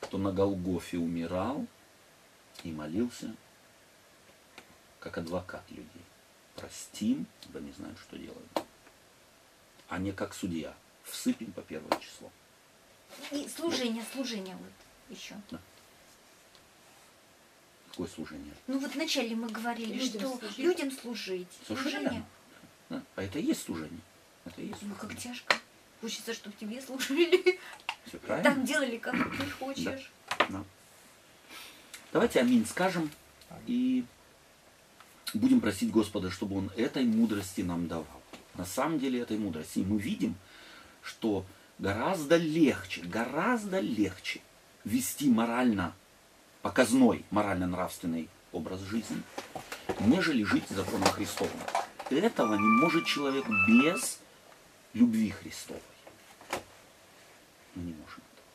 кто 0.00 0.16
на 0.16 0.32
Голгофе 0.32 0.96
умирал 0.98 1.66
и 2.64 2.72
молился, 2.72 3.34
как 5.00 5.18
адвокат 5.18 5.68
людей. 5.70 5.86
Простим, 6.56 7.26
ибо 7.44 7.60
не 7.60 7.72
знают, 7.72 7.98
что 7.98 8.16
делают. 8.16 8.48
А 9.88 9.98
не 9.98 10.12
как 10.12 10.32
судья. 10.32 10.74
Всыпем 11.04 11.52
по 11.52 11.60
первое 11.62 11.98
число. 11.98 12.30
И 13.32 13.48
служение, 13.48 14.04
служение 14.12 14.56
вот 14.56 14.72
еще. 15.16 15.34
Какое 17.92 18.08
служение? 18.08 18.54
Ну 18.66 18.78
вот 18.78 18.94
вначале 18.94 19.36
мы 19.36 19.48
говорили, 19.48 19.92
Людям 19.94 20.08
что 20.20 20.38
служить. 20.38 20.58
людям 20.58 20.90
служить. 20.90 21.48
Служение. 21.66 22.24
Да. 22.88 23.02
А 23.16 23.22
это 23.22 23.38
и 23.38 23.44
есть 23.44 23.62
служение. 23.62 24.00
Это 24.46 24.60
и 24.62 24.68
есть 24.68 24.82
Ну 24.82 24.94
как 24.94 25.10
служение. 25.12 25.34
тяжко. 25.34 25.56
Хочется, 26.00 26.32
чтобы 26.34 26.56
тебе 26.58 26.80
служили. 26.80 27.58
Все 28.06 28.18
правильно? 28.18 28.50
Так 28.54 28.64
делали, 28.64 28.96
как 28.96 29.14
ты 29.36 29.50
хочешь. 29.50 30.10
Да. 30.48 30.64
Давайте 32.12 32.40
аминь 32.40 32.66
скажем 32.66 33.10
и 33.66 34.04
будем 35.34 35.60
просить 35.60 35.90
Господа, 35.90 36.30
чтобы 36.30 36.56
Он 36.56 36.70
этой 36.76 37.04
мудрости 37.04 37.60
нам 37.60 37.88
давал. 37.88 38.22
На 38.54 38.64
самом 38.64 38.98
деле 38.98 39.20
этой 39.20 39.38
мудрости. 39.38 39.80
И 39.80 39.84
мы 39.84 40.00
видим, 40.00 40.34
что 41.02 41.44
гораздо 41.78 42.36
легче, 42.36 43.02
гораздо 43.02 43.80
легче 43.80 44.40
вести 44.84 45.28
морально 45.28 45.94
показной, 46.62 47.24
морально-нравственный 47.30 48.28
образ 48.52 48.80
жизни, 48.80 49.22
нежели 50.00 50.44
жить 50.44 50.68
законом 50.70 51.08
Христовым. 51.08 51.58
Этого 52.08 52.54
не 52.54 52.82
может 52.82 53.04
человек 53.06 53.44
без 53.68 54.20
любви 54.94 55.30
Христовой. 55.30 55.82
Мы 57.74 57.82
не 57.82 57.92
можем 57.92 58.22
этого. 58.32 58.46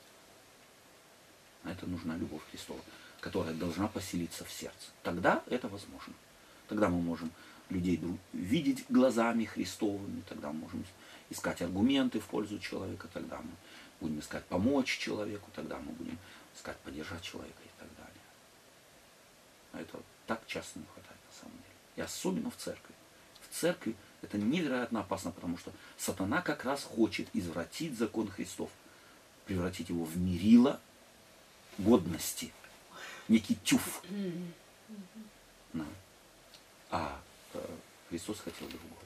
А 1.63 1.71
это 1.71 1.85
нужна 1.87 2.15
любовь 2.15 2.41
Христова, 2.51 2.79
которая 3.19 3.53
должна 3.53 3.87
поселиться 3.87 4.45
в 4.45 4.51
сердце. 4.51 4.89
Тогда 5.03 5.43
это 5.47 5.67
возможно. 5.67 6.13
Тогда 6.67 6.89
мы 6.89 7.01
можем 7.01 7.31
людей 7.69 7.99
видеть 8.31 8.85
глазами 8.89 9.45
Христовыми, 9.45 10.21
тогда 10.29 10.49
мы 10.49 10.59
можем 10.59 10.85
искать 11.29 11.61
аргументы 11.61 12.19
в 12.19 12.25
пользу 12.25 12.59
человека, 12.59 13.09
тогда 13.11 13.37
мы 13.37 13.51
будем 13.99 14.19
искать 14.19 14.45
помочь 14.45 14.97
человеку, 14.97 15.49
тогда 15.53 15.77
мы 15.79 15.91
будем 15.93 16.17
искать 16.55 16.77
поддержать 16.77 17.23
человека. 17.23 17.57
А 19.77 19.81
этого 19.81 20.01
так 20.25 20.41
часто 20.47 20.79
не 20.79 20.85
хватает 20.85 21.19
на 21.27 21.39
самом 21.39 21.57
деле. 21.57 21.75
И 21.97 22.01
особенно 22.01 22.49
в 22.49 22.55
церкви. 22.57 22.95
В 23.41 23.55
церкви 23.55 23.95
это 24.23 24.37
невероятно 24.37 25.01
опасно, 25.01 25.31
потому 25.31 25.57
что 25.57 25.71
сатана 25.97 26.41
как 26.41 26.65
раз 26.65 26.83
хочет 26.83 27.29
извратить 27.33 27.95
закон 27.97 28.27
Христов, 28.27 28.71
превратить 29.45 29.89
его 29.89 30.03
в 30.03 30.17
мерило 30.17 30.81
годности, 31.77 32.51
некий 33.27 33.55
тюф. 33.55 34.01
Да. 35.73 35.85
А 36.89 37.21
э, 37.53 37.77
Христос 38.09 38.39
хотел 38.39 38.67
другого. 38.67 39.01